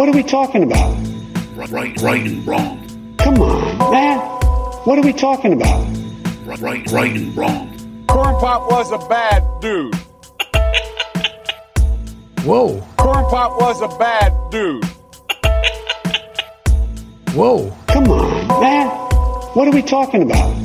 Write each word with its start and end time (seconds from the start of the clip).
What 0.00 0.08
are 0.08 0.12
we 0.12 0.22
talking 0.22 0.62
about? 0.62 0.96
Right, 1.54 2.00
right 2.00 2.22
and 2.22 2.46
wrong. 2.46 3.14
Come 3.18 3.34
on, 3.42 3.92
man. 3.92 4.18
What 4.86 4.98
are 4.98 5.02
we 5.02 5.12
talking 5.12 5.52
about? 5.52 5.86
Right, 6.46 6.90
right 6.90 7.14
and 7.14 7.36
wrong. 7.36 8.06
Corn 8.08 8.34
Pop 8.36 8.70
was 8.70 8.92
a 8.92 8.98
bad 9.10 9.44
dude. 9.60 9.94
Whoa, 12.46 12.80
Corn 12.96 13.26
Pop 13.26 13.60
was 13.60 13.82
a 13.82 13.88
bad 13.98 14.32
dude. 14.50 14.82
whoa. 17.34 17.70
Come 17.88 18.04
on, 18.04 18.48
man. 18.62 18.88
What 19.52 19.68
are 19.68 19.72
we 19.72 19.82
talking 19.82 20.22
about? 20.22 20.56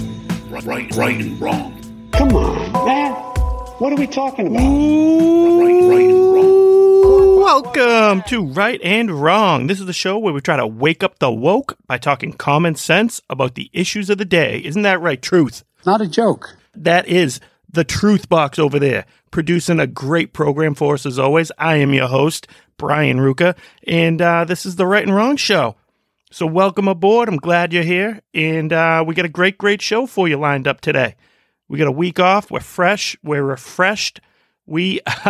Right, 0.64 0.96
right 0.96 1.20
and 1.20 1.42
wrong. 1.42 2.10
Come 2.14 2.30
on, 2.38 2.86
man. 2.86 3.12
What 3.80 3.92
are 3.92 3.98
we 3.98 4.08
talking 4.08 4.48
about? 4.48 4.62
Right, 4.62 4.70
right 5.60 5.76
and 5.76 5.90
wrong. 5.90 6.05
Welcome 7.56 8.22
to 8.24 8.46
Right 8.46 8.82
and 8.84 9.10
Wrong. 9.10 9.68
This 9.68 9.80
is 9.80 9.86
the 9.86 9.94
show 9.94 10.20
where 10.20 10.34
we 10.34 10.42
try 10.42 10.58
to 10.58 10.68
wake 10.68 11.04
up 11.04 11.20
the 11.20 11.32
woke 11.32 11.78
by 11.88 11.98
talking 11.98 12.34
common 12.34 12.76
sense 12.76 13.22
about 13.30 13.56
the 13.56 13.70
issues 13.72 14.10
of 14.10 14.18
the 14.18 14.26
day. 14.26 14.62
Isn't 14.66 14.82
that 14.82 15.00
right, 15.00 15.22
Truth? 15.22 15.64
Not 15.86 16.02
a 16.02 16.08
joke. 16.08 16.58
That 16.76 17.08
is 17.08 17.40
the 17.72 17.86
Truth 17.86 18.28
Box 18.28 18.60
over 18.60 18.78
there, 18.78 19.06
producing 19.32 19.80
a 19.80 19.88
great 19.88 20.34
program 20.34 20.76
for 20.76 20.96
us 20.96 21.06
as 21.06 21.18
always. 21.18 21.50
I 21.58 21.78
am 21.78 21.94
your 21.94 22.10
host, 22.10 22.46
Brian 22.76 23.20
Ruka, 23.20 23.56
and 23.88 24.22
uh, 24.22 24.44
this 24.44 24.66
is 24.66 24.76
the 24.76 24.86
Right 24.86 25.08
and 25.08 25.16
Wrong 25.16 25.38
Show. 25.38 25.78
So, 26.32 26.46
welcome 26.46 26.90
aboard. 26.90 27.30
I'm 27.30 27.38
glad 27.38 27.72
you're 27.72 27.84
here, 27.84 28.20
and 28.34 28.74
uh, 28.74 29.02
we 29.08 29.16
got 29.16 29.24
a 29.24 29.30
great, 29.30 29.58
great 29.58 29.82
show 29.82 30.08
for 30.08 30.28
you 30.28 30.36
lined 30.36 30.68
up 30.68 30.82
today. 30.82 31.16
We 31.70 31.80
got 31.80 31.88
a 31.88 31.92
week 31.94 32.20
off. 32.20 32.52
We're 32.52 32.60
fresh. 32.60 33.16
We're 33.24 33.44
refreshed. 33.44 34.20
We 34.66 35.00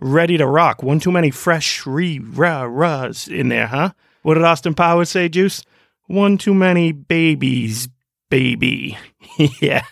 ready 0.00 0.36
to 0.38 0.46
rock. 0.46 0.82
One 0.82 1.00
too 1.00 1.12
many 1.12 1.30
fresh 1.30 1.86
re 1.86 2.18
rah 2.18 2.62
rahs 2.62 3.28
in 3.28 3.48
there, 3.48 3.66
huh? 3.66 3.90
What 4.22 4.34
did 4.34 4.44
Austin 4.44 4.74
Powers 4.74 5.10
say, 5.10 5.28
Juice? 5.28 5.62
One 6.06 6.38
too 6.38 6.54
many 6.54 6.92
babies, 6.92 7.88
baby. 8.28 8.98
yeah, 9.60 9.84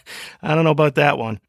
I 0.42 0.54
don't 0.54 0.64
know 0.64 0.70
about 0.70 0.96
that 0.96 1.18
one. 1.18 1.40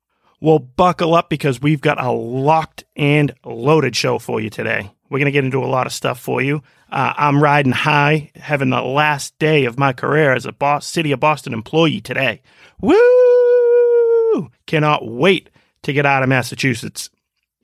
Well, 0.41 0.59
buckle 0.59 1.15
up 1.15 1.29
because 1.29 1.61
we've 1.61 1.81
got 1.81 2.01
a 2.01 2.11
locked 2.11 2.85
and 2.95 3.33
loaded 3.43 3.95
show 3.95 4.19
for 4.19 4.39
you 4.39 4.49
today. 4.49 4.91
We're 5.09 5.17
going 5.17 5.25
to 5.25 5.31
get 5.31 5.43
into 5.43 5.63
a 5.63 5.65
lot 5.65 5.87
of 5.87 5.91
stuff 5.93 6.19
for 6.19 6.41
you. 6.41 6.61
Uh, 6.91 7.13
I'm 7.17 7.43
riding 7.43 7.71
high, 7.71 8.31
having 8.35 8.69
the 8.69 8.81
last 8.81 9.37
day 9.39 9.65
of 9.65 9.77
my 9.77 9.91
career 9.91 10.33
as 10.33 10.45
a 10.45 10.51
Bos- 10.51 10.85
City 10.85 11.11
of 11.11 11.19
Boston 11.19 11.53
employee 11.53 11.99
today. 11.99 12.41
Woo! 12.79 14.51
Cannot 14.65 15.07
wait 15.07 15.49
to 15.83 15.93
get 15.93 16.05
out 16.05 16.23
of 16.23 16.29
Massachusetts, 16.29 17.09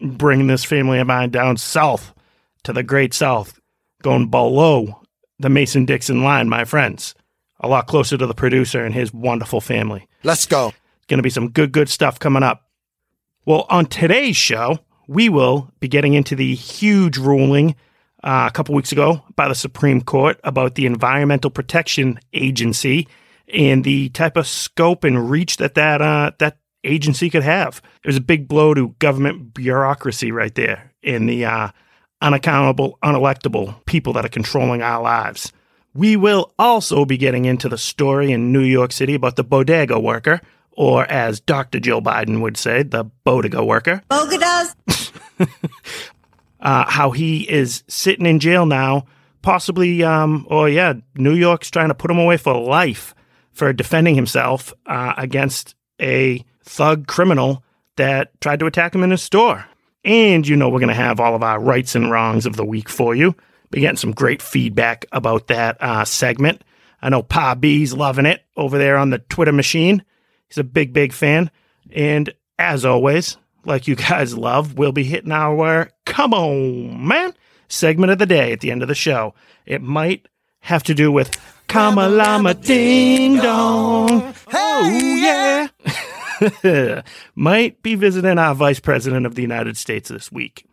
bringing 0.02 0.48
this 0.48 0.64
family 0.64 1.00
of 1.00 1.08
mine 1.08 1.30
down 1.30 1.58
south 1.58 2.14
to 2.64 2.74
the 2.74 2.84
great 2.84 3.14
south, 3.14 3.60
going 4.02 4.30
below 4.30 5.02
the 5.40 5.50
Mason 5.50 5.86
Dixon 5.86 6.24
line, 6.24 6.50
my 6.50 6.66
friends. 6.66 7.16
A 7.60 7.68
lot 7.68 7.88
closer 7.88 8.18
to 8.18 8.28
the 8.28 8.34
producer 8.34 8.84
and 8.84 8.94
his 8.94 9.14
wonderful 9.14 9.62
family. 9.62 10.08
Let's 10.24 10.46
go. 10.46 10.74
Going 11.08 11.20
to 11.20 11.24
be 11.24 11.30
some 11.30 11.50
good, 11.50 11.72
good 11.72 11.90
stuff 11.90 12.20
coming 12.20 12.44
up. 12.44 12.64
Well, 13.46 13.66
on 13.70 13.86
today's 13.86 14.36
show, 14.36 14.80
we 15.08 15.30
will 15.30 15.72
be 15.80 15.88
getting 15.88 16.14
into 16.14 16.36
the 16.36 16.56
huge 16.56 17.18
ruling 17.18 17.76
uh, 18.24 18.48
a 18.50 18.52
couple 18.52 18.76
weeks 18.76 18.92
ago 18.92 19.24
by 19.36 19.48
the 19.48 19.56
Supreme 19.56 20.02
Court 20.02 20.40
about 20.44 20.76
the 20.76 20.86
Environmental 20.86 21.52
Protection 21.52 22.20
Agency 22.34 23.08
and 23.54 23.84
the 23.84 24.10
type 24.10 24.36
of 24.36 24.48
scope 24.48 25.04
and 25.04 25.30
reach 25.30 25.58
that 25.58 25.76
that 25.76 26.02
uh, 26.02 26.32
that 26.40 26.58
agency 26.86 27.30
could 27.30 27.44
have. 27.44 27.82
It 28.04 28.08
was 28.08 28.18
a 28.18 28.22
big 28.22 28.48
blow 28.48 28.74
to 28.74 28.96
government 29.00 29.54
bureaucracy 29.54 30.32
right 30.32 30.54
there 30.54 30.92
in 31.02 31.26
the 31.26 31.46
uh, 31.46 31.70
unaccountable, 32.22 32.98
unelectable 33.04 33.84
people 33.86 34.14
that 34.14 34.26
are 34.26 34.30
controlling 34.30 34.82
our 34.82 35.02
lives. 35.02 35.52
We 35.94 36.16
will 36.16 36.54
also 36.60 37.06
be 37.06 37.18
getting 37.18 37.46
into 37.46 37.70
the 37.70 37.78
story 37.78 38.32
in 38.32 38.52
New 38.52 38.64
York 38.64 38.92
City 38.92 39.14
about 39.14 39.38
the 39.38 39.44
bodega 39.44 40.00
worker, 40.00 40.42
or 40.72 41.10
as 41.10 41.40
Dr. 41.40 41.80
Jill 41.80 42.02
Biden 42.02 42.42
would 42.42 42.58
say, 42.58 42.84
the 42.84 43.06
bodega 43.24 43.64
worker. 43.64 44.02
Bogadas. 44.10 44.76
Uh, 46.66 46.84
how 46.90 47.12
he 47.12 47.48
is 47.48 47.84
sitting 47.88 48.26
in 48.26 48.40
jail 48.40 48.66
now, 48.66 49.06
possibly, 49.44 50.04
um, 50.04 50.48
or 50.50 50.68
yeah, 50.68 50.94
New 51.14 51.36
York's 51.36 51.70
trying 51.70 51.90
to 51.90 51.94
put 51.94 52.10
him 52.10 52.18
away 52.18 52.38
for 52.38 52.60
life 52.60 53.14
for 53.52 53.72
defending 53.72 54.16
himself 54.16 54.74
uh, 54.88 55.14
against 55.16 55.76
a 56.02 56.44
thug 56.66 57.08
criminal 57.08 57.64
that 57.96 58.40
tried 58.42 58.60
to 58.60 58.66
attack 58.66 58.94
him 58.94 59.04
in 59.04 59.12
his 59.12 59.22
store. 59.22 59.66
And 60.04 60.48
you 60.48 60.56
know, 60.56 60.70
we're 60.70 60.80
going 60.80 60.90
to 60.90 60.96
have 60.96 61.20
all 61.20 61.36
of 61.36 61.44
our 61.44 61.60
rights 61.60 61.96
and 61.96 62.12
wrongs 62.12 62.46
of 62.46 62.56
the 62.56 62.66
week 62.66 62.90
for 62.90 63.16
you. 63.16 63.36
Be 63.72 63.82
getting 63.82 63.98
some 63.98 64.12
great 64.12 64.42
feedback 64.42 65.06
about 65.12 65.48
that 65.48 65.78
uh, 65.82 66.06
segment. 66.06 66.64
I 67.02 67.10
know 67.10 67.24
Pa 67.24 67.56
B's 67.56 67.94
loving 67.94 68.26
it 68.26 68.44
over 68.56 68.78
there 68.78 68.98
on 68.98 69.10
the 69.10 69.20
Twitter 69.20 69.52
machine. 69.52 70.04
He's 70.48 70.58
a 70.58 70.64
big, 70.64 70.94
big 70.94 71.14
fan. 71.14 71.50
And 71.92 72.34
as 72.60 72.86
always, 72.86 73.38
like 73.66 73.88
you 73.88 73.96
guys 73.96 74.38
love, 74.38 74.78
we'll 74.78 74.92
be 74.92 75.04
hitting 75.04 75.32
our 75.32 75.90
come 76.06 76.34
on, 76.34 77.08
man 77.08 77.34
segment 77.68 78.12
of 78.12 78.20
the 78.20 78.26
day 78.26 78.52
at 78.52 78.60
the 78.60 78.72
end 78.72 78.82
of 78.82 78.88
the 78.88 78.96
show. 78.96 79.34
It 79.66 79.82
might 79.82 80.28
have 80.60 80.84
to 80.84 80.94
do 80.94 81.12
with 81.12 81.32
Kamalama 81.68 82.64
Ding 82.64 83.38
Dong. 83.38 84.34
Oh, 84.54 84.90
yeah. 84.90 85.68
might 87.36 87.82
be 87.82 87.96
visiting 87.96 88.38
our 88.38 88.56
Vice 88.56 88.80
President 88.80 89.26
of 89.26 89.36
the 89.36 89.42
United 89.42 89.78
States 89.78 90.10
this 90.10 90.32
week. 90.32 90.66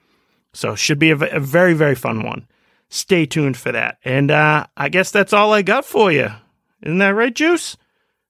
So, 0.53 0.75
should 0.75 0.99
be 0.99 1.11
a 1.11 1.17
very, 1.17 1.73
very 1.75 1.95
fun 1.95 2.23
one. 2.23 2.47
Stay 2.89 3.25
tuned 3.25 3.56
for 3.56 3.73
that. 3.73 3.99
And 4.05 4.31
uh, 4.31 4.67
I 4.77 4.91
guess 4.91 5.11
that's 5.11 5.33
all 5.33 5.53
I 5.53 5.62
got 5.62 5.84
for 5.87 6.12
you. 6.12 6.28
Isn't 6.83 6.99
that 6.99 7.15
right, 7.15 7.34
Juice? 7.34 7.77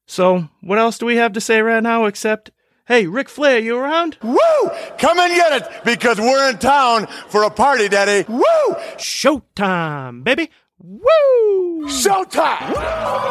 So, 0.06 0.48
what 0.60 0.78
else 0.78 0.98
do 0.98 1.06
we 1.06 1.16
have 1.16 1.32
to 1.32 1.40
say 1.40 1.62
right 1.62 1.82
now 1.82 2.04
except, 2.04 2.50
hey, 2.86 3.06
Ric 3.06 3.28
Flair, 3.28 3.58
you 3.58 3.76
around? 3.76 4.18
Woo! 4.22 4.70
Come 4.98 5.18
and 5.18 5.34
get 5.34 5.62
it 5.62 5.84
because 5.84 6.18
we're 6.18 6.50
in 6.50 6.58
town 6.58 7.06
for 7.28 7.42
a 7.44 7.50
party, 7.50 7.88
Daddy. 7.88 8.30
Woo! 8.30 8.74
Showtime, 8.98 10.22
baby. 10.22 10.50
Woo! 10.78 11.86
Showtime! 11.86 12.74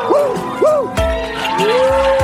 Woo! 0.10 0.34
Woo! 0.62 2.21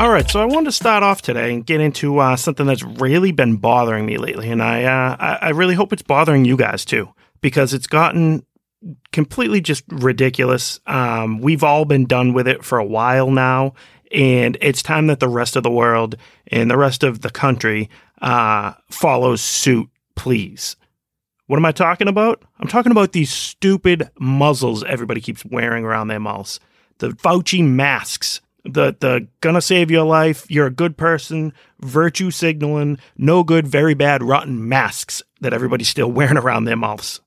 All 0.00 0.08
right, 0.08 0.30
so 0.30 0.40
I 0.40 0.46
wanted 0.46 0.64
to 0.64 0.72
start 0.72 1.02
off 1.02 1.20
today 1.20 1.52
and 1.52 1.66
get 1.66 1.82
into 1.82 2.20
uh, 2.20 2.34
something 2.34 2.64
that's 2.64 2.82
really 2.82 3.32
been 3.32 3.58
bothering 3.58 4.06
me 4.06 4.16
lately, 4.16 4.48
and 4.48 4.62
I, 4.62 4.84
uh, 4.84 5.16
I 5.20 5.38
I 5.42 5.48
really 5.50 5.74
hope 5.74 5.92
it's 5.92 6.00
bothering 6.00 6.46
you 6.46 6.56
guys 6.56 6.86
too, 6.86 7.12
because 7.42 7.74
it's 7.74 7.86
gotten 7.86 8.42
completely 9.12 9.60
just 9.60 9.84
ridiculous. 9.88 10.80
Um, 10.86 11.42
we've 11.42 11.62
all 11.62 11.84
been 11.84 12.06
done 12.06 12.32
with 12.32 12.48
it 12.48 12.64
for 12.64 12.78
a 12.78 12.84
while 12.84 13.30
now, 13.30 13.74
and 14.10 14.56
it's 14.62 14.82
time 14.82 15.08
that 15.08 15.20
the 15.20 15.28
rest 15.28 15.54
of 15.54 15.64
the 15.64 15.70
world 15.70 16.16
and 16.46 16.70
the 16.70 16.78
rest 16.78 17.04
of 17.04 17.20
the 17.20 17.28
country 17.28 17.90
uh, 18.22 18.72
follows 18.90 19.42
suit, 19.42 19.90
please. 20.16 20.76
What 21.46 21.58
am 21.58 21.66
I 21.66 21.72
talking 21.72 22.08
about? 22.08 22.42
I'm 22.58 22.68
talking 22.68 22.92
about 22.92 23.12
these 23.12 23.30
stupid 23.30 24.08
muzzles 24.18 24.82
everybody 24.82 25.20
keeps 25.20 25.44
wearing 25.44 25.84
around 25.84 26.08
their 26.08 26.20
mouths. 26.20 26.58
The 27.00 27.10
Fauci 27.10 27.62
masks. 27.62 28.40
The 28.64 28.96
the 28.98 29.26
gonna 29.40 29.60
save 29.60 29.90
your 29.90 30.04
life, 30.04 30.50
you're 30.50 30.66
a 30.66 30.70
good 30.70 30.96
person, 30.96 31.52
virtue 31.80 32.30
signaling, 32.30 32.98
no 33.16 33.42
good, 33.42 33.66
very 33.66 33.94
bad, 33.94 34.22
rotten 34.22 34.68
masks 34.68 35.22
that 35.40 35.52
everybody's 35.52 35.88
still 35.88 36.10
wearing 36.12 36.36
around 36.36 36.64
their 36.64 36.76
mouths. 36.76 37.20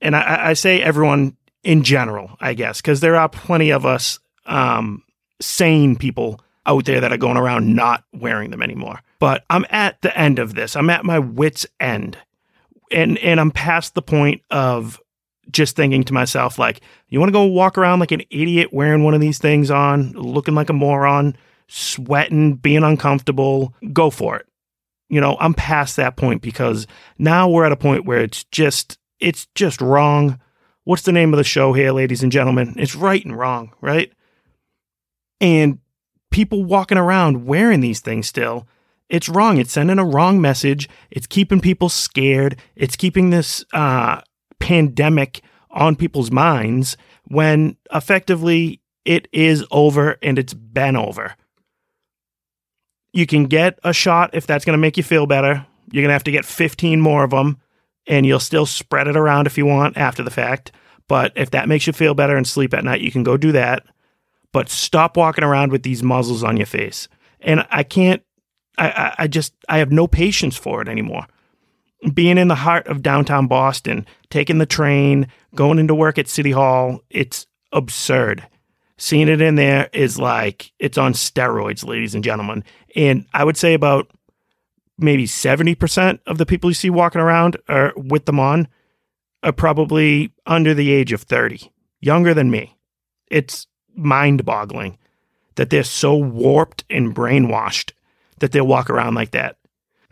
And 0.00 0.14
I, 0.14 0.50
I 0.50 0.52
say 0.52 0.82
everyone 0.82 1.36
in 1.62 1.82
general, 1.82 2.36
I 2.40 2.54
guess, 2.54 2.80
because 2.80 3.00
there 3.00 3.16
are 3.16 3.28
plenty 3.28 3.70
of 3.70 3.86
us 3.86 4.18
um, 4.44 5.02
sane 5.40 5.96
people 5.96 6.40
out 6.66 6.84
there 6.84 7.00
that 7.00 7.12
are 7.12 7.16
going 7.16 7.36
around 7.36 7.74
not 7.74 8.04
wearing 8.12 8.50
them 8.50 8.62
anymore. 8.62 9.00
But 9.18 9.44
I'm 9.48 9.64
at 9.70 10.02
the 10.02 10.16
end 10.18 10.38
of 10.38 10.54
this. 10.54 10.76
I'm 10.76 10.90
at 10.90 11.04
my 11.04 11.18
wits' 11.18 11.66
end 11.80 12.18
and 12.90 13.18
and 13.18 13.40
I'm 13.40 13.50
past 13.50 13.94
the 13.94 14.02
point 14.02 14.42
of 14.50 15.00
just 15.50 15.76
thinking 15.76 16.04
to 16.04 16.12
myself 16.12 16.58
like, 16.58 16.80
you 17.08 17.18
want 17.20 17.28
to 17.28 17.32
go 17.32 17.44
walk 17.44 17.78
around 17.78 18.00
like 18.00 18.12
an 18.12 18.22
idiot 18.30 18.72
wearing 18.72 19.04
one 19.04 19.14
of 19.14 19.20
these 19.20 19.38
things 19.38 19.70
on, 19.70 20.12
looking 20.12 20.54
like 20.54 20.70
a 20.70 20.74
moron, 20.74 21.36
sweating, 21.68 22.54
being 22.54 22.82
uncomfortable, 22.82 23.74
go 23.92 24.10
for 24.10 24.36
it. 24.36 24.46
You 25.08 25.20
know, 25.20 25.36
I'm 25.38 25.54
past 25.54 25.96
that 25.96 26.16
point 26.16 26.42
because 26.42 26.86
now 27.18 27.48
we're 27.48 27.64
at 27.64 27.72
a 27.72 27.76
point 27.76 28.06
where 28.06 28.20
it's 28.20 28.44
just 28.44 28.98
it's 29.20 29.46
just 29.54 29.80
wrong. 29.80 30.40
What's 30.84 31.02
the 31.02 31.12
name 31.12 31.32
of 31.32 31.38
the 31.38 31.44
show 31.44 31.72
here, 31.72 31.92
ladies 31.92 32.22
and 32.22 32.32
gentlemen? 32.32 32.74
It's 32.76 32.94
right 32.94 33.24
and 33.24 33.36
wrong, 33.36 33.72
right? 33.80 34.12
And 35.40 35.78
people 36.30 36.64
walking 36.64 36.98
around 36.98 37.46
wearing 37.46 37.80
these 37.80 38.00
things 38.00 38.26
still 38.26 38.66
it's 39.08 39.28
wrong. 39.28 39.58
It's 39.58 39.72
sending 39.72 39.98
a 39.98 40.04
wrong 40.04 40.40
message. 40.40 40.88
It's 41.10 41.26
keeping 41.26 41.60
people 41.60 41.88
scared. 41.88 42.56
It's 42.74 42.96
keeping 42.96 43.30
this 43.30 43.64
uh, 43.72 44.20
pandemic 44.60 45.42
on 45.70 45.96
people's 45.96 46.30
minds 46.30 46.96
when 47.28 47.76
effectively 47.92 48.80
it 49.04 49.28
is 49.32 49.64
over 49.70 50.16
and 50.22 50.38
it's 50.38 50.54
been 50.54 50.96
over. 50.96 51.34
You 53.12 53.26
can 53.26 53.44
get 53.44 53.78
a 53.84 53.92
shot 53.92 54.30
if 54.34 54.46
that's 54.46 54.64
going 54.64 54.74
to 54.74 54.80
make 54.80 54.96
you 54.96 55.02
feel 55.02 55.26
better. 55.26 55.66
You're 55.90 56.02
going 56.02 56.08
to 56.08 56.14
have 56.14 56.24
to 56.24 56.32
get 56.32 56.44
15 56.44 57.00
more 57.00 57.24
of 57.24 57.30
them, 57.30 57.60
and 58.06 58.26
you'll 58.26 58.40
still 58.40 58.66
spread 58.66 59.08
it 59.08 59.16
around 59.16 59.46
if 59.46 59.56
you 59.56 59.64
want 59.64 59.96
after 59.96 60.22
the 60.22 60.30
fact. 60.30 60.72
But 61.08 61.32
if 61.36 61.50
that 61.50 61.68
makes 61.68 61.86
you 61.86 61.92
feel 61.92 62.14
better 62.14 62.36
and 62.36 62.46
sleep 62.46 62.74
at 62.74 62.84
night, 62.84 63.00
you 63.00 63.12
can 63.12 63.22
go 63.22 63.36
do 63.36 63.52
that. 63.52 63.84
But 64.52 64.68
stop 64.68 65.16
walking 65.16 65.44
around 65.44 65.70
with 65.70 65.82
these 65.82 66.02
muzzles 66.02 66.42
on 66.42 66.56
your 66.56 66.66
face. 66.66 67.08
And 67.40 67.66
I 67.70 67.84
can't, 67.84 68.22
I, 68.76 68.88
I, 68.88 69.14
I 69.20 69.26
just, 69.28 69.54
I 69.68 69.78
have 69.78 69.92
no 69.92 70.06
patience 70.06 70.56
for 70.56 70.82
it 70.82 70.88
anymore. 70.88 71.26
Being 72.12 72.38
in 72.38 72.48
the 72.48 72.54
heart 72.54 72.86
of 72.86 73.02
downtown 73.02 73.46
Boston, 73.46 74.06
taking 74.30 74.58
the 74.58 74.66
train, 74.66 75.28
going 75.54 75.78
into 75.78 75.94
work 75.94 76.18
at 76.18 76.28
City 76.28 76.50
Hall, 76.50 77.00
it's 77.10 77.46
absurd. 77.72 78.46
Seeing 78.98 79.28
it 79.28 79.40
in 79.40 79.56
there 79.56 79.88
is 79.92 80.18
like 80.18 80.72
it's 80.78 80.98
on 80.98 81.12
steroids, 81.12 81.86
ladies 81.86 82.14
and 82.14 82.24
gentlemen. 82.24 82.64
And 82.94 83.26
I 83.34 83.44
would 83.44 83.56
say 83.56 83.74
about 83.74 84.10
maybe 84.98 85.26
70% 85.26 86.20
of 86.26 86.38
the 86.38 86.46
people 86.46 86.70
you 86.70 86.74
see 86.74 86.90
walking 86.90 87.20
around 87.20 87.56
are 87.68 87.92
with 87.96 88.26
them 88.26 88.40
on 88.40 88.68
are 89.42 89.52
probably 89.52 90.32
under 90.46 90.74
the 90.74 90.92
age 90.92 91.12
of 91.12 91.22
30, 91.22 91.70
younger 92.00 92.34
than 92.34 92.50
me. 92.50 92.76
It's 93.30 93.66
mind 93.94 94.44
boggling 94.44 94.98
that 95.56 95.70
they're 95.70 95.84
so 95.84 96.16
warped 96.16 96.84
and 96.90 97.14
brainwashed 97.14 97.92
that 98.38 98.52
they 98.52 98.60
walk 98.60 98.90
around 98.90 99.14
like 99.14 99.32
that. 99.32 99.56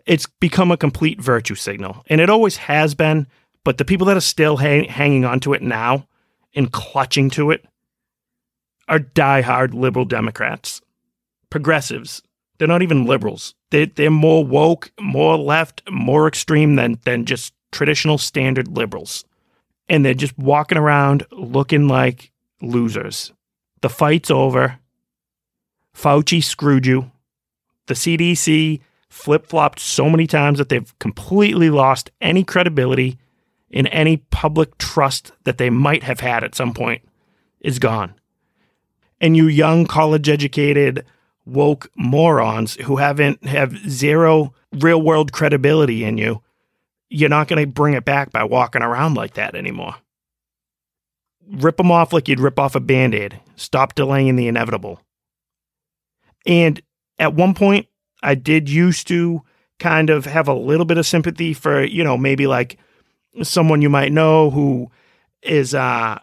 It's 0.06 0.26
become 0.40 0.70
a 0.70 0.76
complete 0.76 1.20
virtue 1.20 1.54
signal, 1.54 2.04
and 2.06 2.20
it 2.20 2.30
always 2.30 2.56
has 2.56 2.94
been. 2.94 3.26
But 3.64 3.78
the 3.78 3.84
people 3.84 4.06
that 4.08 4.16
are 4.16 4.20
still 4.20 4.58
hang- 4.58 4.88
hanging 4.88 5.24
on 5.24 5.40
to 5.40 5.54
it 5.54 5.62
now 5.62 6.06
and 6.54 6.70
clutching 6.70 7.30
to 7.30 7.50
it 7.50 7.64
are 8.88 8.98
diehard 8.98 9.72
liberal 9.72 10.04
Democrats, 10.04 10.82
progressives. 11.50 12.22
They're 12.58 12.68
not 12.68 12.82
even 12.82 13.06
liberals. 13.06 13.54
They, 13.70 13.86
they're 13.86 14.10
more 14.10 14.44
woke, 14.44 14.92
more 15.00 15.36
left, 15.36 15.82
more 15.90 16.28
extreme 16.28 16.76
than, 16.76 17.00
than 17.04 17.24
just 17.24 17.54
traditional 17.72 18.18
standard 18.18 18.68
liberals. 18.68 19.24
And 19.88 20.04
they're 20.04 20.14
just 20.14 20.38
walking 20.38 20.78
around 20.78 21.26
looking 21.32 21.88
like 21.88 22.30
losers. 22.62 23.32
The 23.80 23.90
fight's 23.90 24.30
over. 24.30 24.78
Fauci 25.94 26.42
screwed 26.42 26.86
you. 26.86 27.10
The 27.86 27.94
CDC 27.94 28.80
flip 29.14 29.46
flopped 29.46 29.78
so 29.78 30.10
many 30.10 30.26
times 30.26 30.58
that 30.58 30.68
they've 30.68 30.98
completely 30.98 31.70
lost 31.70 32.10
any 32.20 32.42
credibility 32.42 33.16
in 33.70 33.86
any 33.86 34.16
public 34.16 34.76
trust 34.76 35.30
that 35.44 35.56
they 35.56 35.70
might 35.70 36.02
have 36.02 36.18
had 36.18 36.42
at 36.42 36.54
some 36.54 36.74
point 36.74 37.00
is 37.60 37.78
gone. 37.78 38.12
And 39.20 39.36
you 39.36 39.46
young 39.46 39.86
college 39.86 40.28
educated 40.28 41.06
woke 41.46 41.88
morons 41.96 42.74
who 42.74 42.96
haven't 42.96 43.46
have 43.46 43.78
zero 43.88 44.52
real 44.72 45.00
world 45.00 45.32
credibility 45.32 46.04
in 46.04 46.18
you, 46.18 46.42
you're 47.08 47.28
not 47.28 47.46
going 47.46 47.64
to 47.64 47.72
bring 47.72 47.94
it 47.94 48.04
back 48.04 48.32
by 48.32 48.42
walking 48.42 48.82
around 48.82 49.14
like 49.14 49.34
that 49.34 49.54
anymore. 49.54 49.94
Rip 51.48 51.76
them 51.76 51.92
off 51.92 52.12
like 52.12 52.26
you'd 52.26 52.40
rip 52.40 52.58
off 52.58 52.74
a 52.74 52.80
band 52.80 53.14
aid. 53.14 53.40
Stop 53.54 53.94
delaying 53.94 54.34
the 54.34 54.48
inevitable. 54.48 55.00
And 56.44 56.82
at 57.18 57.34
one 57.34 57.54
point, 57.54 57.86
I 58.24 58.34
did 58.34 58.68
used 58.68 59.06
to 59.08 59.42
kind 59.78 60.08
of 60.08 60.24
have 60.24 60.48
a 60.48 60.54
little 60.54 60.86
bit 60.86 60.98
of 60.98 61.06
sympathy 61.06 61.52
for, 61.52 61.84
you 61.84 62.02
know, 62.02 62.16
maybe 62.16 62.46
like 62.46 62.78
someone 63.42 63.82
you 63.82 63.90
might 63.90 64.12
know 64.12 64.50
who 64.50 64.90
is, 65.42 65.74
uh, 65.74 66.18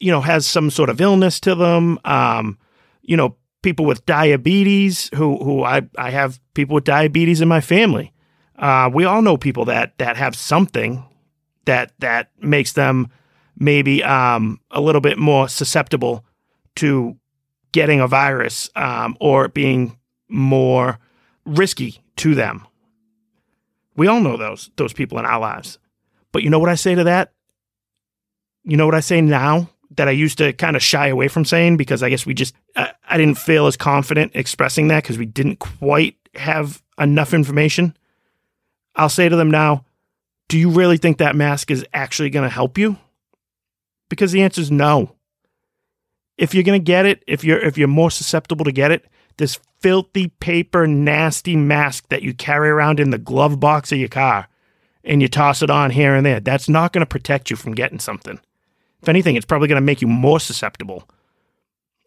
you 0.00 0.10
know, 0.10 0.20
has 0.20 0.46
some 0.46 0.70
sort 0.70 0.90
of 0.90 1.00
illness 1.00 1.38
to 1.40 1.54
them. 1.54 1.98
Um, 2.04 2.58
you 3.02 3.16
know, 3.16 3.36
people 3.62 3.84
with 3.84 4.04
diabetes 4.04 5.10
who, 5.14 5.36
who 5.42 5.62
I, 5.62 5.82
I 5.96 6.10
have 6.10 6.40
people 6.54 6.74
with 6.74 6.84
diabetes 6.84 7.40
in 7.40 7.48
my 7.48 7.60
family. 7.60 8.12
Uh, 8.58 8.90
we 8.92 9.04
all 9.04 9.22
know 9.22 9.36
people 9.36 9.64
that, 9.66 9.96
that 9.98 10.16
have 10.16 10.34
something 10.34 11.04
that, 11.66 11.92
that 12.00 12.30
makes 12.40 12.72
them 12.72 13.08
maybe, 13.56 14.02
um, 14.02 14.60
a 14.70 14.80
little 14.80 15.00
bit 15.00 15.18
more 15.18 15.48
susceptible 15.48 16.24
to 16.76 17.16
getting 17.72 18.00
a 18.00 18.08
virus, 18.08 18.70
um, 18.76 19.16
or 19.20 19.48
being 19.48 19.96
more 20.28 20.98
risky 21.44 22.02
to 22.16 22.34
them. 22.34 22.66
We 23.96 24.06
all 24.06 24.20
know 24.20 24.36
those, 24.36 24.70
those 24.76 24.92
people 24.92 25.18
in 25.18 25.24
our 25.24 25.40
lives. 25.40 25.78
But 26.32 26.42
you 26.42 26.50
know 26.50 26.58
what 26.58 26.68
I 26.68 26.74
say 26.74 26.94
to 26.94 27.04
that? 27.04 27.32
You 28.64 28.76
know 28.76 28.86
what 28.86 28.94
I 28.94 29.00
say 29.00 29.20
now 29.20 29.70
that 29.96 30.08
I 30.08 30.12
used 30.12 30.38
to 30.38 30.52
kind 30.52 30.74
of 30.74 30.82
shy 30.82 31.08
away 31.08 31.28
from 31.28 31.44
saying 31.44 31.76
because 31.76 32.02
I 32.02 32.08
guess 32.08 32.26
we 32.26 32.34
just, 32.34 32.54
I, 32.74 32.92
I 33.08 33.16
didn't 33.16 33.38
feel 33.38 33.66
as 33.66 33.76
confident 33.76 34.32
expressing 34.34 34.88
that 34.88 35.02
because 35.02 35.18
we 35.18 35.26
didn't 35.26 35.58
quite 35.58 36.16
have 36.34 36.82
enough 36.98 37.34
information. 37.34 37.96
I'll 38.96 39.08
say 39.08 39.28
to 39.28 39.36
them 39.36 39.50
now, 39.50 39.84
do 40.48 40.58
you 40.58 40.70
really 40.70 40.96
think 40.96 41.18
that 41.18 41.36
mask 41.36 41.70
is 41.70 41.86
actually 41.92 42.30
going 42.30 42.48
to 42.48 42.54
help 42.54 42.78
you? 42.78 42.96
Because 44.08 44.32
the 44.32 44.42
answer 44.42 44.60
is 44.60 44.70
no. 44.70 45.14
If 46.36 46.54
you're 46.54 46.64
going 46.64 46.80
to 46.80 46.84
get 46.84 47.06
it, 47.06 47.22
if 47.26 47.44
you're 47.44 47.58
if 47.58 47.78
you're 47.78 47.88
more 47.88 48.10
susceptible 48.10 48.64
to 48.64 48.72
get 48.72 48.90
it, 48.90 49.04
this 49.36 49.58
filthy 49.80 50.28
paper 50.28 50.86
nasty 50.86 51.56
mask 51.56 52.08
that 52.08 52.22
you 52.22 52.32
carry 52.32 52.68
around 52.68 53.00
in 53.00 53.10
the 53.10 53.18
glove 53.18 53.60
box 53.60 53.92
of 53.92 53.98
your 53.98 54.08
car 54.08 54.48
and 55.04 55.20
you 55.20 55.28
toss 55.28 55.62
it 55.62 55.70
on 55.70 55.90
here 55.90 56.14
and 56.14 56.24
there. 56.24 56.40
That's 56.40 56.68
not 56.68 56.92
going 56.92 57.02
to 57.02 57.06
protect 57.06 57.50
you 57.50 57.56
from 57.56 57.74
getting 57.74 57.98
something. 57.98 58.40
If 59.02 59.08
anything, 59.08 59.36
it's 59.36 59.44
probably 59.44 59.68
going 59.68 59.80
to 59.80 59.84
make 59.84 60.00
you 60.00 60.08
more 60.08 60.40
susceptible 60.40 61.06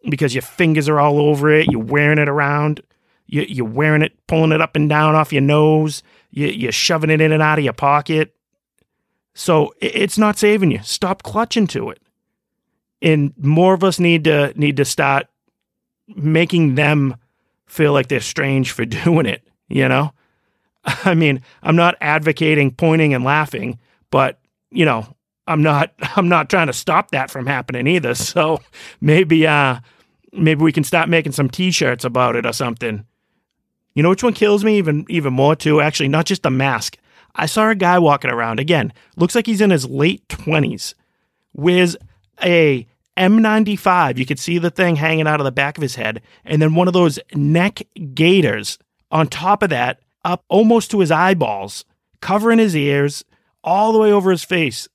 because 0.10 0.34
your 0.34 0.42
fingers 0.42 0.90
are 0.90 1.00
all 1.00 1.20
over 1.20 1.52
it. 1.52 1.68
You're 1.72 1.84
wearing 1.84 2.18
it 2.18 2.28
around. 2.30 2.82
You, 3.28 3.64
are 3.64 3.70
wearing 3.70 4.02
it, 4.02 4.14
pulling 4.26 4.52
it 4.52 4.62
up 4.62 4.76
and 4.76 4.90
down 4.90 5.14
off 5.14 5.34
your 5.34 5.42
nose. 5.42 6.02
You, 6.32 6.70
are 6.70 6.72
shoving 6.72 7.10
it 7.10 7.22
in 7.22 7.32
and 7.32 7.44
out 7.44 7.60
of 7.60 7.64
your 7.64 7.74
pocket. 7.74 8.34
So 9.36 9.76
it's 9.80 10.18
not 10.18 10.40
saving 10.40 10.72
you. 10.72 10.80
Stop 10.82 11.22
clutching 11.22 11.68
to 11.68 11.92
it. 11.92 12.02
And 13.02 13.34
more 13.38 13.76
of 13.76 13.84
us 13.84 14.00
need 14.00 14.24
to 14.24 14.52
need 14.60 14.78
to 14.78 14.86
start 14.86 15.28
making 16.16 16.76
them 16.76 17.16
feel 17.66 17.94
like 17.94 18.08
they're 18.08 18.20
strange 18.20 18.72
for 18.72 18.86
doing 19.06 19.26
it. 19.26 19.44
You 19.70 19.88
know, 19.88 20.14
I 20.86 21.14
mean, 21.14 21.42
I'm 21.62 21.76
not 21.76 21.96
advocating 22.00 22.72
pointing 22.72 23.14
and 23.14 23.24
laughing, 23.24 23.80
but 24.12 24.40
you 24.72 24.86
know, 24.86 25.06
I'm 25.48 25.62
not 25.62 25.94
I'm 26.16 26.30
not 26.30 26.50
trying 26.50 26.68
to 26.68 26.74
stop 26.74 27.12
that 27.12 27.30
from 27.30 27.46
happening 27.46 27.88
either. 27.88 28.16
So 28.28 28.60
maybe 29.02 29.46
uh 29.48 29.80
maybe 30.34 30.64
we 30.64 30.72
can 30.72 30.84
start 30.84 31.10
making 31.10 31.32
some 31.32 31.50
t-shirts 31.50 32.06
about 32.06 32.36
it 32.36 32.46
or 32.46 32.54
something. 32.54 33.06
You 33.94 34.04
know 34.04 34.10
which 34.10 34.24
one 34.24 34.34
kills 34.34 34.64
me 34.64 34.78
even 34.78 35.06
even 35.10 35.34
more 35.34 35.56
too? 35.56 35.82
Actually, 35.82 36.10
not 36.10 36.26
just 36.26 36.44
the 36.44 36.52
mask. 36.52 36.98
I 37.36 37.46
saw 37.46 37.70
a 37.70 37.76
guy 37.76 38.00
walking 38.00 38.32
around 38.32 38.60
again. 38.60 38.92
Looks 39.16 39.36
like 39.36 39.46
he's 39.46 39.62
in 39.62 39.70
his 39.70 39.88
late 39.88 40.28
20s. 40.28 40.96
Wears 41.54 41.96
a 42.44 42.88
N95. 43.18 44.18
You 44.18 44.26
could 44.26 44.40
see 44.40 44.58
the 44.58 44.72
thing 44.72 44.96
hanging 44.96 45.28
out 45.28 45.40
of 45.40 45.46
the 45.46 45.52
back 45.52 45.78
of 45.78 45.82
his 45.82 45.96
head 45.96 46.22
and 46.46 46.62
then 46.62 46.76
one 46.76 46.88
of 46.88 46.94
those 46.94 47.20
neck 47.34 47.82
gaiters 48.14 48.78
on 49.12 49.28
top 49.28 49.64
of 49.64 49.70
that 49.70 50.00
up 50.24 50.44
almost 50.50 50.92
to 50.92 51.00
his 51.00 51.12
eyeballs, 51.12 51.86
covering 52.22 52.60
his 52.60 52.76
ears 52.76 53.24
all 53.64 53.92
the 53.92 54.00
way 54.00 54.12
over 54.12 54.32
his 54.32 54.44
face. 54.44 54.88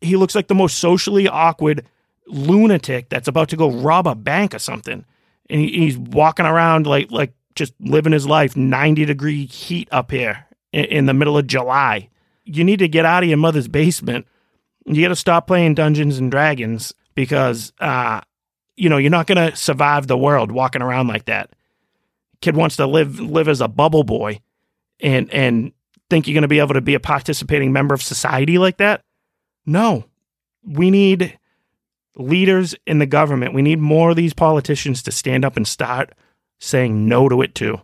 He 0.00 0.16
looks 0.16 0.34
like 0.34 0.48
the 0.48 0.54
most 0.54 0.78
socially 0.78 1.28
awkward 1.28 1.86
lunatic 2.26 3.08
that's 3.08 3.28
about 3.28 3.48
to 3.50 3.56
go 3.56 3.70
rob 3.70 4.06
a 4.06 4.14
bank 4.14 4.54
or 4.54 4.58
something. 4.58 5.04
And 5.50 5.60
he, 5.60 5.68
he's 5.68 5.98
walking 5.98 6.46
around 6.46 6.86
like 6.86 7.10
like 7.10 7.32
just 7.54 7.72
living 7.80 8.12
his 8.12 8.26
life 8.26 8.56
90 8.56 9.04
degree 9.04 9.46
heat 9.46 9.88
up 9.90 10.10
here 10.10 10.46
in 10.72 11.06
the 11.06 11.14
middle 11.14 11.38
of 11.38 11.46
July. 11.46 12.08
You 12.44 12.64
need 12.64 12.80
to 12.80 12.88
get 12.88 13.06
out 13.06 13.22
of 13.22 13.28
your 13.28 13.38
mother's 13.38 13.68
basement. 13.68 14.26
You 14.84 15.00
got 15.02 15.08
to 15.08 15.16
stop 15.16 15.46
playing 15.46 15.74
Dungeons 15.74 16.18
and 16.18 16.30
Dragons 16.30 16.92
because 17.14 17.72
uh, 17.80 18.20
you 18.76 18.88
know, 18.88 18.96
you're 18.96 19.10
not 19.10 19.26
going 19.26 19.50
to 19.50 19.56
survive 19.56 20.06
the 20.06 20.18
world 20.18 20.50
walking 20.50 20.82
around 20.82 21.06
like 21.06 21.26
that. 21.26 21.50
Kid 22.40 22.56
wants 22.56 22.76
to 22.76 22.86
live 22.86 23.20
live 23.20 23.48
as 23.48 23.60
a 23.60 23.68
bubble 23.68 24.04
boy 24.04 24.40
and 25.00 25.32
and 25.32 25.72
think 26.10 26.26
you're 26.26 26.34
going 26.34 26.42
to 26.42 26.48
be 26.48 26.58
able 26.58 26.74
to 26.74 26.80
be 26.80 26.94
a 26.94 27.00
participating 27.00 27.72
member 27.72 27.94
of 27.94 28.02
society 28.02 28.58
like 28.58 28.76
that? 28.78 29.02
No. 29.64 30.04
We 30.62 30.90
need 30.90 31.38
leaders 32.16 32.74
in 32.86 32.98
the 32.98 33.06
government. 33.06 33.54
We 33.54 33.62
need 33.62 33.78
more 33.78 34.10
of 34.10 34.16
these 34.16 34.34
politicians 34.34 35.02
to 35.04 35.10
stand 35.12 35.44
up 35.44 35.56
and 35.56 35.66
start 35.66 36.12
saying 36.60 37.08
no 37.08 37.28
to 37.28 37.42
it 37.42 37.54
too. 37.54 37.80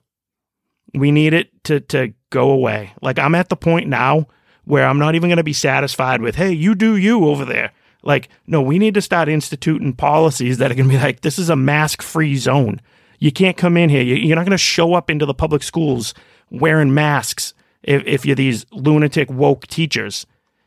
We 0.95 1.11
need 1.11 1.33
it 1.33 1.65
to 1.65 1.81
to 1.81 2.13
go 2.31 2.51
away. 2.51 2.93
Like 3.01 3.19
I'm 3.19 3.35
at 3.35 3.49
the 3.49 3.57
point 3.57 3.89
now 3.89 4.27
where 4.65 4.87
I'm 4.87 4.99
not 4.99 5.15
even 5.15 5.31
going 5.31 5.39
to 5.39 5.45
be 5.45 5.53
satisfied 5.53 6.21
with, 6.21 6.37
"Hey, 6.37 6.53
you 6.53 6.75
do 6.75 6.97
you 6.97 7.29
over 7.29 7.45
there." 7.45 7.73
Like, 8.03 8.29
no, 8.47 8.63
we 8.63 8.79
need 8.79 8.95
to 8.95 9.03
start 9.03 9.29
instituting 9.29 9.93
policies 9.93 10.59
that 10.59 10.71
are 10.71 10.75
going 10.75 10.89
to 10.89 10.95
be 10.95 11.01
like, 11.01 11.21
this 11.21 11.39
is 11.39 11.51
a 11.51 11.57
mask 11.57 12.03
free 12.03 12.37
zone. 12.37 12.81
You 13.19 13.31
can't 13.31 13.57
come 13.57 13.77
in 13.77 13.91
here. 13.91 14.03
You're 14.03 14.37
not 14.37 14.47
going 14.47 14.53
to 14.53 14.59
show 14.59 14.95
up 14.95 15.11
into 15.11 15.27
the 15.27 15.35
public 15.35 15.63
schools 15.63 16.15
wearing 16.51 16.95
masks 16.95 17.53
if, 17.83 18.03
if 18.07 18.27
you're 18.27 18.37
these 18.37 18.65
lunatic 18.73 19.31
woke 19.31 19.67
teachers. 19.67 20.27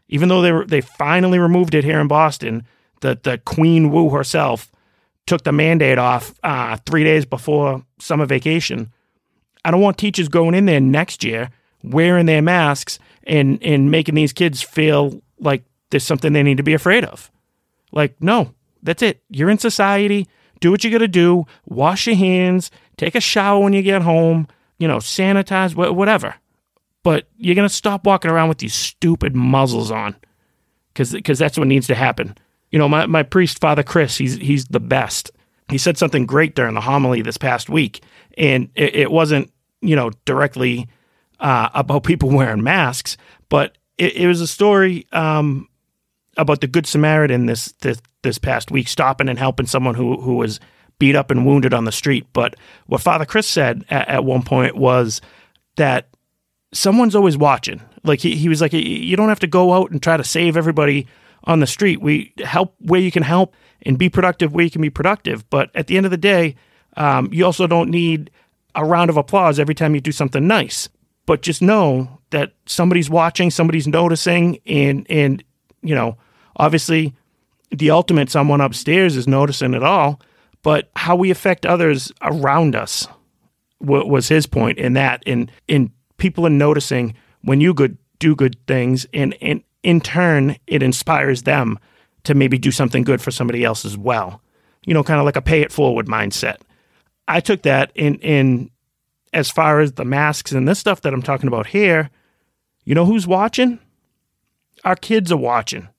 Even 0.10 0.30
though 0.30 0.42
they 0.42 0.52
were, 0.52 0.66
they 0.66 0.82
finally 0.82 1.40
removed 1.40 1.74
it 1.74 1.84
here 1.84 2.00
in 2.00 2.08
Boston, 2.08 2.66
the 3.02 3.20
the 3.24 3.40
Queen 3.40 3.92
Wu 3.92 4.10
herself 4.10 4.72
took 5.26 5.44
the 5.44 5.52
mandate 5.52 5.98
off 5.98 6.34
uh, 6.44 6.78
three 6.86 7.04
days 7.04 7.26
before 7.26 7.84
summer 8.00 8.26
vacation. 8.26 8.92
I 9.66 9.72
don't 9.72 9.82
want 9.82 9.98
teachers 9.98 10.28
going 10.28 10.54
in 10.54 10.66
there 10.66 10.82
next 10.82 11.24
year 11.24 11.50
wearing 11.84 12.26
their 12.26 12.42
masks 12.42 13.00
and 13.24 13.62
and 13.64 13.90
making 13.90 14.16
these 14.16 14.34
kids 14.34 14.62
feel 14.62 15.22
like 15.40 15.64
there's 15.94 16.04
something 16.04 16.34
they 16.34 16.42
need 16.42 16.58
to 16.58 16.64
be 16.64 16.74
afraid 16.74 17.06
of. 17.06 17.32
Like, 17.92 18.16
no, 18.20 18.56
that's 18.82 19.04
it. 19.04 19.22
You're 19.30 19.52
in 19.52 19.60
society. 19.60 20.28
Do 20.60 20.72
what 20.72 20.84
you 20.84 20.90
got 20.90 20.98
to 20.98 21.08
do. 21.08 21.46
Wash 21.68 22.08
your 22.08 22.16
hands. 22.16 22.72
Take 22.98 23.14
a 23.14 23.22
shower 23.22 23.64
when 23.64 23.74
you 23.74 23.84
get 23.84 24.02
home. 24.02 24.48
You 24.80 24.88
know, 24.88 24.98
sanitize, 24.98 25.76
whatever. 25.76 26.34
But 27.04 27.28
you're 27.38 27.56
gonna 27.56 27.70
stop 27.70 28.06
walking 28.06 28.32
around 28.32 28.50
with 28.50 28.58
these 28.58 28.74
stupid 28.74 29.36
muzzles 29.36 29.92
on, 29.92 30.16
because 30.94 31.38
that's 31.38 31.58
what 31.58 31.68
needs 31.68 31.88
to 31.88 31.96
happen. 31.96 32.36
You 32.72 32.80
know, 32.80 32.90
my, 32.90 33.06
my 33.06 33.24
priest, 33.24 33.60
Father 33.60 33.84
Chris, 33.84 34.18
he's 34.18 34.38
he's 34.38 34.66
the 34.66 34.80
best. 34.80 35.32
He 35.70 35.78
said 35.78 35.98
something 35.98 36.26
great 36.26 36.56
during 36.56 36.74
the 36.74 36.82
homily 36.82 37.22
this 37.22 37.38
past 37.38 37.70
week, 37.70 38.02
and 38.38 38.70
it, 38.74 38.96
it 38.96 39.12
wasn't 39.12 39.52
you 39.82 39.96
know 39.96 40.12
directly 40.26 40.88
uh, 41.40 41.70
about 41.74 42.04
people 42.04 42.30
wearing 42.36 42.64
masks, 42.64 43.16
but 43.50 43.78
it, 43.98 44.16
it 44.16 44.28
was 44.28 44.42
a 44.42 44.48
story 44.48 45.06
um, 45.12 45.68
about 46.38 46.62
the 46.62 46.68
Good 46.68 46.86
Samaritan 46.86 47.46
this, 47.46 47.74
this 47.82 48.02
this 48.22 48.38
past 48.38 48.72
week, 48.72 48.88
stopping 48.88 49.30
and 49.30 49.38
helping 49.38 49.66
someone 49.66 49.96
who 49.96 50.20
who 50.22 50.36
was 50.36 50.60
beat 51.00 51.16
up 51.16 51.32
and 51.32 51.46
wounded 51.46 51.74
on 51.74 51.86
the 51.86 51.92
street. 51.92 52.26
But 52.34 52.56
what 52.88 53.02
Father 53.02 53.26
Chris 53.26 53.48
said 53.48 53.84
at, 53.90 54.08
at 54.08 54.26
one 54.26 54.44
point 54.44 54.76
was 54.76 55.22
that 55.76 56.08
someone's 56.74 57.16
always 57.16 57.38
watching. 57.38 57.82
Like 58.04 58.20
he, 58.20 58.36
he 58.36 58.50
was 58.50 58.62
like, 58.62 58.74
you 58.74 59.16
don't 59.16 59.30
have 59.30 59.40
to 59.40 59.48
go 59.48 59.74
out 59.74 59.92
and 59.92 60.02
try 60.02 60.18
to 60.18 60.24
save 60.24 60.58
everybody 60.58 61.08
on 61.46 61.60
the 61.60 61.68
street. 61.68 62.02
We 62.02 62.34
help 62.44 62.76
where 62.80 63.02
you 63.02 63.12
can 63.12 63.24
help 63.24 63.56
and 63.82 63.98
be 63.98 64.10
productive 64.10 64.54
where 64.54 64.64
you 64.64 64.72
can 64.72 64.82
be 64.82 64.90
productive. 64.90 65.50
But 65.50 65.70
at 65.76 65.88
the 65.88 65.98
end 65.98 66.06
of 66.06 66.12
the 66.12 66.18
day, 66.18 66.56
um, 66.98 67.30
you 67.32 67.46
also 67.46 67.68
don't 67.68 67.90
need 67.90 68.32
a 68.76 68.86
round 68.86 69.10
of 69.10 69.18
applause 69.18 69.60
every 69.60 69.76
time 69.76 69.96
you 69.96 70.02
do 70.02 70.12
something 70.12 70.46
nice. 70.48 70.90
But 71.26 71.42
just 71.42 71.62
know 71.62 72.20
that 72.32 72.54
somebody's 72.66 73.10
watching, 73.10 73.50
somebody's 73.50 73.88
noticing, 73.88 74.60
and 74.66 75.06
and 75.10 75.44
you 75.82 75.96
know, 75.96 76.18
obviously, 76.56 77.14
the 77.72 77.92
ultimate 77.92 78.30
someone 78.30 78.62
upstairs 78.62 79.16
is 79.16 79.28
noticing 79.28 79.74
it 79.74 79.84
all. 79.84 80.20
But 80.62 80.90
how 80.96 81.16
we 81.16 81.30
affect 81.30 81.66
others 81.66 82.12
around 82.22 82.76
us 82.76 83.08
was 83.82 84.30
his 84.30 84.48
point 84.48 84.78
in 84.78 84.94
that. 84.94 85.22
And 85.28 85.52
in 85.68 85.92
people 86.18 86.48
are 86.48 86.52
noticing 86.52 87.16
when 87.42 87.60
you 87.60 87.74
good 87.74 87.98
do 88.20 88.36
good 88.36 88.56
things, 88.68 89.06
and, 89.14 89.36
and 89.42 89.62
in 89.84 90.00
turn, 90.00 90.56
it 90.66 90.82
inspires 90.82 91.44
them 91.44 91.78
to 92.24 92.34
maybe 92.34 92.58
do 92.58 92.72
something 92.72 93.04
good 93.04 93.22
for 93.22 93.32
somebody 93.32 93.66
else 93.66 93.84
as 93.84 93.98
well. 93.98 94.42
You 94.86 94.94
know, 94.94 95.04
kind 95.04 95.20
of 95.20 95.26
like 95.26 95.36
a 95.36 95.42
pay 95.42 95.62
it 95.62 95.72
forward 95.72 96.08
mindset. 96.08 96.58
I 97.28 97.42
took 97.42 97.64
that 97.64 97.92
in 97.96 98.16
in 98.16 98.72
as 99.34 99.50
far 99.50 99.82
as 99.82 99.94
the 99.94 100.06
masks 100.06 100.52
and 100.52 100.68
this 100.68 100.80
stuff 100.80 101.02
that 101.02 101.14
I'm 101.14 101.22
talking 101.22 101.48
about 101.48 101.68
here. 101.68 102.10
You 102.86 102.96
know 102.96 103.06
who's 103.06 103.28
watching? 103.28 103.80
Our 104.86 104.96
kids 104.96 105.32
are 105.32 105.38
watching. 105.38 105.90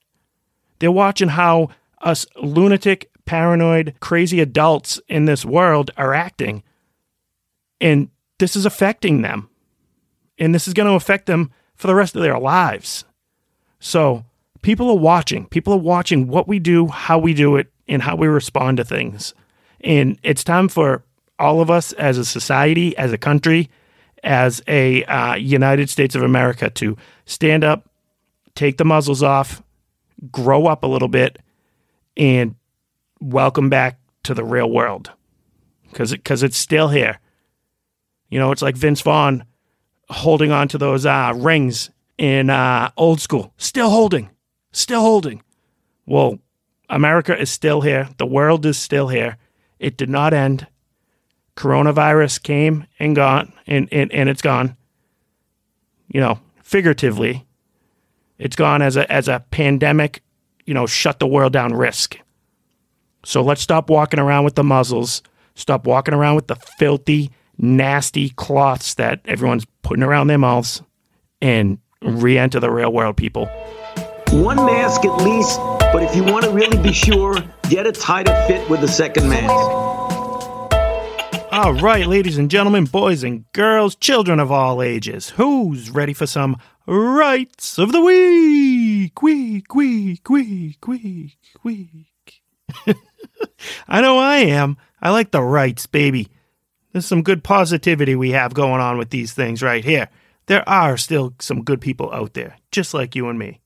They're 0.79 0.93
watching 0.93 1.29
how 1.29 1.71
us 2.01 2.27
lunatic, 2.37 3.11
paranoid, 3.25 3.95
crazy 4.01 4.41
adults 4.41 5.01
in 5.09 5.25
this 5.25 5.45
world 5.45 5.91
are 5.97 6.15
acting. 6.15 6.63
And 7.81 8.11
this 8.39 8.57
is 8.57 8.67
affecting 8.67 9.23
them 9.23 9.49
and 10.39 10.55
this 10.55 10.67
is 10.67 10.75
going 10.75 10.89
to 10.89 10.95
affect 10.95 11.27
them 11.27 11.51
for 11.75 11.87
the 11.87 11.95
rest 11.95 12.17
of 12.17 12.23
their 12.23 12.39
lives. 12.39 13.05
So, 13.81 14.25
people 14.63 14.89
are 14.91 14.97
watching. 14.97 15.47
People 15.47 15.75
are 15.75 15.79
watching 15.79 16.29
what 16.29 16.49
we 16.49 16.59
do, 16.59 16.89
how 16.89 17.19
we 17.19 17.35
do 17.35 17.57
it, 17.57 17.71
and 17.87 18.03
how 18.03 18.17
we 18.17 18.27
respond 18.27 18.79
to 18.79 18.85
things. 18.85 19.35
And 19.81 20.19
it's 20.23 20.45
time 20.45 20.69
for 20.69 21.05
all 21.39 21.61
of 21.61 21.71
us 21.71 21.93
as 21.95 22.17
a 22.17 22.25
society, 22.25 22.97
as 22.97 23.13
a 23.13 23.19
country, 23.19 23.69
as 24.23 24.63
a 24.67 25.05
uh, 25.05 25.35
United 25.35 25.91
States 25.91 26.15
of 26.15 26.23
America 26.23 26.71
to 26.71 26.97
stand 27.27 27.63
up, 27.63 27.91
take 28.55 28.79
the 28.79 28.85
muzzles 28.85 29.23
off, 29.23 29.63
grow 30.31 30.67
up 30.67 30.83
a 30.85 30.87
little 30.87 31.09
bit, 31.09 31.39
and 32.17 32.55
welcome 33.21 33.69
back 33.69 33.99
to 34.25 34.35
the 34.35 34.45
real 34.45 34.71
world 34.71 35.11
because 35.91 36.13
it, 36.13 36.25
cause 36.25 36.43
it's 36.43 36.57
still 36.57 36.89
here. 36.89 37.19
You 38.29 38.39
know, 38.39 38.51
it's 38.51 38.63
like 38.63 38.77
Vince 38.77 39.01
Vaughn 39.01 39.45
holding 40.09 40.51
on 40.51 40.69
to 40.69 40.79
those 40.79 41.07
uh, 41.07 41.33
rings 41.37 41.91
in 42.19 42.51
uh, 42.51 42.91
old 42.97 43.21
school. 43.21 43.53
Still 43.57 43.91
holding, 43.91 44.31
still 44.73 45.01
holding. 45.01 45.43
Well, 46.07 46.39
America 46.89 47.39
is 47.39 47.51
still 47.51 47.81
here. 47.81 48.09
The 48.19 48.27
world 48.27 48.67
is 48.67 48.77
still 48.77 49.09
here. 49.09 49.37
It 49.79 49.97
did 49.97 50.11
not 50.11 50.35
end. 50.35 50.67
Coronavirus 51.57 52.43
came 52.43 52.87
and 52.99 53.15
gone, 53.15 53.53
and, 53.67 53.89
and, 53.93 54.13
and 54.13 54.29
it's 54.29 54.43
gone. 54.43 54.77
You 56.09 56.21
know, 56.21 56.41
figuratively, 56.63 57.44
it's 58.39 58.57
gone 58.57 58.83
as 58.83 58.97
a 58.97 59.11
as 59.11 59.29
a 59.29 59.45
pandemic. 59.51 60.23
You 60.67 60.75
know, 60.75 60.87
shut 60.87 61.19
the 61.19 61.27
world 61.27 61.53
down 61.53 61.75
risk. 61.75 62.19
So 63.25 63.43
let's 63.43 63.61
stop 63.61 63.91
walking 63.91 64.21
around 64.21 64.45
with 64.45 64.55
the 64.55 64.65
muzzles. 64.65 65.23
Stop 65.55 65.87
walking 65.87 66.15
around 66.15 66.37
with 66.37 66.47
the 66.47 66.57
filthy 66.57 67.31
nasty 67.59 68.31
cloths 68.31 68.95
that 68.95 69.21
everyone's 69.27 69.65
putting 69.83 70.03
around 70.03 70.27
their 70.27 70.39
mouths 70.39 70.83
and 71.41 71.79
re 72.03 72.39
enter 72.39 72.61
the 72.61 72.71
real 72.71 72.93
world, 72.93 73.17
people. 73.17 73.47
One 74.31 74.57
mask 74.57 75.05
at 75.05 75.17
least, 75.19 75.59
but 75.93 76.03
if 76.03 76.17
you 76.17 76.25
want 76.25 76.45
to 76.45 76.51
really 76.51 76.79
be 76.79 76.93
sure, 76.93 77.37
get 77.69 77.87
a 77.87 77.93
tighter 77.93 78.35
fit 78.47 78.69
with 78.69 78.81
the 78.81 78.89
second 78.89 79.29
mask. 79.29 79.85
All 81.53 81.75
right, 81.75 82.05
ladies 82.05 82.37
and 82.37 82.51
gentlemen, 82.51 82.87
boys 82.87 83.23
and 83.23 83.45
girls, 83.53 83.95
children 83.95 84.41
of 84.41 84.51
all 84.51 84.83
ages, 84.83 85.31
who's 85.31 85.89
ready 85.89 86.13
for 86.13 86.27
some 86.27 86.57
rights 86.87 87.79
of 87.79 87.93
the 87.93 88.01
week? 88.01 89.23
Week, 89.23 89.75
week, 89.75 90.29
week, 90.29 90.87
week, 90.87 91.39
week. 91.63 92.43
I 93.89 94.01
know 94.01 94.19
I 94.19 94.37
am. 94.39 94.77
I 95.01 95.11
like 95.11 95.31
the 95.31 95.43
rights, 95.43 95.87
baby. 95.87 96.29
There's 96.93 97.07
some 97.07 97.23
good 97.23 97.43
positivity 97.43 98.15
we 98.15 98.31
have 98.31 98.55
going 98.55 98.81
on 98.81 98.99
with 98.99 99.11
these 99.11 99.33
things 99.33 99.63
right 99.63 99.85
here. 99.85 100.09
There 100.47 100.69
are 100.69 100.97
still 100.97 101.35
some 101.41 101.63
good 101.63 101.81
people 101.81 102.13
out 102.13 102.35
there, 102.35 102.57
just 102.71 102.95
like 102.95 103.17
you 103.17 103.29
and 103.29 103.39
me. 103.39 103.61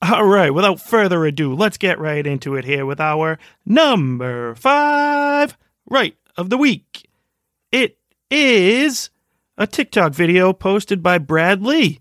All 0.00 0.26
right, 0.26 0.52
without 0.52 0.80
further 0.80 1.24
ado, 1.24 1.54
let's 1.54 1.78
get 1.78 1.98
right 1.98 2.26
into 2.26 2.56
it 2.56 2.64
here 2.64 2.86
with 2.86 3.00
our 3.00 3.38
number 3.64 4.54
five 4.54 5.56
right 5.88 6.16
of 6.36 6.50
the 6.50 6.58
week. 6.58 7.08
It 7.72 7.98
is 8.30 9.10
a 9.56 9.66
TikTok 9.66 10.12
video 10.12 10.52
posted 10.52 11.02
by 11.02 11.18
Brad 11.18 11.62
Lee. 11.62 12.00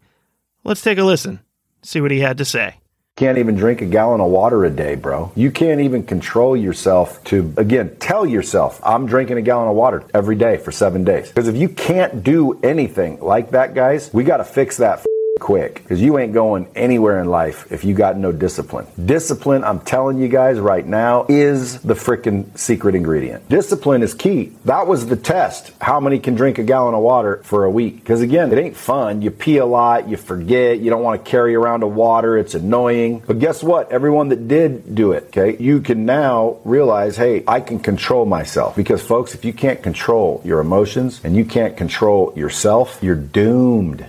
Let's 0.65 0.81
take 0.81 0.97
a 0.97 1.03
listen, 1.03 1.41
see 1.81 1.99
what 1.99 2.11
he 2.11 2.21
had 2.21 2.37
to 2.37 2.45
say. 2.45 2.75
Can't 3.17 3.37
even 3.37 3.55
drink 3.55 3.81
a 3.81 3.85
gallon 3.85 4.21
of 4.21 4.31
water 4.31 4.63
a 4.63 4.69
day, 4.69 4.95
bro. 4.95 5.31
You 5.35 5.51
can't 5.51 5.81
even 5.81 6.03
control 6.03 6.55
yourself 6.55 7.21
to, 7.25 7.53
again, 7.57 7.97
tell 7.99 8.25
yourself, 8.25 8.79
I'm 8.83 9.05
drinking 9.05 9.37
a 9.37 9.41
gallon 9.41 9.67
of 9.67 9.75
water 9.75 10.05
every 10.13 10.35
day 10.37 10.55
for 10.55 10.71
seven 10.71 11.03
days. 11.03 11.27
Because 11.27 11.49
if 11.49 11.57
you 11.57 11.67
can't 11.67 12.23
do 12.23 12.59
anything 12.63 13.19
like 13.19 13.51
that, 13.51 13.75
guys, 13.75 14.11
we 14.13 14.23
got 14.23 14.37
to 14.37 14.45
fix 14.45 14.77
that. 14.77 15.05
Quick 15.43 15.83
because 15.83 16.01
you 16.01 16.17
ain't 16.19 16.31
going 16.31 16.67
anywhere 16.73 17.19
in 17.19 17.27
life 17.27 17.69
if 17.69 17.83
you 17.83 17.93
got 17.93 18.15
no 18.15 18.31
discipline. 18.31 18.87
Discipline, 19.03 19.65
I'm 19.65 19.81
telling 19.81 20.17
you 20.17 20.29
guys 20.29 20.57
right 20.57 20.87
now, 20.87 21.25
is 21.27 21.81
the 21.81 21.95
freaking 21.95 22.57
secret 22.57 22.95
ingredient. 22.95 23.49
Discipline 23.49 24.03
is 24.03 24.13
key. 24.13 24.53
That 24.63 24.87
was 24.87 25.05
the 25.07 25.17
test. 25.17 25.73
How 25.81 25.99
many 25.99 26.19
can 26.19 26.35
drink 26.35 26.59
a 26.59 26.63
gallon 26.63 26.93
of 26.95 27.01
water 27.01 27.41
for 27.43 27.65
a 27.65 27.69
week? 27.69 27.97
Because 27.97 28.21
again, 28.21 28.53
it 28.53 28.57
ain't 28.57 28.77
fun. 28.77 29.21
You 29.21 29.31
pee 29.31 29.57
a 29.57 29.65
lot, 29.65 30.07
you 30.07 30.15
forget, 30.15 30.79
you 30.79 30.89
don't 30.89 31.03
want 31.03 31.25
to 31.25 31.29
carry 31.29 31.55
around 31.55 31.83
a 31.83 31.87
water, 31.87 32.37
it's 32.37 32.55
annoying. 32.55 33.21
But 33.27 33.39
guess 33.39 33.61
what? 33.61 33.91
Everyone 33.91 34.29
that 34.29 34.47
did 34.47 34.95
do 34.95 35.11
it, 35.11 35.25
okay, 35.25 35.61
you 35.61 35.81
can 35.81 36.05
now 36.05 36.59
realize, 36.63 37.17
hey, 37.17 37.43
I 37.45 37.59
can 37.59 37.79
control 37.79 38.25
myself. 38.25 38.77
Because 38.77 39.01
folks, 39.01 39.35
if 39.35 39.43
you 39.43 39.51
can't 39.51 39.83
control 39.83 40.41
your 40.45 40.61
emotions 40.61 41.19
and 41.21 41.35
you 41.35 41.43
can't 41.43 41.75
control 41.75 42.31
yourself, 42.33 42.99
you're 43.01 43.15
doomed. 43.15 44.05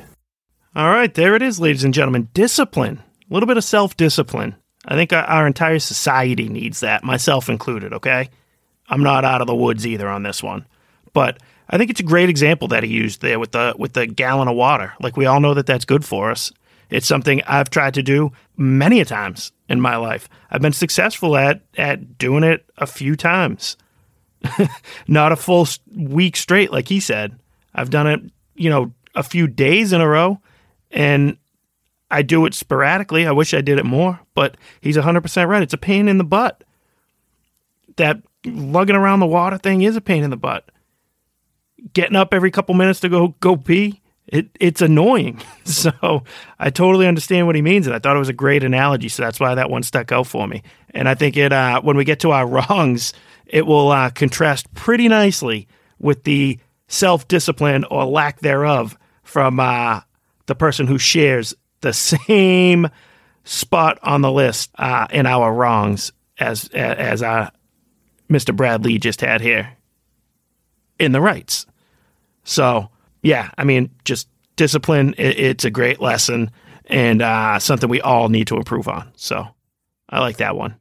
All 0.77 0.91
right, 0.91 1.15
there 1.15 1.37
it 1.37 1.43
is, 1.43 1.61
ladies 1.61 1.85
and 1.85 1.95
gentlemen. 1.95 2.29
Discipline. 2.35 3.01
A 3.31 3.35
little 3.35 3.47
bit 3.47 3.57
of 3.57 3.63
self 3.63 3.97
discipline. 3.97 4.57
I 4.85 4.97
think 4.97 5.13
our, 5.13 5.47
entire 5.47 5.79
society 5.79 6.49
needs 6.49 6.81
that, 6.81 7.05
myself 7.05 7.49
included, 7.49 7.93
okay? 7.95 8.29
I'm 8.89 9.03
not 9.03 9.25
out 9.25 9.41
of 9.41 9.47
the 9.47 9.55
woods 9.55 9.87
either 9.87 10.09
on 10.09 10.25
this 10.25 10.43
one. 10.43 10.67
But 11.13 11.39
I 11.71 11.79
think 11.79 11.91
it's 11.91 12.01
a 12.01 12.05
great 12.05 12.29
example 12.29 12.69
that 12.69 12.83
he 12.83 12.91
used 12.91 13.23
there 13.23 13.39
with 13.39 13.53
the 13.53 13.75
with 13.79 13.93
the 13.93 14.07
gallon 14.07 14.49
of 14.49 14.57
water. 14.57 14.93
Like 15.01 15.17
we 15.17 15.27
all 15.27 15.41
know 15.41 15.55
that 15.55 15.67
that's 15.67 15.85
good 15.85 16.05
for 16.05 16.33
us. 16.33 16.53
It's 16.91 17.07
something 17.07 17.41
I've 17.47 17.71
tried 17.71 17.95
to 17.95 18.03
do 18.03 18.33
many 18.57 19.01
a 19.01 19.05
times 19.05 19.53
in 19.69 19.81
my 19.81 19.97
life. 19.97 20.29
I've 20.51 20.61
been 20.61 20.73
successful 20.73 21.37
at 21.37 21.61
at 21.79 22.19
doing 22.19 22.43
it 22.43 22.69
a 22.77 22.87
few 22.87 23.15
times. 23.15 23.77
not 25.09 25.31
a 25.31 25.37
full 25.37 25.69
week 25.97 26.37
straight 26.37 26.73
like 26.73 26.89
he 26.89 26.99
said. 26.99 27.39
I've 27.75 27.91
done 27.91 28.09
it, 28.09 28.21
you 28.57 28.69
know, 28.69 28.93
a 29.15 29.23
few 29.23 29.47
days 29.47 29.93
in 29.93 30.01
a 30.01 30.09
row 30.09 30.41
and 30.95 31.37
I 32.11 32.23
do 32.23 32.47
it 32.47 32.55
sporadically. 32.55 33.27
I 33.27 33.33
wish 33.33 33.53
I 33.53 33.61
did 33.61 33.79
it 33.79 33.85
more, 33.85 34.21
but 34.35 34.57
he's 34.81 34.97
100% 34.97 35.49
right. 35.49 35.63
It's 35.63 35.75
a 35.75 35.79
pain 35.79 36.09
in 36.09 36.17
the 36.17 36.25
butt. 36.25 36.65
That 37.97 38.23
lugging 38.47 38.97
around 38.97 39.21
the 39.21 39.27
water 39.27 39.59
thing 39.59 39.83
is 39.83 39.97
a 39.97 40.01
pain 40.01 40.23
in 40.25 40.31
the 40.31 40.37
butt. 40.37 40.71
Getting 41.93 42.17
up 42.17 42.33
every 42.33 42.51
couple 42.51 42.75
minutes 42.75 43.01
to 43.01 43.09
go 43.11 43.35
go 43.41 43.57
pee 43.57 44.01
it 44.27 44.49
it's 44.59 44.83
annoying. 44.83 45.41
So 45.67 46.23
I 46.59 46.69
totally 46.69 47.07
understand 47.07 47.47
what 47.47 47.57
he 47.57 47.63
means, 47.63 47.87
and 47.87 47.97
I 47.97 47.99
thought 47.99 48.17
it 48.17 48.19
was 48.19 48.29
a 48.29 48.35
great 48.35 48.65
analogy. 48.65 49.09
So 49.09 49.23
that's 49.23 49.41
why 49.41 49.55
that 49.55 49.71
one 49.71 49.83
stuck 49.83 50.13
out 50.13 50.27
for 50.27 50.47
me. 50.47 50.63
And 50.91 51.09
I 51.09 51.15
think 51.15 51.39
it 51.39 51.53
uh, 51.53 51.81
when 51.81 51.97
we 51.97 52.05
get 52.05 52.21
to 52.21 52.33
our 52.33 52.47
wrongs, 52.69 53.15
it 53.47 53.67
will 53.67 53.91
uh, 53.91 54.11
contrast 54.11 54.73
pretty 54.75 55.09
nicely 55.09 55.67
with 55.99 56.25
the 56.25 56.59
self 56.87 57.27
discipline 57.29 57.85
or 57.85 58.05
lack 58.05 58.41
thereof 58.41 58.97
from 59.23 59.59
uh, 59.59 60.03
the 60.47 60.55
person 60.55 60.87
who 60.87 60.99
shares 60.99 61.55
the 61.81 61.93
same 61.93 62.89
spot 63.45 63.99
on 64.03 64.23
the 64.23 64.33
list 64.33 64.71
uh, 64.77 65.07
in 65.11 65.27
our 65.27 65.53
wrongs 65.53 66.13
as 66.39 66.69
as 66.69 67.23
uh, 67.23 67.51
Mr. 68.31 68.55
Bradley 68.55 68.99
just 68.99 69.21
had 69.21 69.41
here 69.41 69.77
in 70.99 71.13
the 71.13 71.21
rights. 71.21 71.67
So 72.45 72.91
yeah, 73.23 73.51
I 73.57 73.65
mean, 73.65 73.91
just 74.05 74.29
discipline. 74.57 75.15
It, 75.19 75.39
it's 75.39 75.65
a 75.65 75.71
great 75.71 76.01
lesson 76.01 76.51
and 76.87 77.23
uh, 77.23 77.59
something 77.59 77.89
we 77.89 78.01
all 78.01 78.29
need 78.29 78.49
to 78.49 78.57
improve 78.57 78.89
on. 78.89 79.13
So 79.17 79.47
I 80.09 80.21
like 80.21 80.39
that 80.39 80.57
one. 80.57 80.77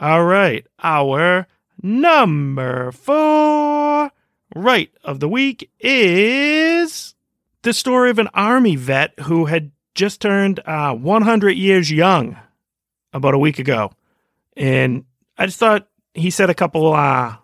All 0.00 0.24
right, 0.24 0.66
our 0.82 1.46
number 1.82 2.90
four 2.92 4.10
right 4.56 4.90
of 5.04 5.20
the 5.20 5.28
week 5.28 5.70
is 5.80 7.13
the 7.64 7.72
story 7.72 8.10
of 8.10 8.18
an 8.18 8.28
army 8.34 8.76
vet 8.76 9.18
who 9.20 9.46
had 9.46 9.72
just 9.94 10.20
turned 10.20 10.60
uh, 10.66 10.94
100 10.94 11.50
years 11.52 11.90
young 11.90 12.36
about 13.12 13.34
a 13.34 13.38
week 13.38 13.58
ago. 13.58 13.90
And 14.56 15.04
I 15.38 15.46
just 15.46 15.58
thought 15.58 15.88
he 16.12 16.30
said 16.30 16.50
a 16.50 16.54
couple 16.54 16.92
uh, 16.92 17.36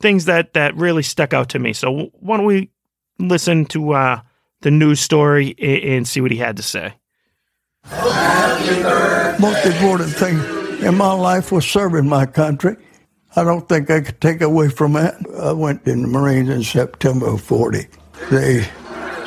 things 0.00 0.26
that, 0.26 0.52
that 0.52 0.76
really 0.76 1.02
stuck 1.02 1.32
out 1.32 1.48
to 1.50 1.58
me. 1.58 1.72
So 1.72 2.10
why 2.12 2.36
don't 2.36 2.46
we 2.46 2.70
listen 3.18 3.64
to 3.66 3.94
uh, 3.94 4.20
the 4.60 4.70
news 4.70 5.00
story 5.00 5.54
and, 5.58 5.82
and 5.82 6.08
see 6.08 6.20
what 6.20 6.30
he 6.30 6.36
had 6.36 6.58
to 6.58 6.62
say? 6.62 6.94
Most 9.40 9.66
important 9.66 10.10
thing 10.10 10.38
in 10.84 10.94
my 10.96 11.12
life 11.12 11.50
was 11.50 11.66
serving 11.66 12.06
my 12.06 12.26
country. 12.26 12.76
I 13.34 13.44
don't 13.44 13.66
think 13.66 13.90
I 13.90 14.02
could 14.02 14.20
take 14.20 14.42
away 14.42 14.68
from 14.68 14.92
that. 14.92 15.14
I 15.40 15.52
went 15.52 15.86
in 15.86 16.02
the 16.02 16.08
Marines 16.08 16.50
in 16.50 16.62
September 16.62 17.28
of 17.28 17.40
40. 17.40 17.86
They 18.30 18.68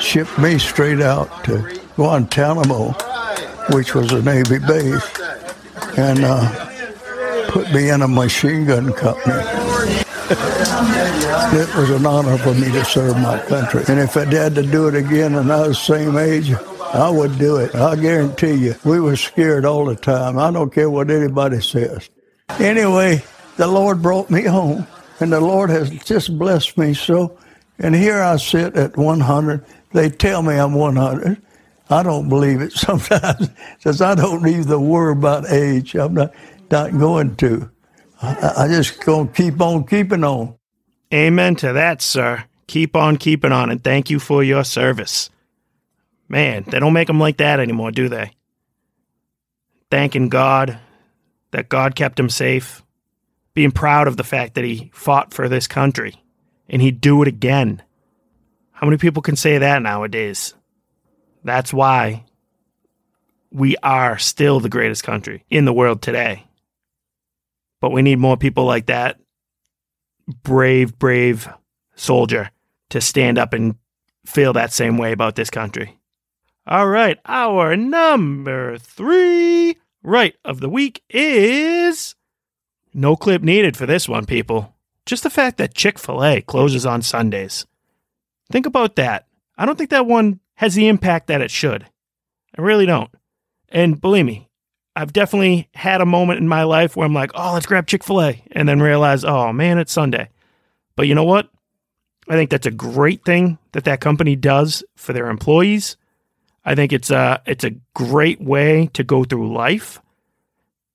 shipped 0.00 0.38
me 0.38 0.58
straight 0.58 1.00
out 1.00 1.44
to 1.44 1.80
Guantanamo, 1.96 2.92
which 3.72 3.94
was 3.94 4.12
a 4.12 4.22
Navy 4.22 4.58
base, 4.58 5.20
and 5.96 6.24
uh, 6.24 7.48
put 7.48 7.72
me 7.72 7.90
in 7.90 8.02
a 8.02 8.08
machine 8.08 8.66
gun 8.66 8.92
company. 8.92 9.34
it 10.28 11.74
was 11.76 11.90
an 11.90 12.04
honor 12.04 12.36
for 12.38 12.54
me 12.54 12.70
to 12.72 12.84
serve 12.84 13.16
my 13.18 13.38
country. 13.46 13.82
And 13.88 14.00
if 14.00 14.16
I 14.16 14.24
had 14.24 14.54
to 14.56 14.62
do 14.62 14.88
it 14.88 14.94
again 14.94 15.34
and 15.36 15.52
I 15.52 15.68
was 15.68 15.78
the 15.78 15.96
same 15.96 16.16
age, 16.16 16.52
I 16.92 17.10
would 17.10 17.38
do 17.38 17.56
it. 17.56 17.74
I 17.74 17.96
guarantee 17.96 18.54
you, 18.54 18.74
we 18.84 19.00
were 19.00 19.16
scared 19.16 19.64
all 19.64 19.84
the 19.84 19.96
time. 19.96 20.38
I 20.38 20.50
don't 20.50 20.72
care 20.72 20.90
what 20.90 21.10
anybody 21.10 21.60
says. 21.60 22.08
Anyway, 22.58 23.22
the 23.56 23.66
Lord 23.66 24.02
brought 24.02 24.30
me 24.30 24.42
home, 24.42 24.86
and 25.20 25.32
the 25.32 25.40
Lord 25.40 25.70
has 25.70 25.90
just 25.90 26.38
blessed 26.38 26.76
me 26.78 26.94
so. 26.94 27.38
And 27.78 27.94
here 27.94 28.22
I 28.22 28.36
sit 28.36 28.76
at 28.76 28.96
100. 28.96 29.64
They 29.96 30.10
tell 30.10 30.42
me 30.42 30.56
I'm 30.56 30.74
100. 30.74 31.40
I 31.88 32.02
don't 32.02 32.28
believe 32.28 32.60
it 32.60 32.72
sometimes, 32.74 33.48
since 33.78 34.02
I 34.02 34.14
don't 34.14 34.42
need 34.42 34.58
even 34.58 34.86
worry 34.86 35.12
about 35.12 35.50
age. 35.50 35.94
I'm 35.94 36.12
not, 36.12 36.34
not 36.70 36.98
going 36.98 37.34
to. 37.36 37.70
I, 38.20 38.52
I 38.58 38.68
just 38.68 39.02
gonna 39.02 39.28
keep 39.30 39.58
on 39.58 39.84
keeping 39.86 40.22
on. 40.22 40.54
Amen 41.14 41.56
to 41.56 41.72
that, 41.72 42.02
sir. 42.02 42.44
Keep 42.66 42.94
on 42.94 43.16
keeping 43.16 43.52
on, 43.52 43.70
and 43.70 43.82
thank 43.82 44.10
you 44.10 44.18
for 44.18 44.44
your 44.44 44.64
service. 44.64 45.30
Man, 46.28 46.64
they 46.66 46.78
don't 46.78 46.92
make 46.92 47.06
them 47.06 47.20
like 47.20 47.38
that 47.38 47.58
anymore, 47.58 47.90
do 47.90 48.10
they? 48.10 48.32
Thanking 49.90 50.28
God 50.28 50.78
that 51.52 51.70
God 51.70 51.94
kept 51.94 52.20
him 52.20 52.28
safe, 52.28 52.82
being 53.54 53.70
proud 53.70 54.08
of 54.08 54.18
the 54.18 54.24
fact 54.24 54.56
that 54.56 54.64
he 54.64 54.90
fought 54.92 55.32
for 55.32 55.48
this 55.48 55.66
country, 55.66 56.22
and 56.68 56.82
he'd 56.82 57.00
do 57.00 57.22
it 57.22 57.28
again. 57.28 57.80
How 58.76 58.86
many 58.86 58.98
people 58.98 59.22
can 59.22 59.36
say 59.36 59.56
that 59.56 59.80
nowadays? 59.80 60.52
That's 61.42 61.72
why 61.72 62.26
we 63.50 63.74
are 63.82 64.18
still 64.18 64.60
the 64.60 64.68
greatest 64.68 65.02
country 65.02 65.46
in 65.48 65.64
the 65.64 65.72
world 65.72 66.02
today. 66.02 66.44
But 67.80 67.92
we 67.92 68.02
need 68.02 68.18
more 68.18 68.36
people 68.36 68.66
like 68.66 68.86
that 68.86 69.18
brave, 70.42 70.98
brave 70.98 71.48
soldier 71.94 72.50
to 72.90 73.00
stand 73.00 73.38
up 73.38 73.54
and 73.54 73.76
feel 74.26 74.52
that 74.52 74.74
same 74.74 74.98
way 74.98 75.12
about 75.12 75.36
this 75.36 75.48
country. 75.48 75.98
All 76.66 76.86
right, 76.86 77.18
our 77.24 77.76
number 77.76 78.76
three 78.76 79.78
right 80.02 80.34
of 80.44 80.60
the 80.60 80.68
week 80.68 81.02
is 81.08 82.14
no 82.92 83.16
clip 83.16 83.40
needed 83.40 83.74
for 83.74 83.86
this 83.86 84.06
one, 84.06 84.26
people. 84.26 84.74
Just 85.06 85.22
the 85.22 85.30
fact 85.30 85.56
that 85.56 85.72
Chick 85.72 85.98
fil 85.98 86.22
A 86.22 86.42
closes 86.42 86.84
on 86.84 87.00
Sundays. 87.00 87.64
Think 88.50 88.66
about 88.66 88.96
that. 88.96 89.26
I 89.58 89.66
don't 89.66 89.76
think 89.76 89.90
that 89.90 90.06
one 90.06 90.40
has 90.54 90.74
the 90.74 90.88
impact 90.88 91.26
that 91.28 91.40
it 91.40 91.50
should. 91.50 91.86
I 92.56 92.62
really 92.62 92.86
don't. 92.86 93.10
And 93.68 94.00
believe 94.00 94.24
me, 94.24 94.48
I've 94.94 95.12
definitely 95.12 95.68
had 95.74 96.00
a 96.00 96.06
moment 96.06 96.40
in 96.40 96.48
my 96.48 96.62
life 96.62 96.96
where 96.96 97.04
I'm 97.04 97.14
like, 97.14 97.30
oh, 97.34 97.52
let's 97.52 97.66
grab 97.66 97.86
Chick 97.86 98.02
fil 98.02 98.22
A, 98.22 98.42
and 98.52 98.68
then 98.68 98.80
realize, 98.80 99.24
oh 99.24 99.52
man, 99.52 99.78
it's 99.78 99.92
Sunday. 99.92 100.30
But 100.94 101.06
you 101.06 101.14
know 101.14 101.24
what? 101.24 101.50
I 102.28 102.34
think 102.34 102.50
that's 102.50 102.66
a 102.66 102.72
great 102.72 103.24
thing 103.24 103.58
that 103.72 103.84
that 103.84 104.00
company 104.00 104.36
does 104.36 104.82
for 104.96 105.12
their 105.12 105.28
employees. 105.28 105.96
I 106.64 106.74
think 106.74 106.92
it's 106.92 107.10
a 107.10 107.40
it's 107.46 107.64
a 107.64 107.76
great 107.94 108.40
way 108.40 108.90
to 108.94 109.04
go 109.04 109.22
through 109.24 109.52
life, 109.54 110.00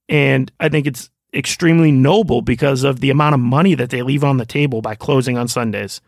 and 0.10 0.52
I 0.60 0.68
think 0.68 0.88
it's 0.88 1.10
extremely 1.34 1.92
noble 1.92 2.42
because 2.42 2.84
of 2.84 3.00
the 3.00 3.10
amount 3.10 3.36
of 3.36 3.40
money 3.40 3.76
that 3.76 3.90
they 3.90 4.02
leave 4.02 4.24
on 4.24 4.38
the 4.38 4.46
table 4.46 4.82
by 4.82 4.96
closing 4.96 5.38
on 5.38 5.48
Sundays. 5.48 6.02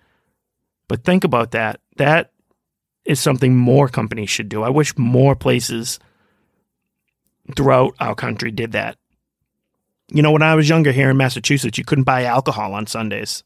But 0.87 1.03
think 1.03 1.23
about 1.23 1.51
that. 1.51 1.79
That 1.97 2.31
is 3.05 3.19
something 3.19 3.55
more 3.55 3.87
companies 3.87 4.29
should 4.29 4.49
do. 4.49 4.63
I 4.63 4.69
wish 4.69 4.97
more 4.97 5.35
places 5.35 5.99
throughout 7.55 7.95
our 7.99 8.15
country 8.15 8.51
did 8.51 8.73
that. 8.73 8.97
You 10.09 10.21
know, 10.21 10.31
when 10.31 10.41
I 10.41 10.55
was 10.55 10.69
younger 10.69 10.91
here 10.91 11.09
in 11.09 11.17
Massachusetts, 11.17 11.77
you 11.77 11.83
couldn't 11.83 12.03
buy 12.03 12.23
alcohol 12.23 12.73
on 12.73 12.87
Sundays. 12.87 13.43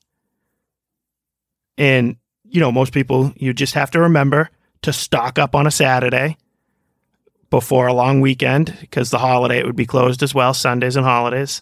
And, 1.78 2.18
you 2.44 2.60
know, 2.60 2.72
most 2.72 2.94
people, 2.94 3.34
you 3.38 3.54
just 3.54 3.76
have 3.76 3.92
to 3.92 4.02
remember 4.02 4.50
to 4.82 4.94
stock 4.94 5.40
up 5.40 5.56
on 5.56 5.68
a 5.68 5.72
Saturday 5.72 6.38
before 7.50 7.88
a 7.88 7.94
long 7.94 8.22
weekend 8.22 8.76
because 8.82 9.10
the 9.10 9.18
holiday 9.18 9.60
it 9.60 9.66
would 9.66 9.76
be 9.76 9.86
closed 9.86 10.22
as 10.24 10.36
well, 10.36 10.54
Sundays 10.54 10.96
and 10.96 11.06
holidays. 11.06 11.62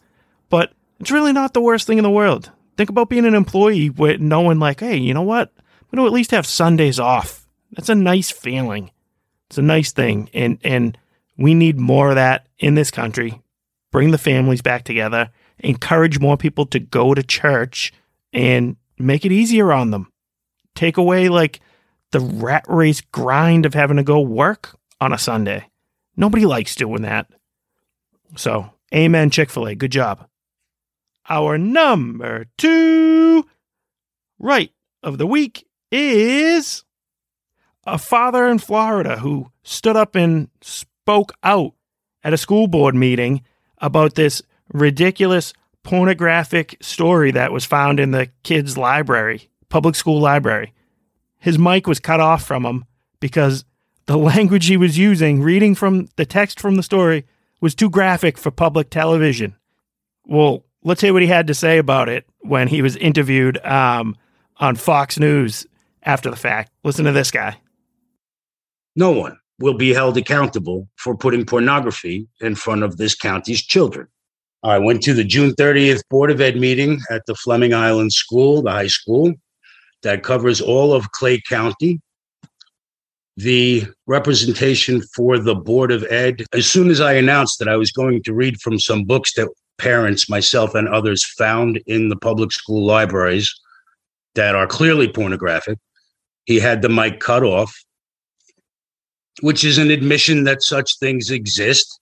But 0.50 0.74
it's 1.00 1.12
really 1.12 1.34
not 1.34 1.54
the 1.54 1.62
worst 1.62 1.88
thing 1.88 1.98
in 1.98 2.04
the 2.04 2.10
world. 2.10 2.52
Think 2.78 2.90
about 2.90 3.10
being 3.10 3.26
an 3.26 3.36
employee 3.36 3.90
with 3.90 4.20
knowing, 4.20 4.60
like, 4.60 4.80
hey, 4.80 4.98
you 4.98 5.14
know 5.14 5.22
what? 5.22 5.54
We 5.92 5.98
don't 5.98 6.08
at 6.08 6.14
least 6.14 6.32
have 6.32 6.46
Sundays 6.46 7.00
off. 7.00 7.48
That's 7.72 7.90
a 7.90 7.96
nice 7.96 8.32
feeling. 8.32 8.92
It's 9.50 9.58
a 9.58 9.64
nice 9.64 9.92
thing. 9.92 10.30
And, 10.34 10.60
and 10.64 10.98
we 11.38 11.54
need 11.54 11.80
more 11.80 12.10
of 12.10 12.16
that 12.16 12.48
in 12.60 12.76
this 12.76 12.92
country. 12.92 13.42
Bring 13.92 14.12
the 14.12 14.18
families 14.18 14.62
back 14.62 14.84
together, 14.84 15.30
encourage 15.60 16.20
more 16.20 16.38
people 16.38 16.66
to 16.68 16.80
go 16.80 17.14
to 17.14 17.24
church 17.24 17.94
and 18.34 18.76
make 18.98 19.26
it 19.26 19.32
easier 19.32 19.72
on 19.72 19.92
them. 19.92 20.12
Take 20.74 20.98
away 20.98 21.30
like 21.30 21.62
the 22.12 22.20
rat 22.20 22.66
race 22.68 23.02
grind 23.02 23.66
of 23.66 23.74
having 23.74 23.98
to 23.98 24.04
go 24.04 24.20
work 24.20 24.78
on 25.00 25.14
a 25.14 25.18
Sunday. 25.18 25.70
Nobody 26.18 26.46
likes 26.46 26.76
doing 26.76 27.04
that. 27.04 27.28
So, 28.36 28.72
amen, 28.94 29.30
Chick 29.30 29.50
fil 29.50 29.68
A. 29.68 29.76
Good 29.76 29.92
job. 29.92 30.28
Our 31.30 31.58
number 31.58 32.46
two 32.58 33.46
right 34.40 34.72
of 35.02 35.18
the 35.18 35.28
week 35.28 35.66
is 35.96 36.84
a 37.86 37.98
father 37.98 38.48
in 38.48 38.60
Florida 38.60 39.20
who 39.20 39.52
stood 39.64 39.96
up 39.96 40.16
and 40.16 40.50
spoke 40.62 41.32
out 41.44 41.74
at 42.24 42.34
a 42.34 42.38
school 42.38 42.68
board 42.68 42.96
meeting 42.96 43.44
about 43.80 44.16
this 44.16 44.42
ridiculous 44.74 45.54
pornographic 45.84 46.78
story 46.82 47.32
that 47.32 47.52
was 47.52 47.64
found 47.64 48.00
in 48.00 48.12
the 48.12 48.30
kids' 48.44 48.78
library, 48.78 49.50
public 49.70 49.96
school 49.96 50.20
library. 50.20 50.74
His 51.38 51.60
mic 51.60 51.86
was 51.88 52.00
cut 52.00 52.20
off 52.20 52.44
from 52.44 52.66
him 52.66 52.86
because 53.20 53.66
the 54.08 54.18
language 54.32 54.66
he 54.66 54.78
was 54.78 54.98
using, 54.98 55.42
reading 55.42 55.76
from 55.76 56.10
the 56.16 56.26
text 56.26 56.60
from 56.60 56.76
the 56.76 56.84
story, 56.84 57.26
was 57.62 57.76
too 57.76 57.90
graphic 57.90 58.38
for 58.38 58.52
public 58.52 58.90
television. 58.90 59.56
Well, 60.26 60.66
let's 60.84 61.02
hear 61.02 61.14
what 61.14 61.22
he 61.22 61.28
had 61.28 61.48
to 61.48 61.54
say 61.54 61.78
about 61.78 62.10
it 62.10 62.26
when 62.40 62.68
he 62.68 62.82
was 62.82 62.96
interviewed 62.96 63.64
um, 63.64 64.16
on 64.58 64.76
Fox 64.76 65.20
News 65.20 65.68
after 66.06 66.30
the 66.30 66.36
fact. 66.36 66.72
Listen 66.84 67.06
to 67.06 67.12
this 67.12 67.32
guy. 67.32 67.58
No 68.96 69.12
one 69.12 69.38
will 69.60 69.74
be 69.74 69.94
held 69.94 70.18
accountable 70.18 70.88
for 70.98 71.16
putting 71.16 71.46
pornography 71.46 72.28
in 72.42 72.56
front 72.56 72.84
of 72.84 72.98
this 72.98 73.16
county's 73.16 73.62
children. 73.62 74.08
I 74.64 74.80
went 74.80 75.04
to 75.04 75.14
the 75.14 75.24
June 75.24 75.52
30th 75.52 76.02
Board 76.10 76.32
of 76.32 76.42
Ed 76.42 76.58
meeting 76.58 77.00
at 77.10 77.26
the 77.28 77.36
Fleming 77.36 77.74
Island 77.74 78.14
School, 78.14 78.62
the 78.62 78.72
high 78.72 78.88
school 78.88 79.34
that 80.04 80.24
covers 80.24 80.62
all 80.62 80.94
of 80.94 81.12
Clay 81.12 81.42
County. 81.48 82.02
the 83.38 83.84
representation 84.08 85.02
for 85.14 85.38
the 85.38 85.56
Board 85.56 85.92
of 85.92 86.04
Ed. 86.10 86.46
As 86.54 86.66
soon 86.66 86.90
as 86.90 87.02
I 87.02 87.14
announced 87.14 87.60
that 87.60 87.68
I 87.68 87.76
was 87.76 87.92
going 87.92 88.24
to 88.24 88.34
read 88.34 88.62
from 88.62 88.80
some 88.80 89.04
books 89.04 89.34
that 89.36 89.50
parents, 89.78 90.30
myself, 90.30 90.74
and 90.74 90.88
others 90.88 91.26
found 91.26 91.82
in 91.86 92.10
the 92.10 92.16
public 92.16 92.52
school 92.52 92.86
libraries 92.86 93.54
that 94.36 94.56
are 94.56 94.68
clearly 94.68 95.10
pornographic, 95.10 95.78
he 96.46 96.60
had 96.60 96.82
the 96.82 96.90
mic 96.90 97.20
cut 97.20 97.44
off, 97.44 97.76
which 99.42 99.64
is 99.64 99.78
an 99.78 99.92
admission 99.92 100.44
that 100.46 100.64
such 100.64 100.98
things 101.00 101.32
exist 101.32 102.00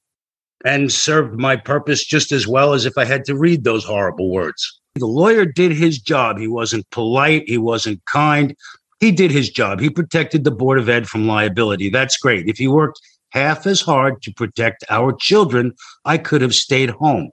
and 0.66 0.92
served 0.92 1.40
my 1.40 1.56
purpose 1.56 2.06
just 2.06 2.32
as 2.32 2.48
well 2.48 2.74
as 2.74 2.86
if 2.86 2.98
I 2.98 3.06
had 3.06 3.26
to 3.26 3.36
read 3.36 3.64
those 3.64 3.84
horrible 3.84 4.30
words. 4.30 4.80
The 4.96 5.06
lawyer 5.08 5.46
did 5.46 5.72
his 5.72 6.00
job. 6.00 6.38
He 6.38 6.48
wasn't 6.48 6.90
polite, 6.92 7.44
he 7.48 7.58
wasn't 7.58 8.04
kind. 8.06 8.56
He 9.00 9.12
did 9.12 9.32
his 9.32 9.50
job. 9.50 9.80
He 9.80 9.90
protected 9.90 10.44
the 10.44 10.52
Board 10.52 10.80
of 10.80 10.88
Ed 10.88 11.08
from 11.08 11.28
liability. 11.28 11.90
That's 11.90 12.18
great. 12.18 12.48
If 12.48 12.58
he 12.58 12.68
worked 12.68 13.02
half 13.32 13.68
as 13.68 13.82
hard 13.82 14.22
to 14.22 14.32
protect 14.32 14.86
our 14.90 15.14
children, 15.14 15.74
I 16.06 16.18
could 16.18 16.42
have 16.42 16.56
stayed 16.56 16.92
home. 16.92 17.32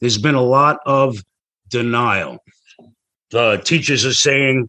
There's 0.00 0.18
been 0.18 0.36
a 0.36 0.42
lot 0.42 0.78
of 0.86 1.24
denial. 1.68 2.38
The 3.30 3.60
teachers 3.64 4.06
are 4.06 4.14
saying 4.14 4.68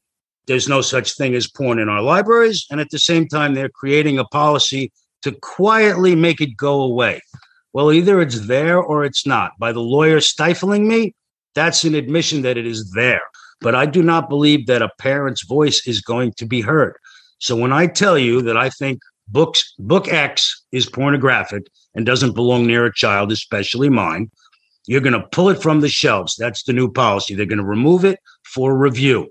there's 0.50 0.68
no 0.68 0.82
such 0.82 1.16
thing 1.16 1.36
as 1.36 1.48
porn 1.48 1.78
in 1.78 1.90
our 1.90 2.02
libraries. 2.02 2.66
And 2.72 2.82
at 2.82 2.90
the 2.90 2.98
same 2.98 3.28
time, 3.28 3.54
they're 3.54 3.70
creating 3.70 4.18
a 4.18 4.26
policy 4.26 4.92
to 5.22 5.32
quietly 5.32 6.16
make 6.16 6.42
it 6.42 6.58
go 6.58 6.82
away. 6.82 7.22
Well, 7.72 7.92
either 7.92 8.20
it's 8.20 8.48
there 8.48 8.80
or 8.80 9.06
it's 9.06 9.28
not. 9.28 9.52
By 9.60 9.72
the 9.72 9.80
lawyer 9.80 10.20
stifling 10.20 10.88
me, 10.88 11.14
that's 11.54 11.84
an 11.84 11.94
admission 11.94 12.42
that 12.42 12.58
it 12.58 12.66
is 12.66 12.92
there. 12.94 13.22
But 13.62 13.76
I 13.76 13.86
do 13.86 14.02
not 14.02 14.28
believe 14.28 14.66
that 14.66 14.82
a 14.82 14.90
parent's 14.98 15.46
voice 15.46 15.86
is 15.86 16.02
going 16.02 16.34
to 16.38 16.48
be 16.48 16.62
heard. 16.62 16.96
So 17.38 17.56
when 17.56 17.72
I 17.72 17.86
tell 17.86 18.18
you 18.18 18.42
that 18.42 18.58
I 18.58 18.72
think 18.72 19.02
books 19.28 19.76
book 19.78 20.08
X 20.08 20.64
is 20.72 20.90
pornographic 20.90 21.68
and 21.94 22.08
doesn't 22.08 22.34
belong 22.34 22.66
near 22.66 22.88
a 22.88 22.94
child, 22.94 23.32
especially 23.32 23.90
mine, 23.90 24.32
you're 24.88 25.02
going 25.02 25.14
to 25.14 25.28
pull 25.28 25.50
it 25.50 25.62
from 25.62 25.82
the 25.82 25.90
shelves. 25.90 26.36
That's 26.38 26.64
the 26.64 26.74
new 26.74 26.92
policy. 26.92 27.36
They're 27.36 27.46
going 27.46 27.60
to 27.60 27.64
remove 27.64 28.04
it 28.04 28.18
for 28.44 28.76
review. 28.76 29.30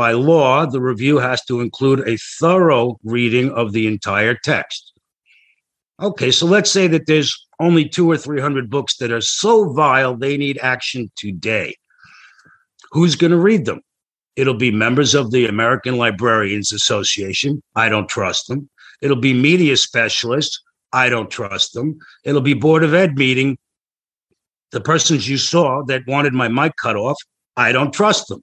By 0.00 0.12
law, 0.12 0.64
the 0.64 0.80
review 0.80 1.18
has 1.18 1.44
to 1.44 1.60
include 1.60 2.08
a 2.08 2.16
thorough 2.16 2.98
reading 3.04 3.50
of 3.50 3.72
the 3.72 3.86
entire 3.86 4.34
text. 4.34 4.94
Okay, 6.00 6.30
so 6.30 6.46
let's 6.46 6.70
say 6.70 6.86
that 6.86 7.04
there's 7.04 7.36
only 7.60 7.86
two 7.86 8.10
or 8.10 8.16
300 8.16 8.70
books 8.70 8.96
that 8.96 9.12
are 9.12 9.20
so 9.20 9.74
vile 9.74 10.16
they 10.16 10.38
need 10.38 10.58
action 10.62 11.10
today. 11.16 11.76
Who's 12.92 13.14
going 13.14 13.32
to 13.32 13.36
read 13.36 13.66
them? 13.66 13.82
It'll 14.36 14.54
be 14.54 14.70
members 14.70 15.14
of 15.14 15.32
the 15.32 15.44
American 15.46 15.98
Librarians 15.98 16.72
Association. 16.72 17.62
I 17.76 17.90
don't 17.90 18.08
trust 18.08 18.48
them. 18.48 18.70
It'll 19.02 19.20
be 19.20 19.34
media 19.34 19.76
specialists. 19.76 20.62
I 20.94 21.10
don't 21.10 21.30
trust 21.30 21.74
them. 21.74 21.98
It'll 22.24 22.40
be 22.40 22.54
Board 22.54 22.84
of 22.84 22.94
Ed 22.94 23.18
meeting. 23.18 23.58
The 24.70 24.80
persons 24.80 25.28
you 25.28 25.36
saw 25.36 25.82
that 25.88 26.06
wanted 26.06 26.32
my 26.32 26.48
mic 26.48 26.72
cut 26.80 26.96
off, 26.96 27.18
I 27.58 27.72
don't 27.72 27.92
trust 27.92 28.28
them. 28.28 28.42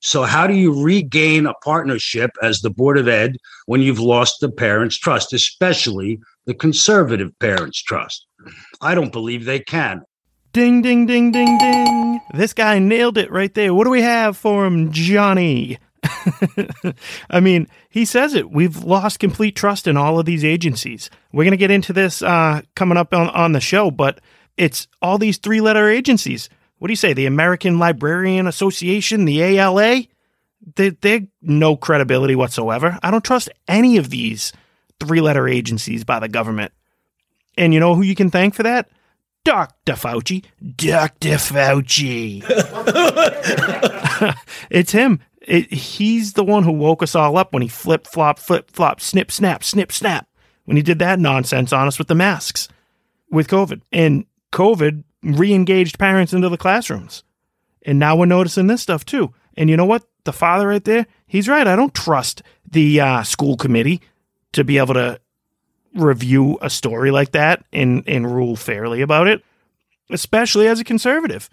So, 0.00 0.22
how 0.22 0.46
do 0.46 0.54
you 0.54 0.82
regain 0.82 1.46
a 1.46 1.54
partnership 1.64 2.30
as 2.42 2.60
the 2.60 2.70
Board 2.70 2.98
of 2.98 3.08
Ed 3.08 3.36
when 3.66 3.80
you've 3.80 3.98
lost 3.98 4.36
the 4.40 4.50
parents' 4.50 4.96
trust, 4.96 5.32
especially 5.32 6.20
the 6.46 6.54
conservative 6.54 7.36
parents' 7.40 7.82
trust? 7.82 8.26
I 8.80 8.94
don't 8.94 9.12
believe 9.12 9.44
they 9.44 9.58
can. 9.58 10.02
Ding, 10.52 10.82
ding, 10.82 11.06
ding, 11.06 11.32
ding, 11.32 11.58
ding. 11.58 12.20
This 12.34 12.52
guy 12.52 12.78
nailed 12.78 13.18
it 13.18 13.30
right 13.30 13.52
there. 13.52 13.74
What 13.74 13.84
do 13.84 13.90
we 13.90 14.02
have 14.02 14.36
for 14.36 14.64
him, 14.64 14.92
Johnny? 14.92 15.78
I 17.30 17.40
mean, 17.40 17.68
he 17.90 18.04
says 18.04 18.34
it. 18.34 18.50
We've 18.50 18.84
lost 18.84 19.18
complete 19.18 19.56
trust 19.56 19.86
in 19.86 19.96
all 19.96 20.18
of 20.18 20.26
these 20.26 20.44
agencies. 20.44 21.10
We're 21.32 21.44
going 21.44 21.52
to 21.52 21.58
get 21.58 21.70
into 21.70 21.92
this 21.92 22.22
uh, 22.22 22.62
coming 22.76 22.96
up 22.96 23.12
on, 23.12 23.28
on 23.30 23.52
the 23.52 23.60
show, 23.60 23.90
but 23.90 24.20
it's 24.56 24.86
all 25.02 25.18
these 25.18 25.38
three 25.38 25.60
letter 25.60 25.88
agencies 25.88 26.48
what 26.78 26.88
do 26.88 26.92
you 26.92 26.96
say? 26.96 27.12
The 27.12 27.26
American 27.26 27.78
Librarian 27.78 28.46
Association, 28.46 29.24
the 29.24 29.42
ALA? 29.42 30.04
They, 30.76 30.90
they're 30.90 31.26
no 31.40 31.76
credibility 31.76 32.34
whatsoever. 32.34 32.98
I 33.02 33.10
don't 33.10 33.24
trust 33.24 33.48
any 33.66 33.96
of 33.96 34.10
these 34.10 34.52
three 35.00 35.20
letter 35.20 35.48
agencies 35.48 36.04
by 36.04 36.18
the 36.18 36.28
government. 36.28 36.72
And 37.56 37.74
you 37.74 37.80
know 37.80 37.94
who 37.94 38.02
you 38.02 38.14
can 38.14 38.30
thank 38.30 38.54
for 38.54 38.62
that? 38.62 38.88
Dr. 39.44 39.94
Fauci. 39.94 40.44
Dr. 40.76 41.36
Fauci. 41.36 42.44
it's 44.70 44.92
him. 44.92 45.20
It, 45.40 45.72
he's 45.72 46.34
the 46.34 46.44
one 46.44 46.64
who 46.64 46.72
woke 46.72 47.02
us 47.02 47.14
all 47.14 47.38
up 47.38 47.52
when 47.52 47.62
he 47.62 47.68
flip, 47.68 48.06
flop, 48.06 48.38
flip, 48.38 48.70
flop, 48.70 49.00
snip, 49.00 49.32
snap, 49.32 49.64
snip, 49.64 49.90
snap. 49.90 50.28
When 50.66 50.76
he 50.76 50.82
did 50.82 50.98
that 50.98 51.18
nonsense 51.18 51.72
on 51.72 51.86
us 51.86 51.98
with 51.98 52.08
the 52.08 52.14
masks 52.14 52.68
with 53.30 53.48
COVID. 53.48 53.80
And 53.92 54.26
COVID 54.52 55.04
re 55.22 55.52
engaged 55.52 55.98
parents 55.98 56.32
into 56.32 56.48
the 56.48 56.56
classrooms. 56.56 57.24
And 57.82 57.98
now 57.98 58.16
we're 58.16 58.26
noticing 58.26 58.66
this 58.66 58.82
stuff 58.82 59.04
too. 59.04 59.32
And 59.56 59.70
you 59.70 59.76
know 59.76 59.84
what? 59.84 60.04
The 60.24 60.32
father 60.32 60.68
right 60.68 60.84
there, 60.84 61.06
he's 61.26 61.48
right. 61.48 61.66
I 61.66 61.76
don't 61.76 61.94
trust 61.94 62.42
the 62.70 63.00
uh, 63.00 63.22
school 63.22 63.56
committee 63.56 64.02
to 64.52 64.64
be 64.64 64.78
able 64.78 64.94
to 64.94 65.20
review 65.94 66.58
a 66.60 66.70
story 66.70 67.10
like 67.10 67.32
that 67.32 67.64
and, 67.72 68.04
and 68.06 68.32
rule 68.32 68.56
fairly 68.56 69.00
about 69.00 69.26
it, 69.26 69.42
especially 70.10 70.68
as 70.68 70.80
a 70.80 70.84
conservative. 70.84 71.48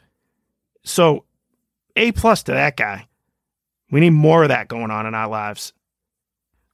So, 0.83 1.23
A 1.95 2.11
plus 2.11 2.43
to 2.43 2.51
that 2.51 2.75
guy. 2.75 3.07
We 3.91 4.01
need 4.01 4.11
more 4.11 4.43
of 4.43 4.49
that 4.49 4.67
going 4.67 4.91
on 4.91 5.05
in 5.05 5.15
our 5.15 5.29
lives. 5.29 5.73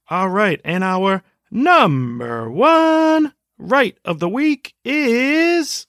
All 0.08 0.28
right. 0.28 0.60
And 0.64 0.82
our 0.82 1.22
number 1.50 2.50
one 2.50 3.32
right 3.58 3.96
of 4.04 4.18
the 4.18 4.28
week 4.28 4.74
is. 4.84 5.86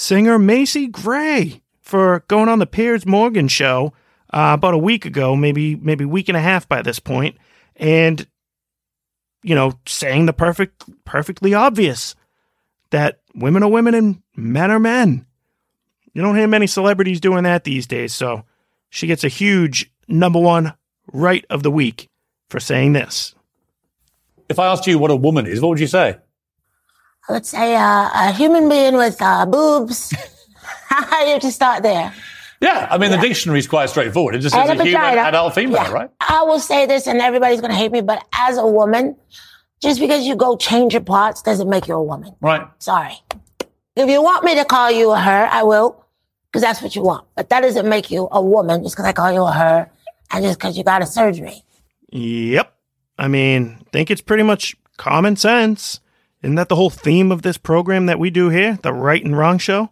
Singer 0.00 0.38
Macy 0.38 0.86
Gray 0.86 1.60
for 1.80 2.24
going 2.28 2.48
on 2.48 2.58
the 2.58 2.66
Piers 2.66 3.04
Morgan 3.04 3.48
show 3.48 3.92
uh, 4.32 4.52
about 4.54 4.74
a 4.74 4.78
week 4.78 5.04
ago, 5.04 5.36
maybe 5.36 5.76
maybe 5.76 6.04
week 6.04 6.28
and 6.28 6.36
a 6.36 6.40
half 6.40 6.66
by 6.68 6.82
this 6.82 6.98
point, 6.98 7.36
and 7.76 8.26
you 9.42 9.54
know, 9.54 9.72
saying 9.86 10.26
the 10.26 10.32
perfect, 10.32 10.84
perfectly 11.04 11.54
obvious 11.54 12.14
that 12.90 13.20
women 13.34 13.62
are 13.62 13.70
women 13.70 13.94
and 13.94 14.22
men 14.36 14.70
are 14.70 14.78
men. 14.78 15.26
You 16.12 16.22
don't 16.22 16.36
hear 16.36 16.48
many 16.48 16.66
celebrities 16.66 17.20
doing 17.20 17.44
that 17.44 17.64
these 17.64 17.86
days, 17.86 18.12
so 18.14 18.44
she 18.88 19.06
gets 19.06 19.24
a 19.24 19.28
huge 19.28 19.92
number 20.08 20.40
one 20.40 20.74
right 21.12 21.44
of 21.50 21.62
the 21.62 21.70
week 21.70 22.08
for 22.48 22.58
saying 22.58 22.94
this. 22.94 23.34
If 24.48 24.58
I 24.58 24.66
asked 24.66 24.86
you 24.86 24.98
what 24.98 25.10
a 25.10 25.16
woman 25.16 25.46
is, 25.46 25.60
what 25.60 25.68
would 25.68 25.80
you 25.80 25.86
say? 25.86 26.18
Let's 27.30 27.48
say 27.48 27.76
uh, 27.76 28.10
a 28.12 28.32
human 28.32 28.68
being 28.68 28.96
with 28.96 29.20
uh, 29.20 29.46
boobs. 29.46 30.12
you 30.90 30.96
have 30.98 31.40
to 31.40 31.52
start 31.52 31.82
there. 31.82 32.12
Yeah, 32.60 32.88
I 32.90 32.98
mean, 32.98 33.10
yeah. 33.10 33.16
the 33.16 33.28
dictionary 33.28 33.58
is 33.58 33.66
quite 33.66 33.88
straightforward. 33.88 34.34
It 34.34 34.40
just 34.40 34.54
says 34.54 34.68
a, 34.68 34.72
a 34.72 34.84
human 34.84 35.18
adult 35.18 35.54
female, 35.54 35.82
yeah. 35.82 35.92
right? 35.92 36.10
I 36.20 36.42
will 36.42 36.60
say 36.60 36.84
this, 36.84 37.06
and 37.06 37.20
everybody's 37.20 37.60
going 37.60 37.70
to 37.70 37.76
hate 37.76 37.90
me, 37.90 38.02
but 38.02 38.22
as 38.34 38.58
a 38.58 38.66
woman, 38.66 39.16
just 39.80 39.98
because 39.98 40.26
you 40.26 40.36
go 40.36 40.56
change 40.56 40.92
your 40.92 41.02
parts 41.02 41.40
doesn't 41.40 41.68
make 41.68 41.88
you 41.88 41.94
a 41.94 42.02
woman. 42.02 42.34
Right. 42.40 42.66
Sorry. 42.78 43.14
If 43.96 44.08
you 44.08 44.22
want 44.22 44.44
me 44.44 44.54
to 44.56 44.64
call 44.64 44.90
you 44.90 45.10
a 45.10 45.18
her, 45.18 45.48
I 45.50 45.62
will, 45.62 46.04
because 46.50 46.62
that's 46.62 46.82
what 46.82 46.94
you 46.94 47.02
want. 47.02 47.26
But 47.34 47.48
that 47.48 47.62
doesn't 47.62 47.88
make 47.88 48.10
you 48.10 48.28
a 48.30 48.42
woman 48.42 48.82
just 48.82 48.94
because 48.94 49.06
I 49.06 49.12
call 49.12 49.32
you 49.32 49.42
a 49.42 49.52
her 49.52 49.90
and 50.30 50.44
just 50.44 50.58
because 50.58 50.76
you 50.76 50.84
got 50.84 51.02
a 51.02 51.06
surgery. 51.06 51.62
Yep. 52.10 52.74
I 53.18 53.28
mean, 53.28 53.84
think 53.92 54.10
it's 54.10 54.20
pretty 54.20 54.42
much 54.42 54.76
common 54.96 55.36
sense. 55.36 56.00
Isn't 56.42 56.54
that 56.54 56.68
the 56.68 56.76
whole 56.76 56.90
theme 56.90 57.30
of 57.30 57.42
this 57.42 57.58
program 57.58 58.06
that 58.06 58.18
we 58.18 58.30
do 58.30 58.48
here, 58.48 58.78
the 58.82 58.92
Right 58.92 59.24
and 59.24 59.36
Wrong 59.36 59.58
Show? 59.58 59.90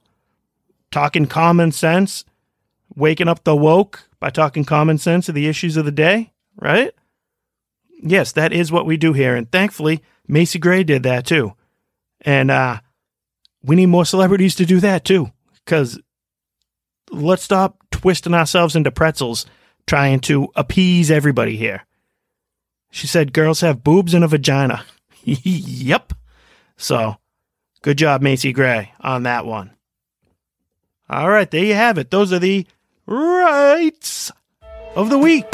Talking 0.90 1.26
common 1.26 1.72
sense, 1.72 2.24
waking 2.94 3.28
up 3.28 3.44
the 3.44 3.54
woke 3.54 4.08
by 4.18 4.30
talking 4.30 4.64
common 4.64 4.98
sense 4.98 5.28
of 5.28 5.34
the 5.34 5.46
issues 5.46 5.76
of 5.76 5.84
the 5.84 5.92
day, 5.92 6.32
right? 6.56 6.92
Yes, 8.00 8.32
that 8.32 8.52
is 8.52 8.72
what 8.72 8.86
we 8.86 8.96
do 8.96 9.12
here. 9.12 9.36
And 9.36 9.50
thankfully, 9.50 10.02
Macy 10.26 10.58
Gray 10.58 10.84
did 10.84 11.02
that 11.02 11.26
too. 11.26 11.54
And 12.22 12.50
uh, 12.50 12.80
we 13.62 13.76
need 13.76 13.86
more 13.86 14.06
celebrities 14.06 14.54
to 14.56 14.66
do 14.66 14.80
that 14.80 15.04
too. 15.04 15.30
Because 15.64 16.00
let's 17.10 17.42
stop 17.42 17.82
twisting 17.90 18.34
ourselves 18.34 18.74
into 18.74 18.90
pretzels 18.90 19.46
trying 19.86 20.20
to 20.20 20.48
appease 20.54 21.10
everybody 21.10 21.56
here. 21.56 21.84
She 22.90 23.06
said 23.06 23.32
girls 23.32 23.60
have 23.60 23.84
boobs 23.84 24.14
and 24.14 24.24
a 24.24 24.28
vagina. 24.28 24.84
yep. 25.24 26.12
So, 26.80 27.16
good 27.82 27.98
job, 27.98 28.22
Macy 28.22 28.52
Gray, 28.52 28.92
on 29.00 29.24
that 29.24 29.44
one. 29.44 29.72
All 31.10 31.28
right, 31.28 31.50
there 31.50 31.64
you 31.64 31.74
have 31.74 31.98
it. 31.98 32.12
Those 32.12 32.32
are 32.32 32.38
the 32.38 32.66
rights 33.04 34.30
of 34.94 35.10
the 35.10 35.18
week. 35.18 35.44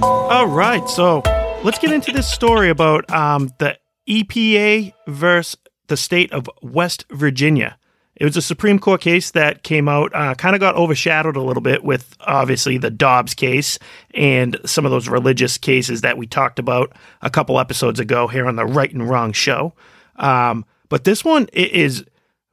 All 0.00 0.46
right, 0.46 0.88
so 0.88 1.22
let's 1.64 1.80
get 1.80 1.90
into 1.90 2.12
this 2.12 2.28
story 2.32 2.70
about 2.70 3.10
um, 3.10 3.50
the 3.58 3.76
EPA 4.08 4.92
versus 5.08 5.56
the 5.88 5.96
state 5.96 6.32
of 6.32 6.48
West 6.62 7.04
Virginia. 7.10 7.78
It 8.16 8.24
was 8.24 8.36
a 8.36 8.42
Supreme 8.42 8.78
Court 8.78 9.00
case 9.00 9.30
that 9.32 9.62
came 9.62 9.88
out, 9.88 10.14
uh, 10.14 10.34
kind 10.34 10.56
of 10.56 10.60
got 10.60 10.74
overshadowed 10.74 11.36
a 11.36 11.42
little 11.42 11.60
bit 11.60 11.84
with 11.84 12.16
obviously 12.20 12.78
the 12.78 12.90
Dobbs 12.90 13.34
case 13.34 13.78
and 14.14 14.58
some 14.64 14.86
of 14.86 14.90
those 14.90 15.08
religious 15.08 15.58
cases 15.58 16.00
that 16.00 16.16
we 16.16 16.26
talked 16.26 16.58
about 16.58 16.94
a 17.20 17.28
couple 17.28 17.60
episodes 17.60 18.00
ago 18.00 18.26
here 18.26 18.46
on 18.46 18.56
the 18.56 18.64
Right 18.64 18.92
and 18.92 19.08
Wrong 19.08 19.32
show. 19.32 19.74
Um, 20.16 20.64
but 20.88 21.04
this 21.04 21.24
one 21.24 21.48
is 21.52 22.04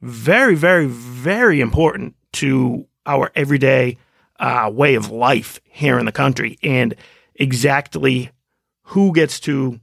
very, 0.02 0.54
very, 0.54 0.86
very 0.86 1.60
important 1.60 2.14
to 2.32 2.86
our 3.06 3.32
everyday 3.34 3.96
uh, 4.38 4.70
way 4.72 4.94
of 4.96 5.10
life 5.10 5.60
here 5.64 5.98
in 5.98 6.04
the 6.04 6.12
country 6.12 6.58
and 6.62 6.94
exactly 7.36 8.30
who 8.88 9.12
gets 9.14 9.40
to 9.40 9.80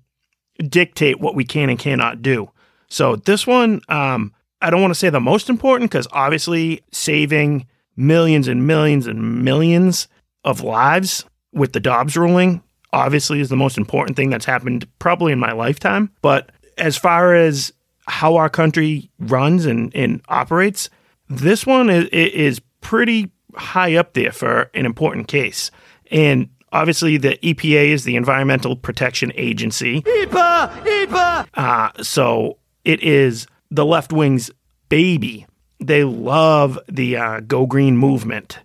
dictate 0.59 1.19
what 1.19 1.33
we 1.33 1.43
can 1.43 1.69
and 1.69 1.79
cannot 1.79 2.21
do. 2.21 2.51
So 2.87 3.15
this 3.15 3.47
one, 3.47 3.81
um, 3.89 4.33
I 4.61 4.69
don't 4.69 4.81
want 4.81 4.91
to 4.91 4.99
say 4.99 5.09
the 5.09 5.19
most 5.19 5.49
important 5.49 5.91
because 5.91 6.07
obviously 6.11 6.83
saving 6.91 7.67
millions 7.95 8.47
and 8.47 8.67
millions 8.67 9.07
and 9.07 9.43
millions 9.43 10.07
of 10.43 10.61
lives 10.61 11.25
with 11.53 11.73
the 11.73 11.79
Dobbs 11.79 12.15
ruling 12.15 12.63
obviously 12.93 13.39
is 13.39 13.49
the 13.49 13.55
most 13.55 13.77
important 13.77 14.17
thing 14.17 14.29
that's 14.29 14.45
happened 14.45 14.87
probably 14.99 15.31
in 15.31 15.39
my 15.39 15.51
lifetime. 15.51 16.11
But 16.21 16.51
as 16.77 16.97
far 16.97 17.35
as 17.35 17.71
how 18.07 18.35
our 18.35 18.49
country 18.49 19.09
runs 19.19 19.65
and, 19.65 19.93
and 19.95 20.21
operates, 20.27 20.89
this 21.29 21.65
one 21.65 21.89
is, 21.89 22.05
is 22.09 22.61
pretty 22.81 23.31
high 23.55 23.95
up 23.95 24.13
there 24.13 24.31
for 24.31 24.69
an 24.73 24.85
important 24.85 25.27
case. 25.27 25.71
And 26.09 26.49
obviously, 26.73 27.17
the 27.17 27.37
EPA 27.37 27.87
is 27.87 28.03
the 28.03 28.15
Environmental 28.15 28.75
Protection 28.75 29.31
Agency. 29.35 30.01
EPA! 30.01 30.83
EPA! 30.83 31.47
Uh, 31.53 32.03
so 32.03 32.57
it 32.83 33.01
is 33.01 33.47
the 33.71 33.85
left 33.85 34.13
wing's 34.13 34.51
baby. 34.89 35.47
They 35.79 36.03
love 36.03 36.77
the 36.87 37.17
uh, 37.17 37.39
Go 37.39 37.65
Green 37.65 37.97
movement 37.97 38.59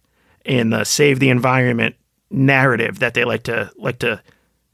and 0.44 0.72
the 0.72 0.84
Save 0.84 1.20
the 1.20 1.30
Environment 1.30 1.94
narrative 2.30 2.98
that 2.98 3.14
they 3.14 3.24
like 3.24 3.44
to 3.44 3.70
like 3.76 4.00
to 4.00 4.20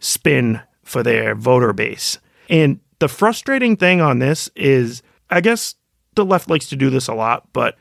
spin 0.00 0.60
for 0.82 1.02
their 1.02 1.34
voter 1.34 1.72
base. 1.72 2.18
And 2.48 2.80
the 2.98 3.08
frustrating 3.08 3.76
thing 3.76 4.00
on 4.00 4.18
this 4.18 4.50
is, 4.56 5.02
I 5.30 5.40
guess 5.40 5.76
the 6.14 6.24
left 6.24 6.50
likes 6.50 6.68
to 6.70 6.76
do 6.76 6.90
this 6.90 7.08
a 7.08 7.14
lot, 7.14 7.52
but 7.52 7.76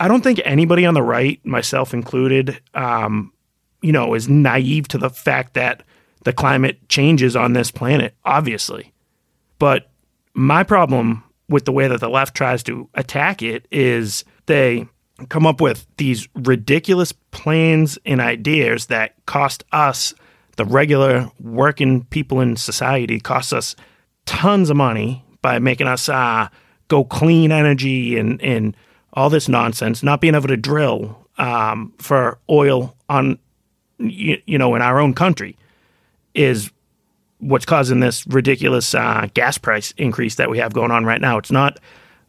I 0.00 0.08
don't 0.08 0.22
think 0.22 0.40
anybody 0.44 0.86
on 0.86 0.94
the 0.94 1.02
right, 1.02 1.44
myself 1.44 1.92
included, 1.92 2.60
um, 2.74 3.32
you 3.82 3.92
know, 3.92 4.14
is 4.14 4.28
naive 4.28 4.88
to 4.88 4.98
the 4.98 5.10
fact 5.10 5.54
that 5.54 5.82
the 6.24 6.32
climate 6.32 6.88
changes 6.88 7.36
on 7.36 7.52
this 7.52 7.70
planet, 7.70 8.14
obviously. 8.24 8.92
But 9.58 9.90
my 10.34 10.62
problem 10.62 11.24
with 11.48 11.64
the 11.64 11.72
way 11.72 11.88
that 11.88 12.00
the 12.00 12.08
left 12.08 12.34
tries 12.34 12.62
to 12.64 12.88
attack 12.94 13.42
it 13.42 13.66
is 13.70 14.24
they 14.46 14.86
come 15.28 15.46
up 15.46 15.60
with 15.60 15.86
these 15.96 16.28
ridiculous 16.34 17.12
plans 17.12 17.98
and 18.06 18.20
ideas 18.20 18.86
that 18.86 19.14
cost 19.26 19.64
us, 19.72 20.14
the 20.56 20.64
regular 20.64 21.30
working 21.40 22.04
people 22.04 22.40
in 22.40 22.56
society, 22.56 23.18
cost 23.18 23.52
us 23.52 23.74
tons 24.26 24.70
of 24.70 24.76
money 24.76 25.24
by 25.42 25.58
making 25.58 25.86
us 25.86 26.08
uh, 26.08 26.48
go 26.88 27.04
clean 27.04 27.50
energy 27.50 28.18
and, 28.18 28.40
and 28.42 28.76
all 29.12 29.30
this 29.30 29.48
nonsense, 29.48 30.02
not 30.02 30.20
being 30.20 30.34
able 30.34 30.48
to 30.48 30.56
drill 30.56 31.26
um, 31.38 31.92
for 31.98 32.38
oil 32.50 32.96
on, 33.08 33.38
you, 33.98 34.40
you 34.46 34.58
know, 34.58 34.74
in 34.74 34.82
our 34.82 35.00
own 35.00 35.14
country 35.14 35.56
is 36.34 36.70
what's 37.38 37.64
causing 37.64 38.00
this 38.00 38.26
ridiculous 38.26 38.94
uh, 38.94 39.28
gas 39.34 39.58
price 39.58 39.92
increase 39.96 40.36
that 40.36 40.50
we 40.50 40.58
have 40.58 40.72
going 40.72 40.90
on 40.90 41.04
right 41.04 41.20
now. 41.20 41.38
It's 41.38 41.50
not 41.50 41.78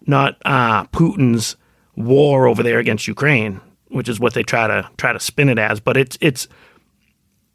not 0.06 0.38
uh, 0.46 0.86
Putin's 0.86 1.56
war 1.96 2.48
over 2.48 2.64
there 2.64 2.80
against 2.80 3.08
Ukraine, 3.08 3.60
which 3.90 4.08
is 4.08 4.20
what 4.20 4.34
they 4.34 4.44
try 4.44 4.68
to 4.68 4.90
try 4.98 5.14
to 5.14 5.20
spin 5.20 5.50
it 5.50 5.60
as, 5.60 5.80
but 5.80 5.98
it's 5.98 6.18
it's 6.22 6.48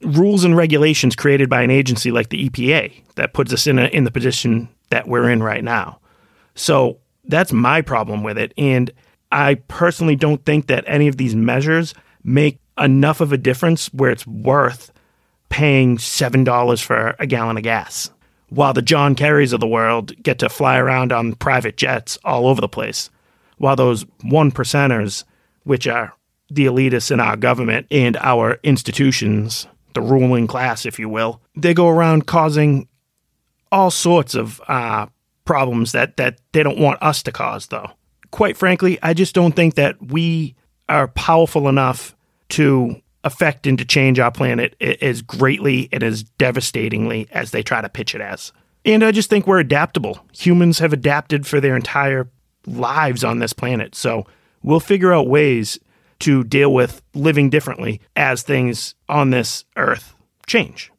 rules 0.03 0.45
and 0.45 0.57
regulations 0.57 1.17
created 1.17 1.49
by 1.49 1.63
an 1.63 1.71
agency 1.71 2.11
like 2.11 2.29
the 2.29 2.49
EPA 2.49 2.93
that 3.15 3.33
puts 3.33 3.53
us 3.53 3.67
in 3.67 3.79
a, 3.79 3.87
in 3.87 4.05
the 4.05 4.11
position 4.11 4.69
that 4.91 5.09
we're 5.09 5.31
in 5.31 5.43
right 5.43 5.65
now. 5.65 5.99
So 6.55 6.99
that's 7.25 7.53
my 7.53 7.81
problem 7.81 8.23
with 8.23 8.37
it, 8.37 8.53
and 8.59 8.91
I 9.33 9.55
personally 9.55 10.17
don't 10.17 10.45
think 10.45 10.67
that 10.67 10.85
any 10.87 11.09
of 11.09 11.17
these 11.17 11.35
measures 11.35 11.95
make 12.23 12.61
enough 12.79 13.21
of 13.21 13.33
a 13.33 13.39
difference 13.39 13.93
where 13.93 14.11
it's 14.11 14.27
worth 14.27 14.93
paying 15.49 15.97
$7 15.99 16.83
for 16.83 17.15
a 17.19 17.27
gallon 17.27 17.57
of 17.57 17.63
gas, 17.63 18.11
while 18.49 18.73
the 18.73 18.83
John 18.83 19.15
Kerrys 19.15 19.53
of 19.53 19.61
the 19.61 19.67
world 19.67 20.21
get 20.23 20.39
to 20.41 20.49
fly 20.49 20.79
around 20.79 21.13
on 21.13 21.35
private 21.35 21.77
jets 21.77 22.19
all 22.25 22.47
over 22.47 22.61
the 22.61 22.69
place, 22.69 23.11
while 23.59 23.77
those 23.77 24.05
one 24.23 24.51
percenters, 24.51 25.25
which 25.65 25.87
are 25.87 26.13
the 26.51 26.67
elitists 26.67 27.11
in 27.11 27.21
our 27.21 27.37
government 27.37 27.87
and 27.91 28.17
our 28.19 28.59
institutions, 28.63 29.67
the 29.95 30.01
ruling 30.01 30.47
class, 30.47 30.85
if 30.87 30.99
you 30.99 31.09
will, 31.09 31.41
they 31.57 31.75
go 31.75 31.89
around 31.89 32.27
causing 32.27 32.89
all 33.73 33.91
sorts 33.91 34.35
of 34.35 34.61
uh, 34.69 35.07
problems 35.45 35.93
that, 35.93 36.17
that 36.17 36.39
they 36.53 36.63
don't 36.63 36.79
want 36.79 37.03
us 37.03 37.23
to 37.23 37.33
cause, 37.33 37.69
though. 37.69 37.91
Quite 38.31 38.57
frankly, 38.57 38.99
I 39.03 39.15
just 39.15 39.35
don't 39.35 39.55
think 39.55 39.75
that 39.75 39.97
we 40.01 40.55
are 40.89 41.09
powerful 41.09 41.69
enough 41.69 42.15
to 42.51 43.01
affect 43.25 43.67
and 43.67 43.79
to 43.79 43.85
change 43.85 44.19
our 44.19 44.31
planet 44.31 44.77
as 44.81 45.23
greatly 45.23 45.89
and 45.91 46.03
as 46.03 46.23
devastatingly 46.23 47.27
as 47.33 47.51
they 47.51 47.63
try 47.63 47.81
to 47.81 47.89
pitch 47.89 48.15
it 48.15 48.21
as. 48.21 48.53
And 48.85 49.03
I 49.03 49.11
just 49.13 49.31
think 49.31 49.47
we're 49.47 49.59
adaptable. 49.59 50.25
Humans 50.33 50.79
have 50.79 50.93
adapted 50.93 51.47
for 51.47 51.61
their 51.61 51.75
entire 51.75 52.29
lives 52.67 53.25
on 53.25 53.39
this 53.39 53.53
planet. 53.53 53.95
So 53.95 54.27
we'll 54.63 54.81
figure 54.81 55.13
out 55.13 55.27
ways 55.27 55.79
to 56.21 56.45
deal 56.45 56.73
with 56.73 57.03
living 57.15 57.51
differently 57.51 58.01
as 58.15 58.43
things 58.43 58.95
on 59.09 59.31
this 59.31 59.65
earth 59.77 60.15
change. 60.47 60.93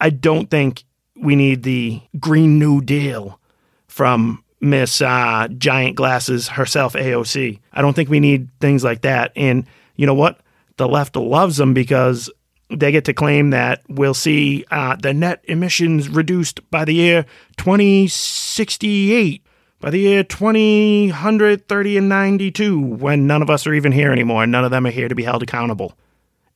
I 0.00 0.10
don't 0.10 0.50
think 0.50 0.84
we 1.16 1.36
need 1.36 1.62
the 1.62 2.00
Green 2.18 2.58
New 2.58 2.80
Deal 2.80 3.40
from 3.86 4.44
Miss 4.60 5.00
uh, 5.00 5.48
Giant 5.56 5.96
Glasses 5.96 6.48
herself, 6.48 6.94
AOC. 6.94 7.60
I 7.72 7.82
don't 7.82 7.94
think 7.94 8.08
we 8.08 8.20
need 8.20 8.48
things 8.60 8.84
like 8.84 9.02
that. 9.02 9.32
And 9.36 9.64
you 9.96 10.06
know 10.06 10.14
what? 10.14 10.40
The 10.78 10.88
left 10.88 11.16
loves 11.16 11.58
them 11.58 11.74
because 11.74 12.30
they 12.70 12.92
get 12.92 13.04
to 13.06 13.14
claim 13.14 13.50
that 13.50 13.82
we'll 13.88 14.14
see 14.14 14.64
uh, 14.70 14.96
the 14.96 15.14
net 15.14 15.42
emissions 15.44 16.08
reduced 16.08 16.68
by 16.70 16.84
the 16.84 16.94
year 16.94 17.24
2068, 17.56 19.42
by 19.80 19.90
the 19.90 19.98
year 19.98 20.22
2030 20.22 21.96
and 21.98 22.08
92, 22.08 22.80
when 22.80 23.26
none 23.26 23.42
of 23.42 23.50
us 23.50 23.66
are 23.66 23.74
even 23.74 23.92
here 23.92 24.12
anymore. 24.12 24.42
and 24.42 24.52
None 24.52 24.64
of 24.64 24.70
them 24.70 24.86
are 24.86 24.90
here 24.90 25.08
to 25.08 25.14
be 25.14 25.24
held 25.24 25.42
accountable. 25.42 25.94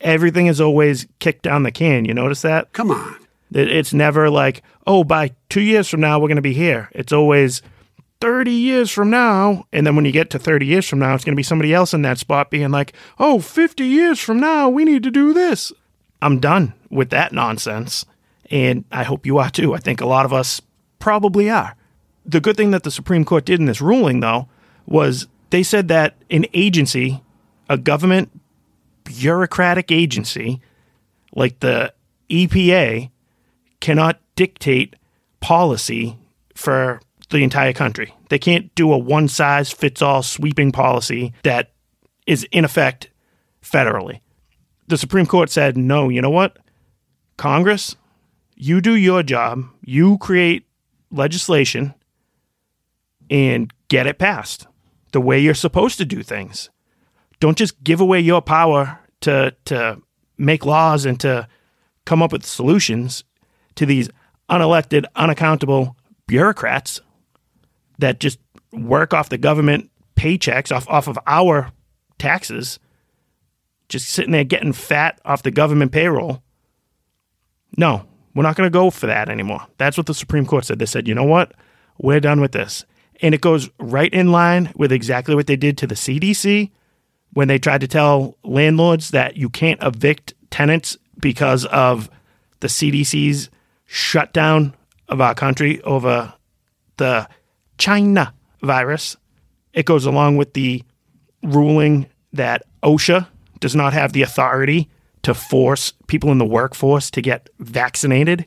Everything 0.00 0.46
is 0.48 0.60
always 0.60 1.06
kicked 1.18 1.42
down 1.42 1.62
the 1.62 1.70
can. 1.70 2.04
You 2.04 2.14
notice 2.14 2.42
that? 2.42 2.72
Come 2.72 2.90
on. 2.90 3.16
It's 3.54 3.92
never 3.92 4.30
like, 4.30 4.62
oh, 4.86 5.04
by 5.04 5.32
two 5.48 5.60
years 5.60 5.88
from 5.88 6.00
now, 6.00 6.18
we're 6.18 6.28
going 6.28 6.36
to 6.36 6.42
be 6.42 6.54
here. 6.54 6.88
It's 6.92 7.12
always, 7.12 7.62
30 8.22 8.52
years 8.52 8.88
from 8.88 9.10
now, 9.10 9.66
and 9.72 9.84
then 9.84 9.96
when 9.96 10.04
you 10.04 10.12
get 10.12 10.30
to 10.30 10.38
30 10.38 10.64
years 10.64 10.88
from 10.88 11.00
now, 11.00 11.12
it's 11.12 11.24
going 11.24 11.34
to 11.34 11.36
be 11.36 11.42
somebody 11.42 11.74
else 11.74 11.92
in 11.92 12.02
that 12.02 12.18
spot 12.18 12.50
being 12.50 12.70
like, 12.70 12.92
oh, 13.18 13.40
50 13.40 13.84
years 13.84 14.20
from 14.20 14.38
now, 14.38 14.68
we 14.68 14.84
need 14.84 15.02
to 15.02 15.10
do 15.10 15.34
this. 15.34 15.72
I'm 16.22 16.38
done 16.38 16.72
with 16.88 17.10
that 17.10 17.32
nonsense. 17.32 18.06
And 18.48 18.84
I 18.92 19.02
hope 19.02 19.26
you 19.26 19.38
are 19.38 19.50
too. 19.50 19.74
I 19.74 19.78
think 19.78 20.00
a 20.00 20.06
lot 20.06 20.24
of 20.24 20.32
us 20.32 20.62
probably 21.00 21.50
are. 21.50 21.74
The 22.24 22.40
good 22.40 22.56
thing 22.56 22.70
that 22.70 22.84
the 22.84 22.92
Supreme 22.92 23.24
Court 23.24 23.44
did 23.44 23.58
in 23.58 23.66
this 23.66 23.80
ruling, 23.80 24.20
though, 24.20 24.46
was 24.86 25.26
they 25.50 25.64
said 25.64 25.88
that 25.88 26.14
an 26.30 26.46
agency, 26.54 27.20
a 27.68 27.76
government 27.76 28.30
bureaucratic 29.02 29.90
agency 29.90 30.60
like 31.34 31.58
the 31.58 31.92
EPA, 32.30 33.10
cannot 33.80 34.20
dictate 34.36 34.94
policy 35.40 36.16
for 36.54 37.00
the 37.32 37.44
entire 37.44 37.72
country. 37.72 38.14
They 38.28 38.38
can't 38.38 38.74
do 38.74 38.92
a 38.92 38.98
one 38.98 39.28
size 39.28 39.70
fits 39.70 40.02
all 40.02 40.22
sweeping 40.22 40.72
policy 40.72 41.32
that 41.42 41.72
is 42.26 42.46
in 42.52 42.64
effect 42.64 43.10
federally. 43.62 44.20
The 44.88 44.98
Supreme 44.98 45.26
Court 45.26 45.50
said, 45.50 45.76
no, 45.76 46.08
you 46.08 46.20
know 46.20 46.30
what? 46.30 46.58
Congress, 47.36 47.96
you 48.54 48.80
do 48.80 48.94
your 48.94 49.22
job, 49.22 49.64
you 49.80 50.18
create 50.18 50.66
legislation 51.10 51.94
and 53.30 53.72
get 53.88 54.06
it 54.06 54.18
passed 54.18 54.66
the 55.12 55.20
way 55.20 55.38
you're 55.38 55.54
supposed 55.54 55.98
to 55.98 56.04
do 56.04 56.22
things. 56.22 56.70
Don't 57.40 57.58
just 57.58 57.82
give 57.82 58.00
away 58.00 58.20
your 58.20 58.42
power 58.42 59.00
to, 59.22 59.54
to 59.66 60.00
make 60.38 60.64
laws 60.64 61.04
and 61.04 61.18
to 61.20 61.48
come 62.04 62.22
up 62.22 62.32
with 62.32 62.44
solutions 62.44 63.24
to 63.74 63.86
these 63.86 64.08
unelected, 64.50 65.04
unaccountable 65.16 65.96
bureaucrats 66.26 67.00
that 68.02 68.20
just 68.20 68.38
work 68.72 69.14
off 69.14 69.30
the 69.30 69.38
government 69.38 69.90
paychecks, 70.16 70.74
off, 70.74 70.88
off 70.88 71.08
of 71.08 71.18
our 71.26 71.72
taxes, 72.18 72.78
just 73.88 74.08
sitting 74.08 74.32
there 74.32 74.44
getting 74.44 74.72
fat 74.72 75.20
off 75.24 75.42
the 75.42 75.50
government 75.50 75.92
payroll. 75.92 76.42
No, 77.76 78.04
we're 78.34 78.42
not 78.42 78.56
going 78.56 78.66
to 78.66 78.72
go 78.72 78.90
for 78.90 79.06
that 79.06 79.28
anymore. 79.28 79.66
That's 79.78 79.96
what 79.96 80.06
the 80.06 80.14
Supreme 80.14 80.46
Court 80.46 80.64
said. 80.64 80.78
They 80.78 80.86
said, 80.86 81.08
you 81.08 81.14
know 81.14 81.24
what? 81.24 81.52
We're 81.98 82.20
done 82.20 82.40
with 82.40 82.52
this. 82.52 82.84
And 83.20 83.34
it 83.34 83.40
goes 83.40 83.70
right 83.78 84.12
in 84.12 84.32
line 84.32 84.72
with 84.76 84.92
exactly 84.92 85.34
what 85.34 85.46
they 85.46 85.56
did 85.56 85.78
to 85.78 85.86
the 85.86 85.94
CDC 85.94 86.70
when 87.32 87.48
they 87.48 87.58
tried 87.58 87.80
to 87.82 87.88
tell 87.88 88.36
landlords 88.42 89.10
that 89.10 89.36
you 89.36 89.48
can't 89.48 89.82
evict 89.82 90.34
tenants 90.50 90.96
because 91.20 91.64
of 91.66 92.10
the 92.60 92.68
CDC's 92.68 93.48
shutdown 93.86 94.74
of 95.08 95.20
our 95.20 95.34
country 95.34 95.80
over 95.82 96.34
the 96.96 97.28
China 97.78 98.34
virus. 98.62 99.16
It 99.72 99.86
goes 99.86 100.06
along 100.06 100.36
with 100.36 100.54
the 100.54 100.82
ruling 101.42 102.06
that 102.32 102.62
OSHA 102.82 103.26
does 103.60 103.74
not 103.74 103.92
have 103.92 104.12
the 104.12 104.22
authority 104.22 104.88
to 105.22 105.34
force 105.34 105.92
people 106.06 106.30
in 106.32 106.38
the 106.38 106.44
workforce 106.44 107.10
to 107.12 107.22
get 107.22 107.48
vaccinated. 107.58 108.46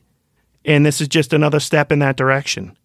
And 0.64 0.84
this 0.84 1.00
is 1.00 1.08
just 1.08 1.32
another 1.32 1.60
step 1.60 1.90
in 1.90 2.00
that 2.00 2.16
direction. 2.16 2.76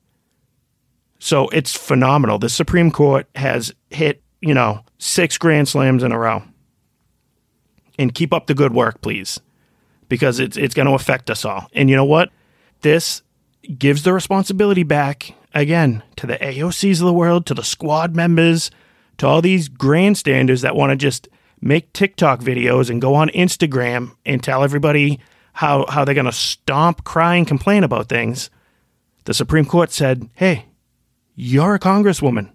So 1.20 1.50
it's 1.50 1.76
phenomenal. 1.76 2.40
The 2.40 2.50
Supreme 2.50 2.90
Court 2.90 3.28
has 3.36 3.74
hit, 3.90 4.24
you 4.40 4.54
know, 4.54 4.84
six 4.98 5.38
grand 5.38 5.68
slams 5.68 6.04
in 6.04 6.12
a 6.12 6.18
row. 6.18 6.44
And 8.00 8.16
keep 8.16 8.34
up 8.34 8.48
the 8.48 8.56
good 8.56 8.74
work, 8.74 9.02
please, 9.02 9.40
because 10.10 10.40
it's, 10.40 10.58
it's 10.58 10.74
going 10.74 10.88
to 10.88 10.94
affect 10.94 11.30
us 11.30 11.46
all. 11.46 11.68
And 11.74 11.90
you 11.90 11.96
know 11.96 12.06
what? 12.06 12.30
This 12.82 13.22
gives 13.78 14.04
the 14.04 14.14
responsibility 14.14 14.84
back 14.84 15.36
again 15.54 16.04
to 16.18 16.28
the 16.28 16.38
AOCs 16.38 17.00
of 17.00 17.06
the 17.06 17.14
world, 17.14 17.46
to 17.46 17.54
the 17.54 17.64
squad 17.64 18.16
members, 18.16 18.72
to 19.18 19.28
all 19.28 19.42
these 19.42 19.68
grandstanders 19.68 20.62
that 20.62 20.76
want 20.76 20.92
to 20.92 20.96
just 20.96 21.28
make 21.62 21.94
TikTok 21.94 22.40
videos 22.40 22.90
and 22.90 23.02
go 23.02 23.14
on 23.14 23.30
Instagram 23.30 24.16
and 24.26 24.44
tell 24.44 24.64
everybody 24.64 25.20
how, 25.54 25.86
how 25.88 26.04
they're 26.04 26.16
going 26.16 26.26
to 26.26 26.32
stomp, 26.32 27.04
cry, 27.04 27.36
and 27.36 27.48
complain 27.48 27.84
about 27.84 28.10
things. 28.10 28.50
The 29.26 29.34
Supreme 29.34 29.66
Court 29.66 29.92
said, 29.92 30.30
hey, 30.34 30.66
you're 31.36 31.76
a 31.76 31.80
congresswoman. 31.80 32.52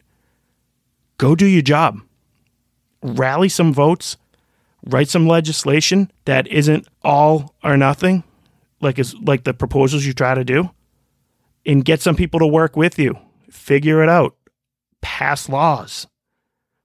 Go 1.18 1.34
do 1.34 1.46
your 1.46 1.62
job. 1.62 2.00
Rally 3.02 3.48
some 3.48 3.72
votes, 3.72 4.16
write 4.86 5.08
some 5.08 5.28
legislation 5.28 6.10
that 6.24 6.46
isn't 6.48 6.86
all 7.02 7.54
or 7.62 7.76
nothing, 7.76 8.24
like 8.80 8.98
is 8.98 9.14
like 9.14 9.44
the 9.44 9.54
proposals 9.54 10.04
you 10.04 10.12
try 10.12 10.34
to 10.34 10.44
do, 10.44 10.70
and 11.66 11.84
get 11.84 12.00
some 12.00 12.16
people 12.16 12.40
to 12.40 12.46
work 12.46 12.76
with 12.76 12.98
you. 12.98 13.18
Figure 13.50 14.02
it 14.02 14.08
out. 14.08 14.36
Pass 15.02 15.48
laws. 15.48 16.06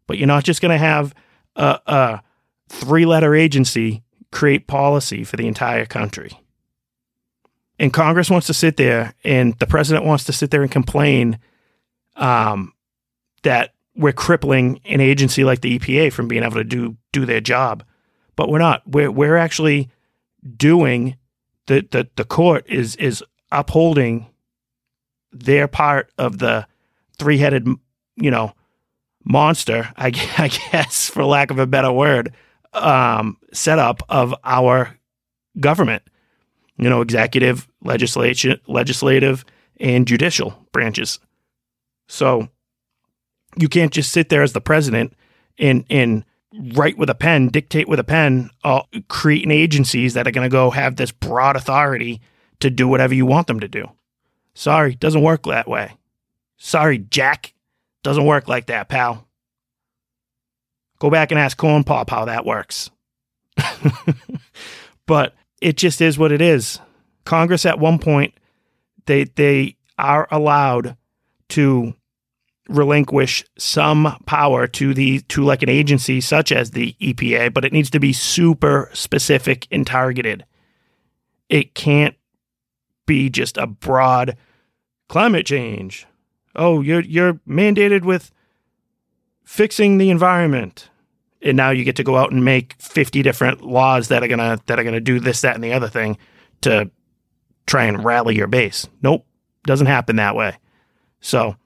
But 0.07 0.17
you're 0.17 0.27
not 0.27 0.43
just 0.43 0.61
going 0.61 0.71
to 0.71 0.77
have 0.77 1.13
a, 1.55 1.79
a 1.85 2.21
three 2.69 3.05
letter 3.05 3.35
agency 3.35 4.03
create 4.31 4.67
policy 4.67 5.23
for 5.23 5.37
the 5.37 5.47
entire 5.47 5.85
country. 5.85 6.31
And 7.79 7.91
Congress 7.91 8.29
wants 8.29 8.47
to 8.47 8.53
sit 8.53 8.77
there, 8.77 9.15
and 9.23 9.57
the 9.59 9.65
president 9.65 10.05
wants 10.05 10.23
to 10.25 10.33
sit 10.33 10.51
there 10.51 10.61
and 10.61 10.71
complain 10.71 11.39
um, 12.15 12.73
that 13.43 13.73
we're 13.95 14.13
crippling 14.13 14.79
an 14.85 15.01
agency 15.01 15.43
like 15.43 15.61
the 15.61 15.79
EPA 15.79 16.13
from 16.13 16.27
being 16.27 16.43
able 16.43 16.55
to 16.55 16.63
do 16.63 16.95
do 17.11 17.25
their 17.25 17.41
job. 17.41 17.83
But 18.35 18.49
we're 18.49 18.59
not. 18.59 18.83
We're 18.85 19.11
we're 19.11 19.35
actually 19.35 19.89
doing 20.55 21.17
the 21.65 21.87
the, 21.89 22.07
the 22.15 22.23
court 22.23 22.65
is 22.69 22.95
is 22.97 23.23
upholding 23.51 24.27
their 25.31 25.67
part 25.67 26.11
of 26.17 26.39
the 26.39 26.67
three 27.17 27.37
headed 27.37 27.67
you 28.15 28.31
know 28.31 28.53
monster, 29.23 29.91
I, 29.97 30.07
I, 30.37 30.47
guess, 30.47 31.09
for 31.09 31.25
lack 31.25 31.51
of 31.51 31.59
a 31.59 31.67
better 31.67 31.91
word, 31.91 32.33
um, 32.73 33.37
setup 33.53 34.03
of 34.09 34.33
our 34.43 34.97
government. 35.59 36.03
You 36.77 36.89
know, 36.89 37.01
executive, 37.01 37.67
legislation, 37.83 38.59
legislative, 38.65 39.45
and 39.79 40.07
judicial 40.07 40.67
branches. 40.71 41.19
So 42.07 42.47
you 43.55 43.69
can't 43.69 43.93
just 43.93 44.11
sit 44.11 44.29
there 44.29 44.41
as 44.41 44.53
the 44.53 44.61
president 44.61 45.13
and 45.59 45.85
and 45.91 46.25
write 46.73 46.97
with 46.97 47.09
a 47.09 47.15
pen, 47.15 47.49
dictate 47.49 47.87
with 47.87 47.99
a 47.99 48.03
pen, 48.03 48.49
uh, 48.63 48.81
creating 49.09 49.51
agencies 49.51 50.15
that 50.15 50.27
are 50.27 50.31
going 50.31 50.49
to 50.49 50.51
go 50.51 50.71
have 50.71 50.95
this 50.95 51.11
broad 51.11 51.55
authority 51.55 52.19
to 52.61 52.71
do 52.71 52.87
whatever 52.87 53.13
you 53.13 53.25
want 53.27 53.45
them 53.45 53.59
to 53.59 53.67
do. 53.67 53.87
Sorry, 54.53 54.95
doesn't 54.95 55.21
work 55.21 55.43
that 55.43 55.67
way. 55.67 55.93
Sorry, 56.57 56.97
Jack. 56.97 57.53
Doesn't 58.03 58.25
work 58.25 58.47
like 58.47 58.67
that, 58.67 58.89
pal. 58.89 59.27
Go 60.99 61.09
back 61.09 61.31
and 61.31 61.39
ask 61.39 61.57
Corn 61.57 61.83
Pop 61.83 62.09
how 62.09 62.25
that 62.25 62.45
works. 62.45 62.89
but 65.05 65.35
it 65.61 65.77
just 65.77 66.01
is 66.01 66.17
what 66.17 66.31
it 66.31 66.41
is. 66.41 66.79
Congress 67.25 67.65
at 67.65 67.79
one 67.79 67.99
point 67.99 68.33
they 69.05 69.25
they 69.25 69.77
are 69.97 70.27
allowed 70.31 70.97
to 71.49 71.93
relinquish 72.69 73.43
some 73.57 74.17
power 74.25 74.67
to 74.67 74.93
the 74.93 75.19
to 75.21 75.43
like 75.43 75.61
an 75.61 75.69
agency 75.69 76.21
such 76.21 76.51
as 76.51 76.71
the 76.71 76.95
EPA, 77.01 77.53
but 77.53 77.65
it 77.65 77.73
needs 77.73 77.89
to 77.91 77.99
be 77.99 78.13
super 78.13 78.89
specific 78.93 79.67
and 79.71 79.85
targeted. 79.85 80.45
It 81.49 81.75
can't 81.75 82.15
be 83.11 83.29
just 83.29 83.57
a 83.57 83.67
broad 83.67 84.37
climate 85.09 85.45
change. 85.45 86.07
Oh, 86.55 86.79
you're 86.79 87.01
you're 87.01 87.33
mandated 87.45 88.05
with 88.05 88.31
fixing 89.43 89.97
the 89.97 90.09
environment. 90.09 90.89
And 91.41 91.57
now 91.57 91.71
you 91.71 91.83
get 91.83 91.97
to 91.97 92.03
go 92.03 92.15
out 92.15 92.31
and 92.31 92.45
make 92.45 92.75
50 92.79 93.21
different 93.21 93.63
laws 93.63 94.07
that 94.07 94.23
are 94.23 94.29
going 94.29 94.39
to 94.39 94.61
that 94.67 94.79
are 94.79 94.83
going 94.83 94.95
to 94.95 95.01
do 95.01 95.19
this 95.19 95.41
that 95.41 95.55
and 95.55 95.63
the 95.63 95.73
other 95.73 95.89
thing 95.89 96.17
to 96.61 96.89
try 97.65 97.83
and 97.83 98.05
rally 98.05 98.37
your 98.37 98.47
base. 98.47 98.87
Nope, 99.01 99.25
doesn't 99.65 99.87
happen 99.87 100.15
that 100.15 100.37
way. 100.37 100.57
So, 101.19 101.57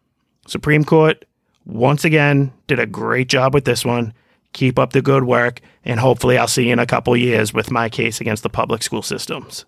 Supreme 0.47 0.84
Court 0.84 1.25
once 1.65 2.05
again 2.05 2.53
did 2.65 2.79
a 2.79 2.88
great 2.88 3.27
job 3.27 3.53
with 3.53 3.65
this 3.65 3.86
one. 3.86 4.13
Keep 4.53 4.79
up 4.79 4.93
the 4.93 5.01
good 5.01 5.25
work, 5.25 5.60
and 5.84 5.99
hopefully, 5.99 6.38
I'll 6.38 6.47
see 6.47 6.67
you 6.67 6.73
in 6.73 6.79
a 6.79 6.86
couple 6.86 7.15
years 7.17 7.53
with 7.53 7.69
my 7.69 7.89
case 7.89 8.21
against 8.21 8.41
the 8.41 8.49
public 8.49 8.81
school 8.81 9.01
systems. 9.01 9.65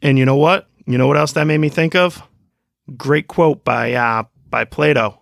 And 0.00 0.18
you 0.18 0.24
know 0.24 0.36
what? 0.36 0.68
You 0.88 0.98
know 0.98 1.06
what 1.06 1.16
else 1.16 1.32
that 1.32 1.44
made 1.44 1.58
me 1.58 1.68
think 1.68 1.94
of? 1.94 2.22
Great 2.96 3.28
quote 3.28 3.64
by 3.64 3.92
uh, 3.92 4.24
by 4.48 4.64
Plato. 4.64 5.20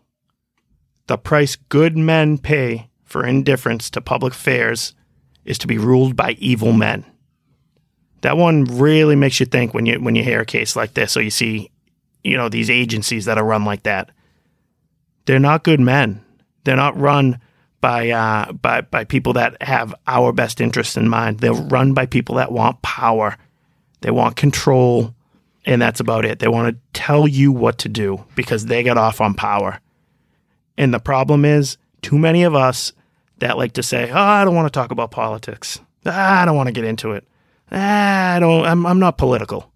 The 1.08 1.18
price 1.18 1.56
good 1.56 1.96
men 1.96 2.38
pay 2.38 2.88
for 3.04 3.26
indifference 3.26 3.90
to 3.90 4.00
public 4.00 4.32
affairs 4.32 4.94
is 5.44 5.58
to 5.58 5.66
be 5.66 5.78
ruled 5.78 6.16
by 6.16 6.32
evil 6.32 6.72
men. 6.72 7.04
That 8.22 8.36
one 8.36 8.64
really 8.64 9.16
makes 9.16 9.40
you 9.40 9.46
think 9.46 9.74
when 9.74 9.86
you 9.86 10.00
when 10.00 10.14
you 10.14 10.22
hear 10.22 10.40
a 10.40 10.46
case 10.46 10.76
like 10.76 10.94
this, 10.94 11.16
or 11.16 11.22
you 11.22 11.30
see, 11.30 11.70
you 12.22 12.36
know, 12.36 12.48
these 12.48 12.70
agencies 12.70 13.24
that 13.24 13.38
are 13.38 13.44
run 13.44 13.64
like 13.64 13.82
that 13.82 14.10
they're 15.26 15.38
not 15.38 15.64
good 15.64 15.80
men. 15.80 16.24
They're 16.64 16.76
not 16.76 16.98
run 16.98 17.40
by 17.80 18.10
uh, 18.10 18.52
by 18.52 18.80
by 18.80 19.04
people 19.04 19.34
that 19.34 19.60
have 19.62 19.94
our 20.06 20.32
best 20.32 20.60
interests 20.60 20.96
in 20.96 21.08
mind. 21.08 21.40
They're 21.40 21.52
run 21.52 21.92
by 21.92 22.06
people 22.06 22.36
that 22.36 22.50
want 22.50 22.82
power. 22.82 23.36
They 24.00 24.10
want 24.10 24.36
control, 24.36 25.14
and 25.66 25.82
that's 25.82 26.00
about 26.00 26.24
it. 26.24 26.38
They 26.38 26.48
want 26.48 26.74
to 26.74 26.80
tell 26.98 27.26
you 27.26 27.52
what 27.52 27.78
to 27.78 27.88
do 27.88 28.24
because 28.36 28.66
they 28.66 28.82
got 28.82 28.96
off 28.96 29.20
on 29.20 29.34
power. 29.34 29.80
And 30.78 30.94
the 30.94 31.00
problem 31.00 31.44
is, 31.44 31.76
too 32.02 32.18
many 32.18 32.44
of 32.44 32.54
us 32.54 32.92
that 33.38 33.58
like 33.58 33.72
to 33.72 33.82
say, 33.82 34.10
"Oh, 34.10 34.16
I 34.16 34.44
don't 34.44 34.54
want 34.54 34.72
to 34.72 34.78
talk 34.78 34.92
about 34.92 35.10
politics. 35.10 35.80
Ah, 36.06 36.42
I 36.42 36.44
don't 36.44 36.56
want 36.56 36.68
to 36.68 36.72
get 36.72 36.84
into 36.84 37.12
it. 37.12 37.26
Ah, 37.72 38.34
I 38.34 38.38
don't. 38.38 38.64
I'm 38.64 38.86
I'm 38.86 39.00
not 39.00 39.18
political." 39.18 39.70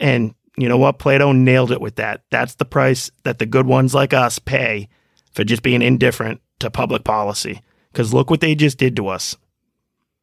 And 0.00 0.34
you 0.56 0.68
know 0.68 0.78
what? 0.78 0.98
Plato 0.98 1.32
nailed 1.32 1.70
it 1.70 1.80
with 1.80 1.96
that. 1.96 2.22
That's 2.30 2.54
the 2.54 2.64
price 2.64 3.10
that 3.24 3.38
the 3.38 3.46
good 3.46 3.66
ones 3.66 3.94
like 3.94 4.14
us 4.14 4.38
pay 4.38 4.88
for 5.32 5.44
just 5.44 5.62
being 5.62 5.82
indifferent 5.82 6.40
to 6.60 6.70
public 6.70 7.04
policy. 7.04 7.60
Because 7.92 8.14
look 8.14 8.30
what 8.30 8.40
they 8.40 8.54
just 8.54 8.78
did 8.78 8.96
to 8.96 9.08
us. 9.08 9.36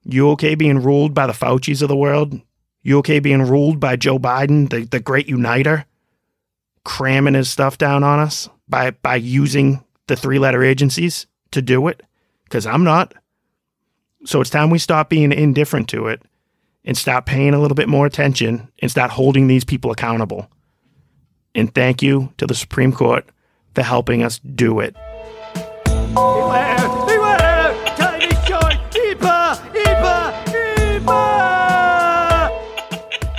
You 0.04 0.30
okay 0.32 0.56
being 0.56 0.82
ruled 0.82 1.14
by 1.14 1.28
the 1.28 1.34
Faucis 1.34 1.82
of 1.82 1.90
the 1.90 1.96
world? 1.96 2.40
You 2.88 3.00
okay 3.00 3.20
being 3.20 3.42
ruled 3.42 3.82
by 3.82 3.98
Joe 3.98 4.18
Biden, 4.18 4.70
the, 4.70 4.86
the 4.86 5.02
great 5.02 5.28
uniter, 5.28 5.86
cramming 6.86 7.34
his 7.34 7.50
stuff 7.50 7.78
down 7.78 8.02
on 8.02 8.18
us 8.18 8.48
by, 8.70 8.92
by 8.92 9.18
using 9.18 9.84
the 10.08 10.16
three 10.16 10.40
letter 10.40 10.64
agencies 10.64 11.28
to 11.52 11.62
do 11.62 11.90
it? 11.90 12.02
Because 12.46 12.66
I'm 12.66 12.86
not. 12.86 13.14
So 14.24 14.40
it's 14.40 14.50
time 14.50 14.70
we 14.70 14.80
stop 14.80 15.10
being 15.10 15.34
indifferent 15.34 15.90
to 15.90 16.08
it 16.08 16.22
and 16.86 16.98
stop 16.98 17.26
paying 17.26 17.54
a 17.54 17.60
little 17.60 17.76
bit 17.76 17.90
more 17.90 18.06
attention 18.06 18.72
and 18.82 18.90
start 18.90 19.12
holding 19.12 19.48
these 19.48 19.66
people 19.66 19.92
accountable. 19.92 20.50
And 21.54 21.76
thank 21.76 22.02
you 22.02 22.32
to 22.38 22.48
the 22.48 22.56
Supreme 22.56 22.94
Court 22.94 23.26
for 23.76 23.82
helping 23.82 24.24
us 24.24 24.40
do 24.40 24.80
it. 24.80 24.96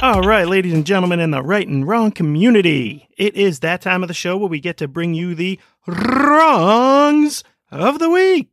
All 0.08 0.22
right, 0.22 0.48
ladies 0.48 0.72
and 0.72 0.86
gentlemen 0.86 1.20
in 1.20 1.32
the 1.32 1.42
right 1.42 1.68
and 1.68 1.86
wrong 1.86 2.12
community, 2.12 3.10
it 3.18 3.34
is 3.34 3.60
that 3.60 3.82
time 3.82 4.02
of 4.02 4.08
the 4.08 4.14
show 4.14 4.38
where 4.38 4.48
we 4.48 4.58
get 4.58 4.78
to 4.78 4.88
bring 4.88 5.12
you 5.12 5.34
the 5.34 5.60
wrongs 5.86 7.44
of 7.70 7.98
the 7.98 8.08
week. 8.08 8.48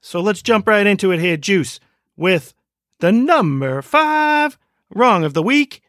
So 0.00 0.22
let's 0.22 0.40
jump 0.40 0.66
right 0.66 0.86
into 0.86 1.12
it 1.12 1.20
here, 1.20 1.36
Juice, 1.36 1.78
with 2.16 2.54
the 3.00 3.12
number 3.12 3.82
five 3.82 4.56
wrong 4.94 5.24
of 5.24 5.34
the 5.34 5.42
week. 5.42 5.82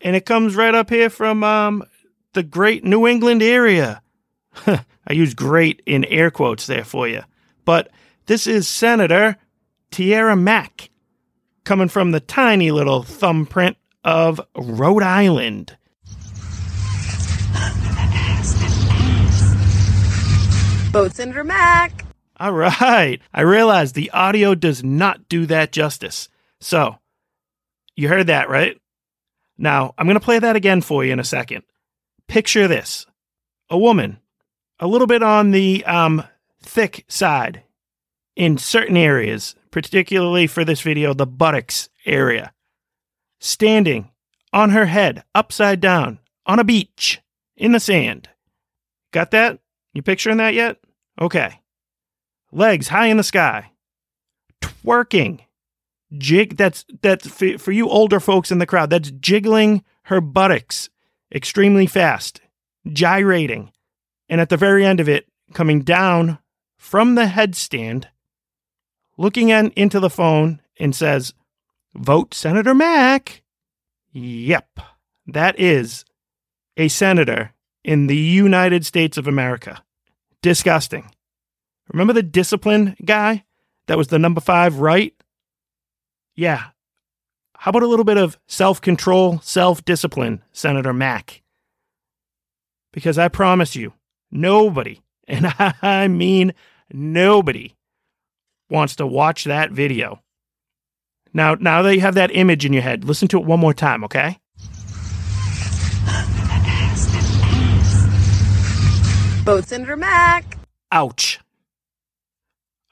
And 0.00 0.16
it 0.16 0.26
comes 0.26 0.56
right 0.56 0.74
up 0.74 0.90
here 0.90 1.08
from 1.08 1.44
um, 1.44 1.84
the 2.32 2.42
great 2.42 2.82
New 2.82 3.06
England 3.06 3.40
area. 3.40 4.02
I 4.66 5.12
use 5.12 5.32
great 5.32 5.80
in 5.86 6.04
air 6.06 6.32
quotes 6.32 6.66
there 6.66 6.84
for 6.84 7.06
you. 7.06 7.22
But 7.64 7.92
this 8.26 8.48
is 8.48 8.66
Senator 8.66 9.36
Tiara 9.92 10.34
Mack 10.34 10.90
coming 11.66 11.88
from 11.88 12.12
the 12.12 12.20
tiny 12.20 12.70
little 12.70 13.02
thumbprint 13.02 13.76
of 14.04 14.40
Rhode 14.56 15.02
Island. 15.02 15.76
Vote 20.92 21.14
Senator 21.14 21.44
Mack. 21.44 22.04
All 22.38 22.52
right. 22.52 23.20
I 23.34 23.40
realize 23.40 23.92
the 23.92 24.10
audio 24.12 24.54
does 24.54 24.84
not 24.84 25.28
do 25.28 25.44
that 25.46 25.72
justice. 25.72 26.28
So, 26.60 26.98
you 27.96 28.08
heard 28.08 28.28
that, 28.28 28.48
right? 28.48 28.80
Now, 29.58 29.92
I'm 29.98 30.06
going 30.06 30.14
to 30.14 30.24
play 30.24 30.38
that 30.38 30.56
again 30.56 30.82
for 30.82 31.04
you 31.04 31.12
in 31.12 31.20
a 31.20 31.24
second. 31.24 31.64
Picture 32.28 32.68
this 32.68 33.06
a 33.68 33.76
woman, 33.76 34.20
a 34.78 34.86
little 34.86 35.08
bit 35.08 35.22
on 35.22 35.50
the 35.50 35.84
um, 35.84 36.22
thick 36.62 37.04
side 37.08 37.64
in 38.36 38.56
certain 38.56 38.96
areas, 38.96 39.56
particularly 39.76 40.46
for 40.46 40.64
this 40.64 40.80
video, 40.80 41.12
the 41.12 41.26
buttocks 41.26 41.90
area, 42.06 42.50
standing 43.40 44.10
on 44.50 44.70
her 44.70 44.86
head, 44.86 45.22
upside 45.34 45.82
down, 45.82 46.18
on 46.46 46.58
a 46.58 46.64
beach, 46.64 47.20
in 47.58 47.72
the 47.72 47.78
sand. 47.78 48.30
Got 49.12 49.32
that? 49.32 49.58
You 49.92 50.00
picturing 50.00 50.38
that 50.38 50.54
yet? 50.54 50.78
Okay. 51.20 51.60
Legs 52.50 52.88
high 52.88 53.08
in 53.08 53.18
the 53.18 53.22
sky. 53.22 53.72
Twerking. 54.62 55.40
Jig 56.16 56.56
that's 56.56 56.86
that's 57.02 57.28
for, 57.28 57.70
you 57.70 57.86
older 57.86 58.18
folks 58.18 58.50
in 58.50 58.58
the 58.58 58.64
crowd, 58.64 58.88
that's 58.88 59.10
jiggling 59.10 59.84
her 60.04 60.22
buttocks 60.22 60.88
extremely 61.34 61.84
fast, 61.84 62.40
gyrating. 62.90 63.72
And 64.30 64.40
at 64.40 64.48
the 64.48 64.56
very 64.56 64.86
end 64.86 65.00
of 65.00 65.08
it, 65.10 65.26
coming 65.52 65.82
down 65.82 66.38
from 66.78 67.14
the 67.14 67.26
headstand, 67.26 68.06
looking 69.16 69.50
in, 69.50 69.70
into 69.76 70.00
the 70.00 70.10
phone 70.10 70.60
and 70.78 70.94
says, 70.94 71.34
Vote 71.94 72.34
Senator 72.34 72.74
Mack. 72.74 73.42
Yep, 74.12 74.80
that 75.26 75.58
is 75.58 76.04
a 76.76 76.88
senator 76.88 77.52
in 77.84 78.06
the 78.06 78.16
United 78.16 78.84
States 78.84 79.16
of 79.16 79.28
America. 79.28 79.82
Disgusting. 80.42 81.10
Remember 81.92 82.12
the 82.12 82.22
discipline 82.22 82.96
guy 83.04 83.44
that 83.86 83.98
was 83.98 84.08
the 84.08 84.18
number 84.18 84.40
five 84.40 84.80
right? 84.80 85.14
Yeah. 86.34 86.64
How 87.58 87.70
about 87.70 87.82
a 87.82 87.86
little 87.86 88.04
bit 88.04 88.18
of 88.18 88.38
self 88.46 88.80
control, 88.80 89.40
self 89.40 89.84
discipline, 89.84 90.42
Senator 90.52 90.92
Mack? 90.92 91.42
Because 92.92 93.18
I 93.18 93.28
promise 93.28 93.74
you, 93.74 93.94
nobody, 94.30 95.00
and 95.28 95.52
I 95.58 96.08
mean 96.08 96.52
nobody, 96.92 97.74
wants 98.68 98.96
to 98.96 99.06
watch 99.06 99.44
that 99.44 99.70
video. 99.70 100.22
Now, 101.32 101.54
now 101.54 101.82
that 101.82 101.94
you 101.94 102.00
have 102.00 102.14
that 102.14 102.34
image 102.34 102.64
in 102.64 102.72
your 102.72 102.82
head, 102.82 103.04
listen 103.04 103.28
to 103.28 103.38
it 103.38 103.44
one 103.44 103.60
more 103.60 103.74
time, 103.74 104.04
okay? 104.04 104.38
Vote 109.44 109.64
Senator 109.64 109.96
Mack. 109.96 110.58
Ouch. 110.90 111.40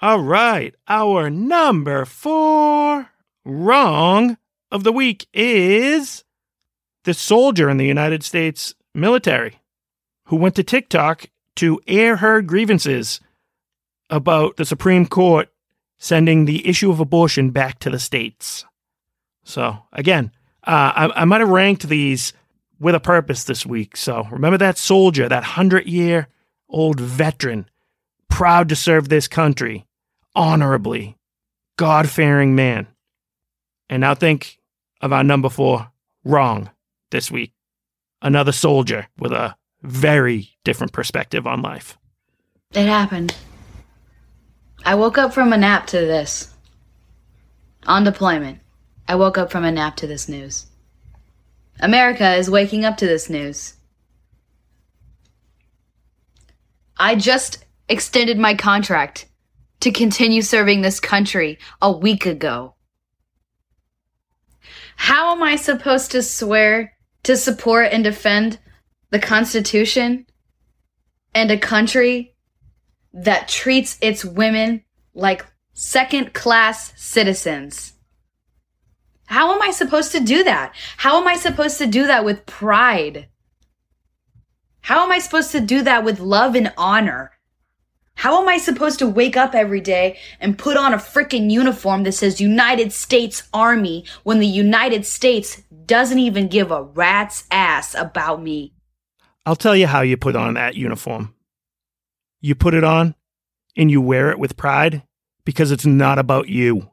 All 0.00 0.20
right, 0.20 0.74
our 0.86 1.30
number 1.30 2.04
four 2.04 3.08
wrong 3.44 4.36
of 4.70 4.84
the 4.84 4.92
week 4.92 5.26
is 5.32 6.24
the 7.04 7.14
soldier 7.14 7.70
in 7.70 7.76
the 7.76 7.86
United 7.86 8.22
States 8.22 8.74
military 8.94 9.60
who 10.26 10.36
went 10.36 10.54
to 10.56 10.62
TikTok 10.62 11.26
to 11.56 11.80
air 11.86 12.16
her 12.16 12.42
grievances 12.42 13.20
about 14.10 14.56
the 14.56 14.64
Supreme 14.64 15.06
Court 15.06 15.48
sending 16.04 16.44
the 16.44 16.68
issue 16.68 16.90
of 16.90 17.00
abortion 17.00 17.48
back 17.48 17.78
to 17.78 17.88
the 17.88 17.98
states. 17.98 18.66
So, 19.42 19.78
again, 19.90 20.32
uh, 20.66 20.92
I, 20.94 21.22
I 21.22 21.24
might 21.24 21.40
have 21.40 21.48
ranked 21.48 21.88
these 21.88 22.34
with 22.78 22.94
a 22.94 23.00
purpose 23.00 23.44
this 23.44 23.64
week. 23.64 23.96
So, 23.96 24.28
remember 24.30 24.58
that 24.58 24.76
soldier, 24.76 25.30
that 25.30 25.42
100 25.42 25.86
year 25.86 26.28
old 26.68 27.00
veteran, 27.00 27.70
proud 28.28 28.68
to 28.68 28.76
serve 28.76 29.08
this 29.08 29.28
country 29.28 29.86
honorably, 30.34 31.16
God 31.78 32.06
fearing 32.10 32.54
man. 32.54 32.86
And 33.88 34.02
now 34.02 34.14
think 34.14 34.58
of 35.00 35.10
our 35.10 35.24
number 35.24 35.48
four 35.48 35.90
wrong 36.22 36.68
this 37.12 37.30
week. 37.30 37.54
Another 38.20 38.52
soldier 38.52 39.06
with 39.18 39.32
a 39.32 39.56
very 39.82 40.50
different 40.64 40.92
perspective 40.92 41.46
on 41.46 41.62
life. 41.62 41.96
It 42.72 42.84
happened. 42.84 43.34
I 44.84 44.94
woke 44.94 45.16
up 45.16 45.32
from 45.32 45.52
a 45.52 45.56
nap 45.56 45.86
to 45.88 45.96
this. 45.96 46.52
On 47.86 48.04
deployment, 48.04 48.58
I 49.08 49.14
woke 49.14 49.38
up 49.38 49.50
from 49.50 49.64
a 49.64 49.72
nap 49.72 49.96
to 49.96 50.06
this 50.06 50.28
news. 50.28 50.66
America 51.80 52.34
is 52.34 52.50
waking 52.50 52.84
up 52.84 52.98
to 52.98 53.06
this 53.06 53.30
news. 53.30 53.74
I 56.98 57.14
just 57.14 57.64
extended 57.88 58.38
my 58.38 58.54
contract 58.54 59.26
to 59.80 59.90
continue 59.90 60.42
serving 60.42 60.82
this 60.82 61.00
country 61.00 61.58
a 61.80 61.90
week 61.90 62.26
ago. 62.26 62.74
How 64.96 65.34
am 65.34 65.42
I 65.42 65.56
supposed 65.56 66.10
to 66.12 66.22
swear 66.22 66.92
to 67.22 67.36
support 67.36 67.88
and 67.90 68.04
defend 68.04 68.58
the 69.10 69.18
Constitution 69.18 70.26
and 71.34 71.50
a 71.50 71.58
country 71.58 72.33
that 73.14 73.48
treats 73.48 73.96
its 74.00 74.24
women 74.24 74.84
like 75.14 75.46
second 75.72 76.34
class 76.34 76.92
citizens? 76.96 77.94
How 79.26 79.54
am 79.54 79.62
I 79.62 79.70
supposed 79.70 80.12
to 80.12 80.20
do 80.20 80.44
that? 80.44 80.74
How 80.96 81.20
am 81.20 81.26
I 81.26 81.36
supposed 81.36 81.78
to 81.78 81.86
do 81.86 82.06
that 82.06 82.24
with 82.24 82.44
pride? 82.44 83.28
How 84.82 85.04
am 85.04 85.12
I 85.12 85.18
supposed 85.18 85.52
to 85.52 85.60
do 85.60 85.82
that 85.82 86.04
with 86.04 86.20
love 86.20 86.54
and 86.54 86.72
honor? 86.76 87.30
How 88.16 88.40
am 88.40 88.48
I 88.48 88.58
supposed 88.58 88.98
to 89.00 89.08
wake 89.08 89.36
up 89.36 89.54
every 89.54 89.80
day 89.80 90.18
and 90.40 90.58
put 90.58 90.76
on 90.76 90.94
a 90.94 90.98
freaking 90.98 91.50
uniform 91.50 92.04
that 92.04 92.12
says 92.12 92.40
United 92.40 92.92
States 92.92 93.48
Army 93.52 94.04
when 94.22 94.38
the 94.38 94.46
United 94.46 95.04
States 95.04 95.62
doesn't 95.86 96.18
even 96.18 96.48
give 96.48 96.70
a 96.70 96.82
rat's 96.82 97.44
ass 97.50 97.94
about 97.94 98.42
me? 98.42 98.72
I'll 99.46 99.56
tell 99.56 99.76
you 99.76 99.86
how 99.86 100.02
you 100.02 100.16
put 100.16 100.36
on 100.36 100.54
that 100.54 100.74
uniform. 100.74 101.33
You 102.44 102.54
put 102.54 102.74
it 102.74 102.84
on 102.84 103.14
and 103.76 103.90
you 103.90 104.00
wear 104.00 104.30
it 104.30 104.38
with 104.38 104.56
pride 104.56 105.02
because 105.44 105.70
it's 105.70 105.86
not 105.86 106.18
about 106.18 106.48
you. 106.48 106.90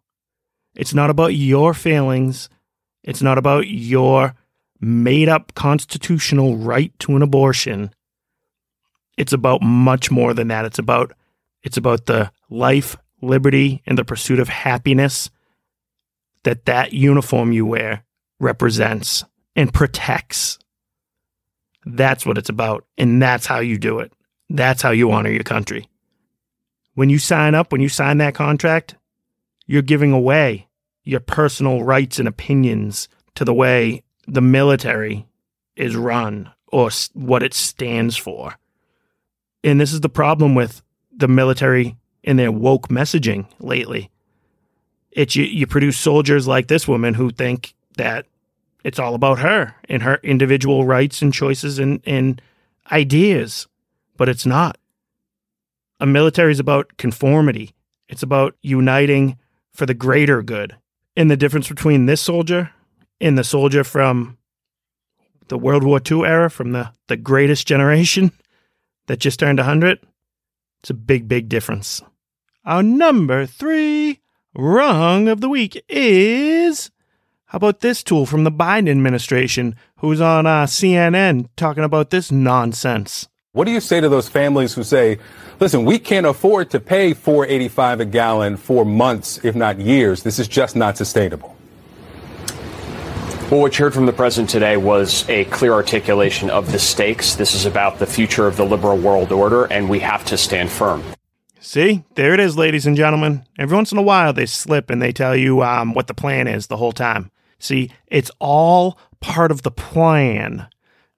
It's 0.75 0.93
not 0.93 1.09
about 1.09 1.35
your 1.35 1.73
feelings. 1.73 2.49
It's 3.03 3.21
not 3.21 3.37
about 3.37 3.67
your 3.67 4.35
made 4.79 5.29
up 5.29 5.53
constitutional 5.53 6.57
right 6.57 6.97
to 6.99 7.15
an 7.15 7.21
abortion 7.21 7.93
it's 9.17 9.33
about 9.33 9.61
much 9.61 10.09
more 10.09 10.33
than 10.33 10.47
that. 10.47 10.65
It's 10.65 10.79
about 10.79 11.13
it's 11.63 11.77
about 11.77 12.07
the 12.07 12.31
life, 12.49 12.97
liberty, 13.21 13.83
and 13.85 13.97
the 13.97 14.05
pursuit 14.05 14.39
of 14.39 14.49
happiness 14.49 15.29
that 16.43 16.65
that 16.65 16.93
uniform 16.93 17.51
you 17.51 17.65
wear 17.65 18.03
represents 18.39 19.23
and 19.55 19.71
protects. 19.71 20.57
That's 21.85 22.25
what 22.25 22.37
it's 22.37 22.49
about, 22.49 22.85
and 22.97 23.21
that's 23.21 23.45
how 23.45 23.59
you 23.59 23.77
do 23.77 23.99
it. 23.99 24.11
That's 24.55 24.81
how 24.81 24.91
you 24.91 25.11
honor 25.11 25.29
your 25.29 25.43
country. 25.43 25.87
When 26.93 27.09
you 27.09 27.19
sign 27.19 27.55
up, 27.55 27.71
when 27.71 27.81
you 27.81 27.87
sign 27.87 28.17
that 28.17 28.35
contract, 28.35 28.95
you're 29.65 29.81
giving 29.81 30.11
away 30.11 30.67
your 31.03 31.21
personal 31.21 31.83
rights 31.83 32.19
and 32.19 32.27
opinions 32.27 33.07
to 33.35 33.45
the 33.45 33.53
way 33.53 34.03
the 34.27 34.41
military 34.41 35.25
is 35.77 35.95
run 35.95 36.51
or 36.67 36.89
what 37.13 37.43
it 37.43 37.53
stands 37.53 38.17
for. 38.17 38.57
And 39.63 39.79
this 39.79 39.93
is 39.93 40.01
the 40.01 40.09
problem 40.09 40.53
with 40.53 40.81
the 41.15 41.29
military 41.29 41.95
and 42.23 42.37
their 42.37 42.51
woke 42.51 42.89
messaging 42.89 43.47
lately. 43.59 44.11
It's 45.11 45.35
you, 45.35 45.45
you 45.45 45.65
produce 45.65 45.97
soldiers 45.97 46.47
like 46.47 46.67
this 46.67 46.87
woman 46.87 47.13
who 47.13 47.31
think 47.31 47.73
that 47.97 48.25
it's 48.83 48.99
all 48.99 49.15
about 49.15 49.39
her 49.39 49.75
and 49.87 50.03
her 50.03 50.19
individual 50.23 50.85
rights 50.85 51.21
and 51.21 51.33
choices 51.33 51.79
and, 51.79 52.01
and 52.05 52.41
ideas, 52.91 53.67
but 54.17 54.29
it's 54.29 54.45
not. 54.45 54.77
A 55.99 56.05
military 56.05 56.51
is 56.51 56.59
about 56.59 56.97
conformity. 56.97 57.73
It's 58.09 58.23
about 58.23 58.55
uniting 58.61 59.37
for 59.73 59.85
the 59.85 59.93
greater 59.93 60.41
good. 60.41 60.75
And 61.15 61.29
the 61.29 61.37
difference 61.37 61.67
between 61.69 62.05
this 62.05 62.21
soldier 62.21 62.71
and 63.19 63.37
the 63.37 63.43
soldier 63.43 63.83
from 63.83 64.37
the 65.47 65.57
World 65.57 65.83
War 65.83 65.99
II 65.99 66.23
era, 66.25 66.49
from 66.49 66.71
the, 66.71 66.91
the 67.07 67.17
greatest 67.17 67.67
generation, 67.67 68.31
that 69.07 69.19
just 69.19 69.39
turned 69.39 69.59
100, 69.59 69.99
it's 70.79 70.89
a 70.89 70.95
big, 70.95 71.27
big 71.27 71.49
difference. 71.49 72.01
Our 72.65 72.83
number 72.83 73.45
three 73.45 74.19
wrong 74.55 75.27
of 75.27 75.41
the 75.41 75.49
week 75.49 75.83
is 75.89 76.91
how 77.51 77.57
about 77.57 77.81
this 77.81 78.01
tool 78.01 78.25
from 78.25 78.45
the 78.45 78.51
Biden 78.51 78.89
administration 78.89 79.75
who's 79.97 80.21
on 80.21 80.45
uh, 80.45 80.65
CNN 80.65 81.49
talking 81.57 81.83
about 81.83 82.09
this 82.09 82.31
nonsense? 82.31 83.27
What 83.53 83.65
do 83.65 83.71
you 83.71 83.81
say 83.81 83.99
to 83.99 84.07
those 84.07 84.29
families 84.29 84.75
who 84.75 84.83
say, 84.85 85.19
listen, 85.59 85.83
we 85.83 85.99
can't 85.99 86.25
afford 86.25 86.69
to 86.69 86.79
pay 86.79 87.13
485 87.13 87.99
a 87.99 88.05
gallon 88.05 88.55
for 88.55 88.85
months, 88.85 89.43
if 89.43 89.55
not 89.55 89.77
years. 89.77 90.23
This 90.23 90.39
is 90.39 90.47
just 90.47 90.77
not 90.77 90.95
sustainable. 90.95 91.57
Well, 93.51 93.59
what 93.59 93.77
you 93.77 93.83
heard 93.83 93.93
from 93.93 94.05
the 94.05 94.13
president 94.13 94.49
today 94.49 94.77
was 94.77 95.27
a 95.27 95.43
clear 95.45 95.73
articulation 95.73 96.49
of 96.49 96.71
the 96.71 96.79
stakes. 96.79 97.35
This 97.35 97.53
is 97.53 97.65
about 97.65 97.99
the 97.99 98.05
future 98.05 98.47
of 98.47 98.55
the 98.55 98.63
liberal 98.63 98.97
world 98.97 99.33
order, 99.33 99.65
and 99.65 99.89
we 99.89 99.99
have 99.99 100.23
to 100.27 100.37
stand 100.37 100.69
firm. 100.69 101.03
See, 101.59 102.05
there 102.15 102.33
it 102.33 102.39
is, 102.39 102.57
ladies 102.57 102.85
and 102.85 102.95
gentlemen. 102.95 103.45
Every 103.59 103.75
once 103.75 103.91
in 103.91 103.97
a 103.97 104.01
while, 104.01 104.31
they 104.31 104.45
slip 104.45 104.89
and 104.89 105.01
they 105.01 105.11
tell 105.11 105.35
you 105.35 105.61
um, 105.61 105.93
what 105.93 106.07
the 106.07 106.13
plan 106.13 106.47
is 106.47 106.67
the 106.67 106.77
whole 106.77 106.93
time. 106.93 107.31
See, 107.59 107.91
it's 108.07 108.31
all 108.39 108.97
part 109.19 109.51
of 109.51 109.63
the 109.63 109.71
plan. 109.71 110.67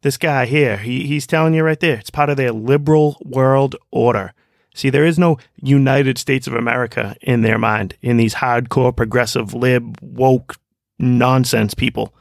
This 0.03 0.17
guy 0.17 0.45
here, 0.45 0.77
he, 0.77 1.07
he's 1.07 1.25
telling 1.25 1.53
you 1.53 1.63
right 1.63 1.79
there, 1.79 1.97
it's 1.97 2.09
part 2.09 2.29
of 2.29 2.35
their 2.35 2.51
liberal 2.51 3.17
world 3.23 3.77
order. 3.89 4.33
See, 4.75 4.89
there 4.89 5.05
is 5.05 5.17
no 5.17 5.37
United 5.55 6.17
States 6.17 6.45
of 6.45 6.53
America 6.53 7.15
in 7.21 7.41
their 7.41 7.57
mind, 7.57 7.95
in 8.01 8.17
these 8.17 8.35
hardcore, 8.35 8.93
progressive, 8.93 9.53
lib, 9.53 9.97
woke, 10.01 10.57
nonsense 10.99 11.73
people. 11.73 12.13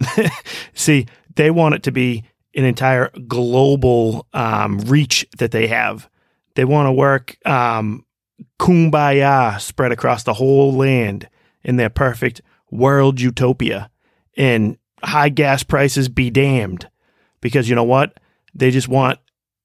See, 0.74 1.06
they 1.36 1.52
want 1.52 1.76
it 1.76 1.84
to 1.84 1.92
be 1.92 2.24
an 2.56 2.64
entire 2.64 3.10
global 3.28 4.26
um, 4.32 4.80
reach 4.80 5.24
that 5.38 5.52
they 5.52 5.68
have. 5.68 6.10
They 6.56 6.64
want 6.64 6.88
to 6.88 6.92
work 6.92 7.36
um, 7.46 8.04
kumbaya 8.58 9.60
spread 9.60 9.92
across 9.92 10.24
the 10.24 10.34
whole 10.34 10.72
land 10.72 11.28
in 11.62 11.76
their 11.76 11.90
perfect 11.90 12.42
world 12.72 13.20
utopia. 13.20 13.88
And 14.36 14.78
high 15.04 15.28
gas 15.28 15.62
prices 15.62 16.08
be 16.08 16.30
damned. 16.30 16.88
Because 17.40 17.68
you 17.68 17.74
know 17.74 17.84
what? 17.84 18.18
They 18.54 18.70
just 18.70 18.88
want 18.88 19.18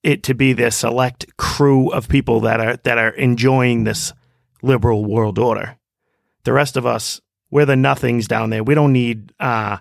it 0.04 0.24
to 0.24 0.36
be 0.36 0.54
their 0.54 0.72
select 0.72 1.26
crew 1.38 1.90
of 1.90 2.08
people 2.08 2.42
that 2.42 2.60
are 2.60 2.78
that 2.78 2.98
are 2.98 3.10
enjoying 3.10 3.84
this 3.84 4.14
liberal 4.62 5.04
world 5.04 5.40
order. 5.40 5.78
The 6.44 6.54
rest 6.54 6.78
of 6.78 6.86
us, 6.86 7.22
we're 7.50 7.66
the 7.66 7.76
nothings 7.76 8.28
down 8.28 8.52
there. 8.52 8.64
We 8.64 8.76
don't 8.76 8.94
need 8.94 9.34
uh 9.40 9.78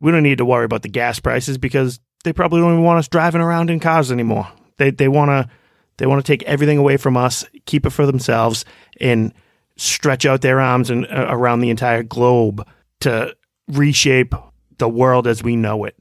we 0.00 0.10
don't 0.10 0.22
need 0.22 0.38
to 0.38 0.44
worry 0.44 0.64
about 0.64 0.82
the 0.82 0.88
gas 0.88 1.20
prices 1.20 1.58
because 1.58 2.00
they 2.24 2.32
probably 2.32 2.60
don't 2.60 2.72
even 2.72 2.84
want 2.84 2.98
us 2.98 3.08
driving 3.08 3.40
around 3.40 3.70
in 3.70 3.80
cars 3.80 4.12
anymore. 4.12 4.48
They 4.76 4.90
they 4.90 5.08
want 5.08 5.30
to 5.30 5.48
they 5.96 6.06
want 6.06 6.24
to 6.24 6.30
take 6.30 6.42
everything 6.44 6.78
away 6.78 6.96
from 6.96 7.16
us, 7.16 7.44
keep 7.66 7.86
it 7.86 7.90
for 7.90 8.06
themselves, 8.06 8.64
and 9.00 9.32
stretch 9.76 10.26
out 10.26 10.40
their 10.40 10.60
arms 10.60 10.90
and 10.90 11.06
uh, 11.06 11.26
around 11.28 11.60
the 11.60 11.70
entire 11.70 12.02
globe 12.02 12.66
to 13.00 13.34
reshape 13.68 14.34
the 14.78 14.88
world 14.88 15.26
as 15.26 15.42
we 15.42 15.56
know 15.56 15.84
it. 15.84 15.96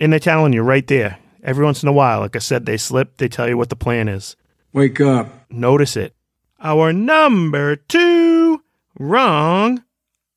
And 0.00 0.12
they're 0.12 0.20
telling 0.20 0.52
you 0.52 0.62
right 0.62 0.86
there, 0.86 1.18
every 1.42 1.64
once 1.64 1.82
in 1.82 1.88
a 1.88 1.92
while, 1.92 2.20
like 2.20 2.36
I 2.36 2.40
said, 2.40 2.66
they 2.66 2.76
slip, 2.76 3.16
they 3.18 3.28
tell 3.28 3.48
you 3.48 3.56
what 3.56 3.68
the 3.68 3.76
plan 3.76 4.08
is. 4.08 4.36
Wake 4.72 5.00
up. 5.00 5.28
Notice 5.50 5.96
it. 5.96 6.14
Our 6.60 6.92
number 6.92 7.76
two 7.76 8.62
wrong 8.98 9.84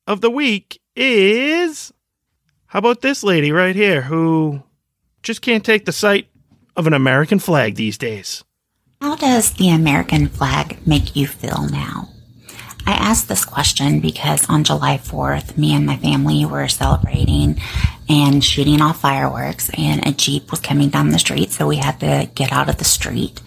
of 0.06 0.20
the 0.20 0.30
week 0.30 0.80
is 0.94 1.92
how 2.66 2.80
about 2.80 3.00
this 3.00 3.24
lady 3.24 3.50
right 3.50 3.74
here 3.74 4.02
who 4.02 4.62
just 5.22 5.40
can't 5.40 5.64
take 5.64 5.86
the 5.86 5.92
sight 5.92 6.28
of 6.76 6.86
an 6.86 6.92
American 6.92 7.38
flag 7.38 7.74
these 7.74 7.96
days? 7.96 8.44
How 9.00 9.16
does 9.16 9.52
the 9.54 9.70
American 9.70 10.28
flag 10.28 10.78
make 10.86 11.16
you 11.16 11.26
feel 11.26 11.68
now? 11.70 12.10
I 12.86 12.92
asked 12.92 13.28
this 13.28 13.44
question 13.44 14.00
because 14.00 14.48
on 14.48 14.64
July 14.64 14.98
4th, 14.98 15.56
me 15.56 15.74
and 15.74 15.86
my 15.86 15.96
family 15.96 16.44
were 16.44 16.68
celebrating 16.68 17.60
and 18.08 18.42
shooting 18.42 18.80
off 18.80 19.00
fireworks 19.00 19.70
and 19.76 20.06
a 20.06 20.12
Jeep 20.12 20.50
was 20.50 20.60
coming 20.60 20.88
down 20.88 21.10
the 21.10 21.18
street. 21.18 21.50
So 21.50 21.66
we 21.66 21.76
had 21.76 22.00
to 22.00 22.30
get 22.34 22.52
out 22.52 22.68
of 22.68 22.78
the 22.78 22.84
street. 22.84 23.40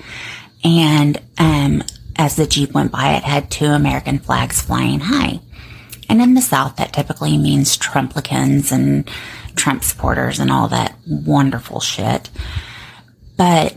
And, 0.63 1.19
um, 1.37 1.83
as 2.15 2.35
the 2.35 2.45
Jeep 2.45 2.73
went 2.73 2.91
by, 2.91 3.13
it 3.13 3.23
had 3.23 3.49
two 3.49 3.65
American 3.65 4.19
flags 4.19 4.61
flying 4.61 4.99
high. 4.99 5.39
And 6.07 6.21
in 6.21 6.33
the 6.33 6.41
South, 6.41 6.75
that 6.75 6.93
typically 6.93 7.37
means 7.37 7.77
Trumplicans 7.77 8.71
and 8.71 9.09
Trump 9.55 9.83
supporters 9.83 10.39
and 10.39 10.51
all 10.51 10.67
that 10.67 10.95
wonderful 11.07 11.79
shit. 11.79 12.29
But 13.37 13.75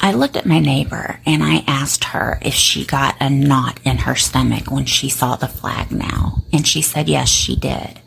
I 0.00 0.12
looked 0.12 0.36
at 0.36 0.46
my 0.46 0.58
neighbor 0.58 1.20
and 1.26 1.42
I 1.42 1.64
asked 1.66 2.04
her 2.04 2.38
if 2.42 2.54
she 2.54 2.84
got 2.84 3.16
a 3.20 3.30
knot 3.30 3.78
in 3.84 3.98
her 3.98 4.14
stomach 4.16 4.70
when 4.70 4.86
she 4.86 5.08
saw 5.08 5.36
the 5.36 5.48
flag 5.48 5.92
now. 5.92 6.42
And 6.52 6.66
she 6.66 6.82
said, 6.82 7.08
yes, 7.08 7.28
she 7.28 7.56
did. 7.56 8.00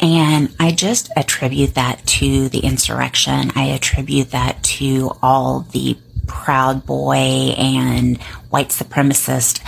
And 0.00 0.54
I 0.60 0.72
just 0.72 1.10
attribute 1.16 1.74
that 1.74 2.04
to 2.06 2.48
the 2.48 2.60
insurrection. 2.60 3.52
I 3.54 3.68
attribute 3.68 4.30
that 4.32 4.62
to 4.64 5.12
all 5.22 5.60
the 5.72 5.96
proud 6.26 6.84
boy 6.84 7.16
and 7.56 8.20
white 8.50 8.68
supremacist 8.68 9.60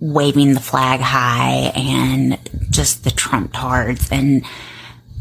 waving 0.00 0.54
the 0.54 0.60
flag 0.60 1.00
high 1.00 1.72
and 1.74 2.38
just 2.70 3.04
the 3.04 3.10
Trump 3.10 3.52
tards. 3.52 4.10
And 4.10 4.44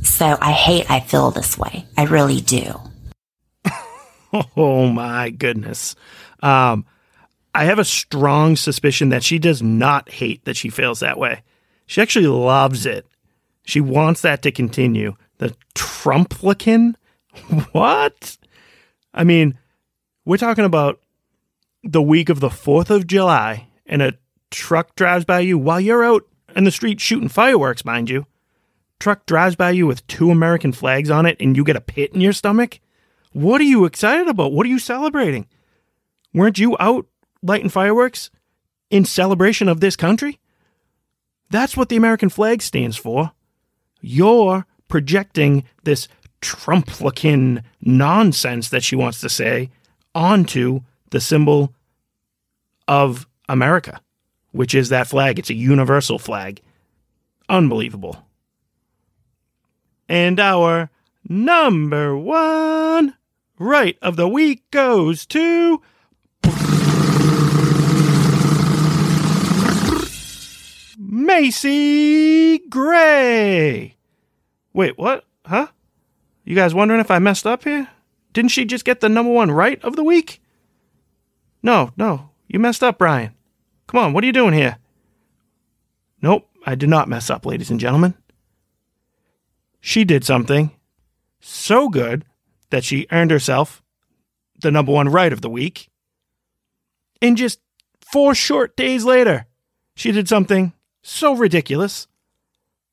so 0.02 0.38
I 0.40 0.52
hate 0.52 0.90
I 0.90 1.00
feel 1.00 1.32
this 1.32 1.58
way. 1.58 1.86
I 1.98 2.04
really 2.06 2.42
do. 2.42 2.80
oh 4.58 4.88
my 4.88 5.30
goodness. 5.30 5.96
Um, 6.42 6.86
I 7.56 7.66
have 7.66 7.80
a 7.80 7.86
strong 7.86 8.56
suspicion 8.56 9.10
that 9.10 9.24
she 9.24 9.40
does 9.40 9.62
not 9.62 10.10
hate 10.10 10.44
that 10.46 10.58
she 10.58 10.70
feels 10.70 11.02
that 11.02 11.18
way. 11.18 11.44
She 11.86 12.02
actually 12.02 12.28
loves 12.28 12.86
it. 12.86 13.06
She 13.64 13.82
wants 13.82 14.22
that 14.22 14.42
to 14.44 14.52
continue. 14.52 15.16
The 15.38 15.56
Trumplican? 15.76 16.96
What? 17.72 18.38
I 19.12 19.24
mean, 19.24 19.58
we're 20.24 20.38
talking 20.38 20.66
about 20.66 21.00
the 21.84 22.02
week 22.02 22.30
of 22.30 22.40
the 22.40 22.50
4th 22.50 22.92
of 22.92 23.08
July, 23.08 23.68
and 23.88 24.02
a 24.02 24.14
truck 24.52 24.96
drives 24.96 25.26
by 25.26 25.40
you 25.40 25.58
while 25.58 25.80
you're 25.80 26.04
out 26.04 26.28
in 26.56 26.64
the 26.64 26.72
street 26.72 27.02
shooting 27.02 27.30
fireworks, 27.30 27.84
mind 27.84 28.10
you. 28.10 28.28
Truck 29.00 29.26
drives 29.26 29.56
by 29.56 29.72
you 29.72 29.88
with 29.88 30.06
two 30.08 30.32
American 30.32 30.72
flags 30.72 31.10
on 31.10 31.26
it, 31.26 31.38
and 31.40 31.58
you 31.58 31.64
get 31.64 31.76
a 31.76 31.82
pit 31.82 32.14
in 32.14 32.22
your 32.22 32.34
stomach? 32.34 32.80
What 33.34 33.60
are 33.60 33.66
you 33.66 33.86
excited 33.86 34.28
about? 34.28 34.54
What 34.54 34.66
are 34.66 34.70
you 34.70 34.80
celebrating? 34.80 35.48
Weren't 36.34 36.60
you 36.60 36.78
out 36.80 37.08
lighting 37.42 37.70
fireworks 37.70 38.30
in 38.90 39.06
celebration 39.06 39.68
of 39.68 39.80
this 39.80 39.96
country? 39.96 40.40
That's 41.50 41.76
what 41.76 41.90
the 41.90 41.98
American 41.98 42.30
flag 42.30 42.62
stands 42.62 42.96
for. 42.96 43.32
You're 44.06 44.66
projecting 44.90 45.64
this 45.86 46.10
Trumplican 46.42 47.64
nonsense 47.82 48.68
that 48.70 48.84
she 48.84 48.98
wants 48.98 49.22
to 49.22 49.30
say 49.30 49.72
onto 50.14 50.82
the 51.12 51.22
symbol 51.22 51.74
of 52.86 53.26
America, 53.48 54.02
which 54.52 54.76
is 54.76 54.90
that 54.90 55.08
flag. 55.08 55.40
It's 55.40 55.50
a 55.50 55.56
universal 55.56 56.20
flag. 56.20 56.60
Unbelievable. 57.48 58.28
And 60.10 60.38
our 60.38 60.90
number 61.30 62.18
one 62.18 63.16
right 63.58 63.98
of 64.02 64.18
the 64.18 64.28
week 64.28 64.70
goes 64.70 65.26
to. 65.28 65.82
Macy 70.98 72.60
Gray. 72.70 73.93
Wait, 74.74 74.98
what? 74.98 75.26
Huh? 75.46 75.68
You 76.44 76.56
guys 76.56 76.74
wondering 76.74 77.00
if 77.00 77.12
I 77.12 77.20
messed 77.20 77.48
up 77.48 77.64
here? 77.64 77.88
Didn't 78.34 78.52
she 78.52 78.66
just 78.66 78.86
get 78.86 79.00
the 79.00 79.10
number 79.10 79.32
one 79.32 79.52
right 79.52 79.82
of 79.84 79.96
the 79.96 80.04
week? 80.04 80.42
No, 81.62 81.92
no, 81.96 82.32
you 82.48 82.60
messed 82.60 82.84
up, 82.84 82.98
Brian. 82.98 83.34
Come 83.88 84.00
on, 84.00 84.14
what 84.14 84.24
are 84.24 84.28
you 84.28 84.34
doing 84.34 84.54
here? 84.54 84.78
Nope, 86.22 86.50
I 86.66 86.76
did 86.76 86.90
not 86.90 87.08
mess 87.08 87.30
up, 87.30 87.46
ladies 87.46 87.70
and 87.70 87.80
gentlemen. 87.80 88.16
She 89.80 90.04
did 90.04 90.26
something 90.26 90.72
so 91.40 91.90
good 91.90 92.26
that 92.70 92.84
she 92.84 93.08
earned 93.12 93.32
herself 93.32 93.84
the 94.60 94.72
number 94.72 94.92
one 94.92 95.10
right 95.10 95.32
of 95.32 95.42
the 95.42 95.50
week. 95.50 95.90
And 97.22 97.38
just 97.38 97.60
four 98.02 98.34
short 98.34 98.76
days 98.76 99.06
later, 99.06 99.46
she 99.96 100.12
did 100.12 100.28
something 100.28 100.74
so 101.02 101.36
ridiculous, 101.36 102.08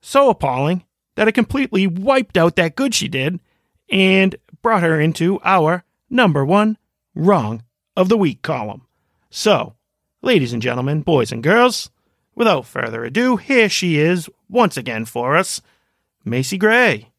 so 0.02 0.28
appalling, 0.30 0.84
that 1.20 1.28
it 1.28 1.32
completely 1.32 1.86
wiped 1.86 2.38
out 2.38 2.56
that 2.56 2.74
good 2.74 2.94
she 2.94 3.06
did 3.06 3.38
and 3.90 4.36
brought 4.62 4.82
her 4.82 4.98
into 4.98 5.38
our 5.44 5.84
number 6.08 6.46
one 6.46 6.78
wrong 7.14 7.62
of 7.94 8.08
the 8.08 8.16
week 8.16 8.40
column. 8.40 8.86
So, 9.28 9.74
ladies 10.22 10.54
and 10.54 10.62
gentlemen, 10.62 11.02
boys 11.02 11.30
and 11.30 11.42
girls, 11.42 11.90
without 12.34 12.64
further 12.64 13.04
ado, 13.04 13.36
here 13.36 13.68
she 13.68 13.98
is 13.98 14.30
once 14.48 14.78
again 14.78 15.04
for 15.04 15.36
us, 15.36 15.60
Macy 16.24 16.56
Gray. 16.56 17.10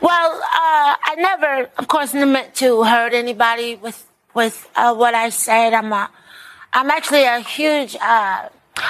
Well, 0.00 0.32
uh, 0.32 0.96
I 1.00 1.14
never, 1.16 1.70
of 1.78 1.86
course, 1.86 2.12
meant 2.12 2.56
to 2.56 2.82
hurt 2.82 3.14
anybody 3.14 3.76
with 3.76 4.08
with 4.34 4.68
uh, 4.74 4.92
what 4.92 5.14
I 5.14 5.28
said. 5.28 5.72
I'm 5.72 5.92
a, 5.92 6.10
I'm 6.72 6.90
actually 6.90 7.22
a 7.22 7.38
huge. 7.38 7.96
Uh, 8.00 8.48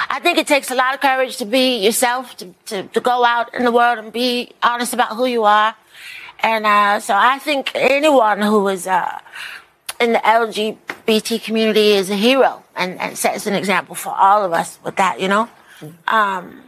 I 0.09 0.19
think 0.21 0.37
it 0.37 0.47
takes 0.47 0.71
a 0.71 0.75
lot 0.75 0.93
of 0.93 1.01
courage 1.01 1.37
to 1.37 1.45
be 1.45 1.77
yourself, 1.77 2.35
to, 2.37 2.53
to, 2.67 2.83
to 2.83 2.99
go 3.01 3.23
out 3.23 3.53
in 3.53 3.63
the 3.63 3.71
world 3.71 3.99
and 3.99 4.11
be 4.11 4.51
honest 4.63 4.93
about 4.93 5.15
who 5.15 5.25
you 5.25 5.43
are. 5.43 5.75
And 6.39 6.65
uh, 6.65 6.99
so 6.99 7.13
I 7.15 7.39
think 7.39 7.71
anyone 7.75 8.41
who 8.41 8.67
is 8.67 8.87
uh, 8.87 9.19
in 9.99 10.13
the 10.13 10.19
LGBT 10.19 11.43
community 11.43 11.91
is 11.91 12.09
a 12.09 12.15
hero 12.15 12.63
and, 12.75 12.99
and 12.99 13.17
sets 13.17 13.45
an 13.45 13.53
example 13.53 13.95
for 13.95 14.09
all 14.09 14.43
of 14.43 14.51
us 14.53 14.79
with 14.83 14.95
that, 14.95 15.19
you 15.19 15.27
know? 15.27 15.47
Um, 16.07 16.63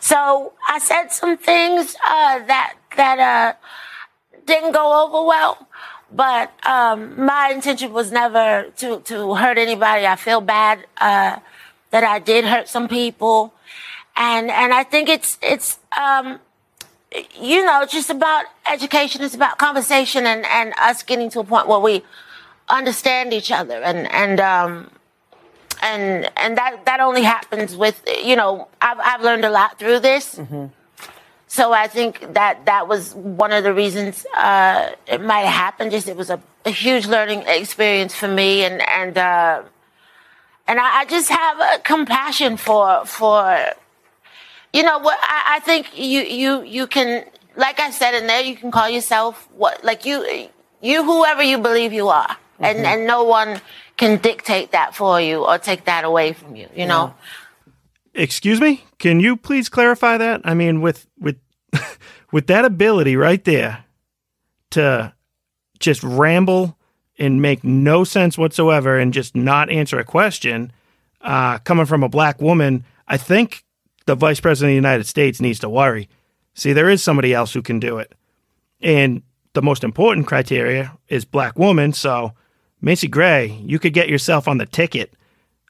so 0.00 0.52
I 0.68 0.78
said 0.78 1.08
some 1.08 1.36
things, 1.36 1.96
uh, 2.04 2.38
that, 2.46 2.74
that, 2.96 3.18
uh, 3.18 3.54
didn't 4.44 4.72
go 4.72 5.04
over 5.04 5.26
well, 5.26 5.68
but, 6.12 6.52
um, 6.66 7.24
my 7.24 7.50
intention 7.52 7.92
was 7.92 8.12
never 8.12 8.70
to, 8.76 9.00
to 9.00 9.34
hurt 9.34 9.58
anybody. 9.58 10.06
I 10.06 10.16
feel 10.16 10.40
bad, 10.40 10.86
uh, 10.98 11.38
that 11.96 12.04
I 12.04 12.18
did 12.18 12.44
hurt 12.44 12.68
some 12.68 12.88
people. 12.88 13.54
And, 14.16 14.50
and 14.50 14.74
I 14.74 14.84
think 14.84 15.08
it's, 15.08 15.38
it's, 15.40 15.78
um, 15.98 16.40
you 17.40 17.64
know, 17.64 17.80
it's 17.80 17.92
just 17.94 18.10
about 18.10 18.44
education. 18.70 19.22
It's 19.22 19.34
about 19.34 19.56
conversation 19.56 20.26
and, 20.26 20.44
and 20.44 20.74
us 20.78 21.02
getting 21.02 21.30
to 21.30 21.40
a 21.40 21.44
point 21.44 21.68
where 21.68 21.80
we 21.80 22.02
understand 22.68 23.32
each 23.32 23.50
other 23.50 23.82
and, 23.82 24.06
and, 24.12 24.40
um, 24.40 24.90
and, 25.80 26.30
and 26.36 26.58
that, 26.58 26.84
that 26.84 27.00
only 27.00 27.22
happens 27.22 27.74
with, 27.74 28.02
you 28.22 28.36
know, 28.36 28.68
I've, 28.82 28.98
I've 29.00 29.22
learned 29.22 29.46
a 29.46 29.50
lot 29.50 29.78
through 29.78 30.00
this. 30.00 30.38
So 31.46 31.72
I 31.72 31.86
think 31.86 32.34
that 32.34 32.66
that 32.66 32.88
was 32.88 33.14
one 33.14 33.52
of 33.52 33.64
the 33.64 33.72
reasons, 33.72 34.26
uh, 34.36 34.90
it 35.06 35.22
might 35.22 35.46
have 35.46 35.54
happened. 35.54 35.92
Just 35.92 36.08
it 36.08 36.16
was 36.16 36.28
a, 36.28 36.42
a 36.66 36.70
huge 36.70 37.06
learning 37.06 37.44
experience 37.46 38.14
for 38.14 38.28
me 38.28 38.64
and, 38.64 38.86
and, 38.86 39.16
uh, 39.16 39.62
and 40.68 40.80
I, 40.80 41.00
I 41.00 41.04
just 41.04 41.28
have 41.28 41.60
a 41.60 41.78
compassion 41.82 42.56
for, 42.56 43.04
for, 43.06 43.58
you 44.72 44.82
know 44.82 44.98
what 44.98 45.18
I, 45.22 45.56
I 45.56 45.60
think 45.60 45.96
you 45.96 46.22
you 46.22 46.62
you 46.62 46.86
can 46.86 47.24
like 47.56 47.80
I 47.80 47.90
said 47.90 48.14
in 48.14 48.26
there 48.26 48.42
you 48.42 48.56
can 48.56 48.70
call 48.70 48.90
yourself 48.90 49.48
what 49.56 49.82
like 49.82 50.04
you 50.04 50.48
you 50.82 51.02
whoever 51.02 51.42
you 51.42 51.58
believe 51.58 51.94
you 51.94 52.08
are 52.08 52.36
and 52.58 52.78
mm-hmm. 52.78 52.86
and 52.86 53.06
no 53.06 53.24
one 53.24 53.62
can 53.96 54.18
dictate 54.18 54.72
that 54.72 54.94
for 54.94 55.18
you 55.18 55.46
or 55.46 55.56
take 55.56 55.86
that 55.86 56.04
away 56.04 56.34
from 56.34 56.56
you 56.56 56.68
you 56.76 56.84
know 56.84 57.14
Excuse 58.16 58.62
me? 58.62 58.82
Can 58.98 59.20
you 59.20 59.36
please 59.36 59.68
clarify 59.68 60.16
that? 60.16 60.40
I 60.44 60.54
mean, 60.54 60.80
with 60.80 61.06
with 61.18 61.36
with 62.32 62.46
that 62.46 62.64
ability 62.64 63.14
right 63.14 63.44
there 63.44 63.84
to 64.70 65.12
just 65.78 66.02
ramble 66.02 66.78
and 67.18 67.40
make 67.40 67.64
no 67.64 68.04
sense 68.04 68.36
whatsoever 68.36 68.98
and 68.98 69.12
just 69.12 69.34
not 69.34 69.70
answer 69.70 69.98
a 69.98 70.04
question, 70.04 70.72
uh, 71.22 71.58
coming 71.58 71.86
from 71.86 72.02
a 72.02 72.08
black 72.08 72.40
woman, 72.40 72.84
I 73.08 73.16
think 73.16 73.64
the 74.06 74.14
vice 74.14 74.40
president 74.40 74.70
of 74.70 74.72
the 74.72 74.88
United 74.88 75.06
States 75.06 75.40
needs 75.40 75.58
to 75.60 75.68
worry. 75.68 76.08
See, 76.54 76.72
there 76.72 76.88
is 76.88 77.02
somebody 77.02 77.34
else 77.34 77.52
who 77.52 77.62
can 77.62 77.80
do 77.80 77.98
it. 77.98 78.14
And 78.80 79.22
the 79.52 79.62
most 79.62 79.84
important 79.84 80.26
criteria 80.26 80.96
is 81.08 81.24
black 81.24 81.58
woman. 81.58 81.92
So, 81.92 82.32
Macy 82.80 83.08
Gray, 83.08 83.46
you 83.64 83.78
could 83.78 83.92
get 83.92 84.08
yourself 84.08 84.48
on 84.48 84.58
the 84.58 84.66
ticket 84.66 85.14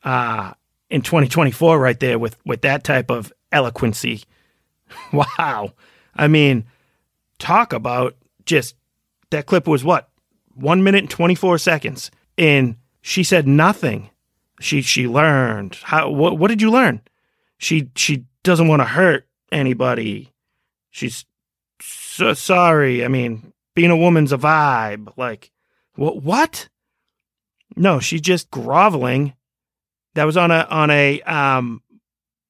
uh, 0.04 0.52
in 0.90 1.02
2024 1.02 1.78
right 1.78 1.98
there 1.98 2.18
with, 2.18 2.36
with 2.44 2.62
that 2.62 2.84
type 2.84 3.10
of 3.10 3.32
eloquency. 3.52 4.24
wow. 5.12 5.72
I 6.14 6.28
mean, 6.28 6.64
talk 7.38 7.72
about 7.72 8.16
just 8.44 8.74
that 9.30 9.46
clip 9.46 9.66
was 9.66 9.84
what? 9.84 10.08
One 10.56 10.82
minute 10.82 11.00
and 11.00 11.10
24 11.10 11.58
seconds. 11.58 12.10
And 12.38 12.76
she 13.02 13.22
said 13.22 13.46
nothing. 13.46 14.10
She 14.60 14.82
she 14.82 15.06
learned. 15.06 15.78
How 15.82 16.10
what 16.10 16.38
what 16.38 16.48
did 16.48 16.62
you 16.62 16.70
learn? 16.70 17.02
She 17.58 17.90
she 17.94 18.24
doesn't 18.42 18.68
want 18.68 18.80
to 18.80 18.86
hurt 18.86 19.28
anybody. 19.52 20.32
She's 20.90 21.24
so 21.80 22.32
sorry. 22.34 23.04
I 23.04 23.08
mean, 23.08 23.52
being 23.74 23.90
a 23.90 23.96
woman's 23.96 24.32
a 24.32 24.38
vibe. 24.38 25.12
Like 25.16 25.50
what 25.94 26.22
what? 26.22 26.68
No, 27.76 28.00
she's 28.00 28.22
just 28.22 28.50
groveling. 28.50 29.34
That 30.14 30.24
was 30.24 30.36
on 30.38 30.50
a 30.50 30.66
on 30.70 30.90
a 30.90 31.20
um 31.22 31.82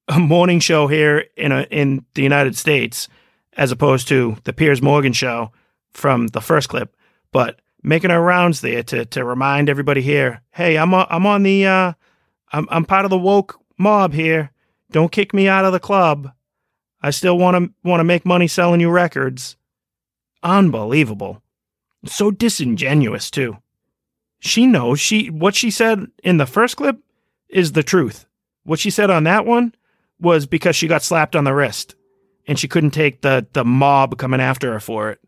a 0.07 0.19
morning 0.19 0.59
show 0.59 0.87
here 0.87 1.25
in 1.35 1.51
a 1.51 1.63
in 1.63 2.05
the 2.13 2.23
United 2.23 2.55
States 2.55 3.09
as 3.57 3.71
opposed 3.71 4.07
to 4.07 4.37
the 4.43 4.53
Piers 4.53 4.81
Morgan 4.81 5.13
show 5.13 5.51
from 5.91 6.27
the 6.27 6.41
first 6.41 6.69
clip, 6.69 6.95
but 7.31 7.59
making 7.83 8.11
our 8.11 8.21
rounds 8.21 8.61
there 8.61 8.83
to 8.83 9.05
to 9.05 9.23
remind 9.23 9.69
everybody 9.69 10.01
here, 10.01 10.41
hey, 10.51 10.77
I'm 10.77 10.93
on, 10.93 11.07
I'm 11.09 11.25
on 11.25 11.43
the 11.43 11.65
uh 11.65 11.93
I'm 12.51 12.67
I'm 12.69 12.85
part 12.85 13.05
of 13.05 13.11
the 13.11 13.17
woke 13.17 13.59
mob 13.77 14.13
here. 14.13 14.51
Don't 14.91 15.11
kick 15.11 15.33
me 15.33 15.47
out 15.47 15.65
of 15.65 15.73
the 15.73 15.79
club. 15.79 16.31
I 17.01 17.11
still 17.11 17.37
want 17.37 17.57
to 17.57 17.73
want 17.87 17.99
to 17.99 18.05
make 18.05 18.25
money 18.25 18.47
selling 18.47 18.81
you 18.81 18.89
records. 18.89 19.55
Unbelievable. 20.43 21.41
So 22.05 22.31
disingenuous 22.31 23.29
too. 23.29 23.57
She 24.39 24.65
knows 24.65 24.99
she 24.99 25.29
what 25.29 25.55
she 25.55 25.71
said 25.71 26.07
in 26.23 26.37
the 26.37 26.45
first 26.45 26.77
clip 26.77 26.99
is 27.49 27.71
the 27.71 27.83
truth. 27.83 28.25
What 28.63 28.79
she 28.79 28.89
said 28.89 29.09
on 29.09 29.23
that 29.23 29.45
one 29.45 29.73
was 30.19 30.45
because 30.45 30.75
she 30.75 30.87
got 30.87 31.03
slapped 31.03 31.35
on 31.35 31.43
the 31.43 31.53
wrist 31.53 31.95
and 32.47 32.57
she 32.57 32.67
couldn't 32.67 32.91
take 32.91 33.21
the 33.21 33.47
the 33.53 33.65
mob 33.65 34.17
coming 34.17 34.41
after 34.41 34.73
her 34.73 34.79
for 34.79 35.11
it. 35.11 35.19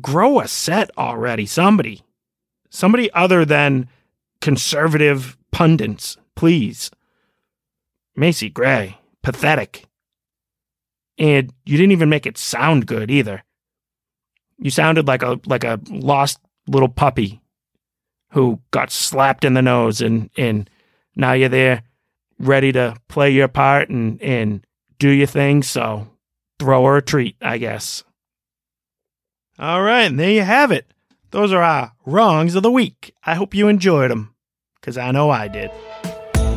Grow 0.00 0.40
a 0.40 0.48
set 0.48 0.90
already, 0.96 1.46
somebody. 1.46 2.02
Somebody 2.70 3.12
other 3.12 3.44
than 3.44 3.88
conservative 4.40 5.36
pundits, 5.50 6.16
please. 6.34 6.90
Macy 8.16 8.48
Gray, 8.48 8.98
pathetic. 9.22 9.84
And 11.18 11.52
you 11.66 11.76
didn't 11.76 11.92
even 11.92 12.08
make 12.08 12.26
it 12.26 12.38
sound 12.38 12.86
good 12.86 13.10
either. 13.10 13.42
You 14.58 14.70
sounded 14.70 15.06
like 15.06 15.22
a 15.22 15.40
like 15.46 15.64
a 15.64 15.80
lost 15.90 16.38
little 16.66 16.88
puppy 16.88 17.40
who 18.30 18.60
got 18.70 18.90
slapped 18.90 19.44
in 19.44 19.54
the 19.54 19.62
nose 19.62 20.00
and 20.00 20.30
and 20.36 20.68
now 21.14 21.32
you're 21.32 21.48
there 21.48 21.82
ready 22.38 22.72
to 22.72 22.96
play 23.08 23.30
your 23.30 23.48
part 23.48 23.90
and 23.90 24.20
and 24.22 24.66
do 24.98 25.10
your 25.10 25.26
thing, 25.26 25.62
so 25.62 26.08
throw 26.58 26.84
her 26.84 26.98
a 26.98 27.02
treat, 27.02 27.36
I 27.42 27.58
guess. 27.58 28.04
All 29.58 29.82
right, 29.82 30.04
and 30.04 30.18
there 30.18 30.30
you 30.30 30.42
have 30.42 30.72
it. 30.72 30.86
Those 31.30 31.52
are 31.52 31.62
our 31.62 31.92
wrongs 32.06 32.54
of 32.54 32.62
the 32.62 32.70
week. 32.70 33.14
I 33.24 33.34
hope 33.34 33.54
you 33.54 33.68
enjoyed 33.68 34.10
them, 34.10 34.34
because 34.80 34.96
I 34.96 35.10
know 35.10 35.30
I 35.30 35.48
did. 35.48 35.70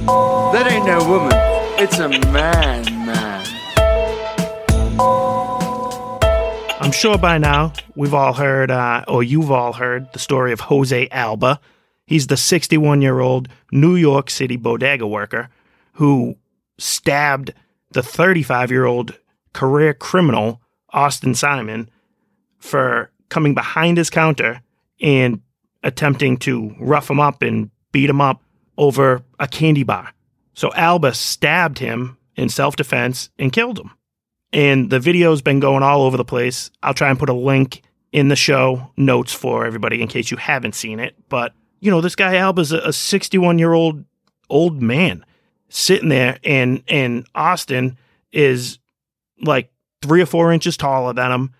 That 0.07 0.67
ain't 0.71 0.85
no 0.85 0.99
woman. 1.09 1.31
It's 1.77 1.99
a 1.99 2.07
man, 2.07 2.85
man. 3.05 3.45
I'm 6.79 6.91
sure 6.91 7.17
by 7.17 7.37
now 7.37 7.73
we've 7.95 8.13
all 8.13 8.33
heard, 8.33 8.71
uh, 8.71 9.03
or 9.07 9.23
you've 9.23 9.51
all 9.51 9.73
heard, 9.73 10.11
the 10.13 10.19
story 10.19 10.53
of 10.53 10.61
Jose 10.61 11.07
Alba. 11.09 11.59
He's 12.05 12.27
the 12.27 12.37
61 12.37 13.01
year 13.01 13.19
old 13.19 13.49
New 13.71 13.95
York 13.95 14.29
City 14.29 14.55
bodega 14.55 15.07
worker 15.07 15.49
who 15.93 16.37
stabbed 16.77 17.53
the 17.91 18.03
35 18.03 18.71
year 18.71 18.85
old 18.85 19.17
career 19.53 19.93
criminal, 19.93 20.61
Austin 20.91 21.33
Simon, 21.33 21.89
for 22.65 23.11
coming 23.29 23.53
behind 23.53 23.97
his 23.97 24.09
counter 24.09 24.61
and 25.01 25.41
attempting 25.83 26.37
to 26.37 26.75
rough 26.79 27.09
him 27.09 27.19
up 27.19 27.41
and 27.41 27.69
beat 27.91 28.09
him 28.09 28.21
up 28.21 28.41
over 28.77 29.21
a 29.39 29.47
candy 29.47 29.83
bar. 29.83 30.11
So 30.53 30.73
Alba 30.73 31.13
stabbed 31.13 31.79
him 31.79 32.17
in 32.35 32.49
self 32.49 32.75
defense 32.75 33.29
and 33.37 33.53
killed 33.53 33.79
him. 33.79 33.91
And 34.51 34.89
the 34.89 34.99
video's 34.99 35.41
been 35.41 35.59
going 35.59 35.83
all 35.83 36.03
over 36.03 36.17
the 36.17 36.25
place. 36.25 36.71
I'll 36.81 36.93
try 36.93 37.09
and 37.09 37.19
put 37.19 37.29
a 37.29 37.33
link 37.33 37.81
in 38.11 38.29
the 38.29 38.35
show 38.35 38.91
notes 38.95 39.33
for 39.33 39.65
everybody 39.65 40.01
in 40.01 40.07
case 40.07 40.31
you 40.31 40.37
haven't 40.37 40.75
seen 40.75 40.99
it. 40.99 41.15
But, 41.27 41.53
you 41.81 41.91
know, 41.91 41.99
this 41.99 42.15
guy 42.15 42.37
Alba's 42.37 42.71
a 42.71 42.93
61 42.93 43.59
year 43.59 43.73
old 43.73 44.05
old 44.49 44.81
man 44.81 45.25
sitting 45.69 46.09
there 46.09 46.37
and 46.43 46.83
and 46.87 47.27
Austin 47.35 47.97
is 48.31 48.79
like 49.41 49.71
three 50.01 50.21
or 50.21 50.25
four 50.25 50.51
inches 50.51 50.77
taller 50.77 51.13
than 51.13 51.31
him, 51.31 51.53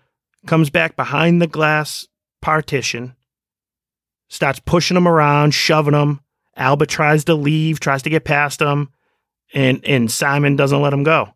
comes 0.46 0.70
back 0.70 0.96
behind 0.96 1.40
the 1.40 1.46
glass 1.46 2.06
partition, 2.40 3.14
starts 4.28 4.60
pushing 4.60 4.96
him 4.96 5.08
around, 5.08 5.52
shoving 5.52 5.94
him. 5.94 6.20
Alba 6.56 6.86
tries 6.86 7.24
to 7.24 7.34
leave, 7.34 7.80
tries 7.80 8.02
to 8.02 8.10
get 8.10 8.24
past 8.24 8.60
him, 8.60 8.90
and 9.52 9.84
and 9.84 10.10
Simon 10.10 10.56
doesn't 10.56 10.80
let 10.80 10.92
him 10.92 11.02
go. 11.02 11.34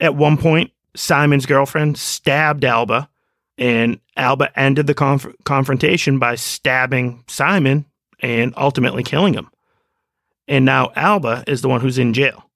At 0.00 0.14
one 0.14 0.36
point, 0.36 0.72
Simon's 0.94 1.46
girlfriend 1.46 1.98
stabbed 1.98 2.64
Alba, 2.64 3.08
and 3.58 3.98
Alba 4.16 4.56
ended 4.58 4.86
the 4.86 4.94
conf- 4.94 5.34
confrontation 5.44 6.18
by 6.18 6.34
stabbing 6.34 7.24
Simon 7.26 7.86
and 8.20 8.54
ultimately 8.56 9.02
killing 9.02 9.34
him. 9.34 9.50
And 10.48 10.64
now 10.64 10.92
Alba 10.94 11.44
is 11.46 11.62
the 11.62 11.68
one 11.68 11.80
who's 11.80 11.98
in 11.98 12.14
jail. 12.14 12.50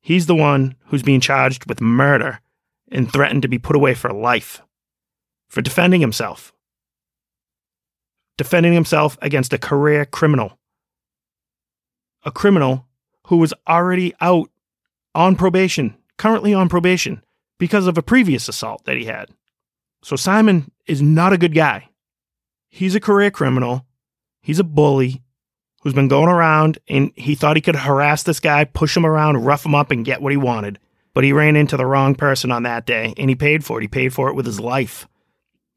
He's 0.00 0.26
the 0.26 0.34
one 0.34 0.74
who's 0.86 1.02
being 1.02 1.20
charged 1.20 1.66
with 1.68 1.80
murder 1.80 2.40
and 2.90 3.12
threatened 3.12 3.42
to 3.42 3.48
be 3.48 3.58
put 3.58 3.76
away 3.76 3.94
for 3.94 4.12
life 4.12 4.62
for 5.48 5.62
defending 5.62 6.00
himself. 6.00 6.52
Defending 8.36 8.72
himself 8.72 9.18
against 9.20 9.52
a 9.52 9.58
career 9.58 10.04
criminal. 10.04 10.58
A 12.24 12.30
criminal 12.30 12.86
who 13.26 13.38
was 13.38 13.54
already 13.66 14.14
out 14.20 14.50
on 15.14 15.36
probation, 15.36 15.96
currently 16.16 16.54
on 16.54 16.68
probation, 16.68 17.22
because 17.58 17.86
of 17.86 17.98
a 17.98 18.02
previous 18.02 18.48
assault 18.48 18.84
that 18.84 18.96
he 18.96 19.06
had. 19.06 19.30
So 20.02 20.16
Simon 20.16 20.70
is 20.86 21.02
not 21.02 21.32
a 21.32 21.38
good 21.38 21.54
guy. 21.54 21.88
He's 22.68 22.94
a 22.94 23.00
career 23.00 23.30
criminal 23.30 23.86
He's 24.48 24.58
a 24.58 24.64
bully 24.64 25.22
who's 25.82 25.92
been 25.92 26.08
going 26.08 26.30
around 26.30 26.78
and 26.88 27.12
he 27.16 27.34
thought 27.34 27.56
he 27.56 27.60
could 27.60 27.76
harass 27.76 28.22
this 28.22 28.40
guy, 28.40 28.64
push 28.64 28.96
him 28.96 29.04
around, 29.04 29.44
rough 29.44 29.66
him 29.66 29.74
up, 29.74 29.90
and 29.90 30.06
get 30.06 30.22
what 30.22 30.32
he 30.32 30.38
wanted. 30.38 30.78
But 31.12 31.24
he 31.24 31.34
ran 31.34 31.54
into 31.54 31.76
the 31.76 31.84
wrong 31.84 32.14
person 32.14 32.50
on 32.50 32.62
that 32.62 32.86
day 32.86 33.12
and 33.18 33.28
he 33.28 33.36
paid 33.36 33.62
for 33.62 33.78
it. 33.78 33.82
He 33.82 33.88
paid 33.88 34.14
for 34.14 34.30
it 34.30 34.34
with 34.34 34.46
his 34.46 34.58
life. 34.58 35.06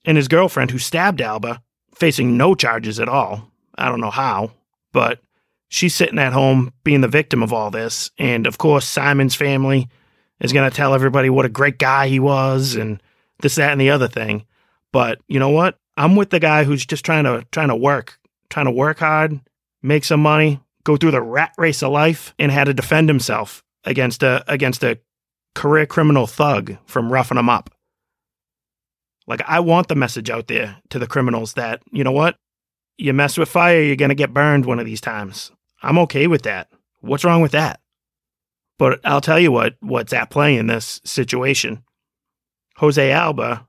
And 0.06 0.18
his 0.18 0.28
girlfriend, 0.28 0.72
who 0.72 0.80
stabbed 0.80 1.22
Alba, 1.22 1.62
facing 1.94 2.38
no 2.38 2.56
charges 2.56 3.00
at 3.00 3.10
all. 3.10 3.52
I 3.76 3.90
don't 3.90 4.02
know 4.02 4.10
how, 4.10 4.52
but 4.92 5.20
she's 5.68 5.96
sitting 5.96 6.20
at 6.20 6.34
home 6.34 6.74
being 6.84 7.02
the 7.02 7.08
victim 7.08 7.44
of 7.44 7.54
all 7.54 7.72
this. 7.72 8.12
And 8.18 8.48
of 8.48 8.58
course, 8.58 8.88
Simon's 8.88 9.36
family 9.36 9.88
is 10.40 10.54
going 10.54 10.70
to 10.70 10.76
tell 10.76 10.94
everybody 10.94 11.30
what 11.30 11.46
a 11.46 11.50
great 11.50 11.78
guy 11.78 12.08
he 12.08 12.20
was 12.20 12.76
and 12.76 13.02
this, 13.42 13.56
that, 13.56 13.72
and 13.72 13.82
the 13.82 13.92
other 13.92 14.08
thing. 14.08 14.46
But 14.92 15.20
you 15.28 15.40
know 15.40 15.50
what? 15.50 15.78
I'm 15.98 16.16
with 16.16 16.30
the 16.30 16.40
guy 16.40 16.64
who's 16.64 16.86
just 16.86 17.06
trying 17.06 17.26
to 17.26 17.46
trying 17.52 17.70
to 17.70 17.76
work, 17.76 18.20
trying 18.50 18.66
to 18.66 18.72
work 18.72 19.00
hard, 19.00 19.40
make 19.82 20.04
some 20.04 20.22
money, 20.22 20.60
go 20.84 20.98
through 20.98 21.12
the 21.12 21.22
rat 21.22 21.54
race 21.58 21.84
of 21.84 21.92
life, 21.92 22.34
and 22.40 22.52
had 22.52 22.66
to 22.66 22.74
defend 22.74 23.10
himself 23.10 23.64
against 23.84 24.24
a 24.24 24.44
against 24.52 24.84
a 24.84 25.00
career 25.54 25.86
criminal 25.86 26.28
thug 26.28 26.78
from 26.86 27.12
roughing 27.12 27.38
him 27.38 27.50
up. 27.50 27.70
Like 29.28 29.42
I 29.48 29.60
want 29.60 29.88
the 29.88 29.96
message 29.96 30.30
out 30.30 30.48
there 30.48 30.78
to 30.90 31.00
the 31.00 31.08
criminals 31.08 31.54
that, 31.54 31.82
you 31.92 32.04
know 32.04 32.12
what? 32.12 32.36
You 32.98 33.14
mess 33.14 33.38
with 33.38 33.50
fire, 33.50 33.82
you're 33.82 33.96
gonna 33.96 34.16
get 34.16 34.34
burned 34.34 34.66
one 34.66 34.80
of 34.80 34.86
these 34.86 35.02
times. 35.02 35.52
I'm 35.82 35.98
okay 36.00 36.28
with 36.28 36.44
that. 36.44 36.70
What's 37.00 37.24
wrong 37.24 37.42
with 37.42 37.52
that? 37.52 37.80
But 38.78 39.00
I'll 39.04 39.22
tell 39.22 39.40
you 39.40 39.52
what 39.52 39.76
what's 39.80 40.14
at 40.14 40.30
play 40.30 40.58
in 40.58 40.68
this 40.68 41.02
situation. 41.04 41.84
Jose 42.78 43.12
Alba, 43.12 43.68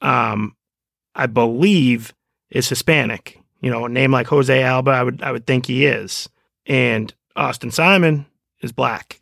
um, 0.00 0.56
I 1.14 1.26
believe, 1.26 2.14
is 2.50 2.68
Hispanic. 2.68 3.40
You 3.60 3.70
know, 3.70 3.84
a 3.84 3.88
name 3.88 4.12
like 4.12 4.26
Jose 4.28 4.62
Alba, 4.62 4.90
I 4.90 5.02
would 5.02 5.22
I 5.22 5.32
would 5.32 5.46
think 5.46 5.66
he 5.66 5.86
is. 5.86 6.28
And 6.66 7.12
Austin 7.36 7.70
Simon 7.70 8.26
is 8.62 8.72
black. 8.72 9.18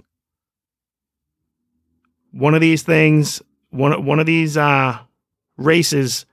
One 2.31 2.55
of 2.55 2.61
these 2.61 2.83
things, 2.83 3.43
one 3.71 4.05
one 4.05 4.21
of 4.21 4.27
these 4.27 4.57
uh, 4.57 4.99
races 5.57 6.27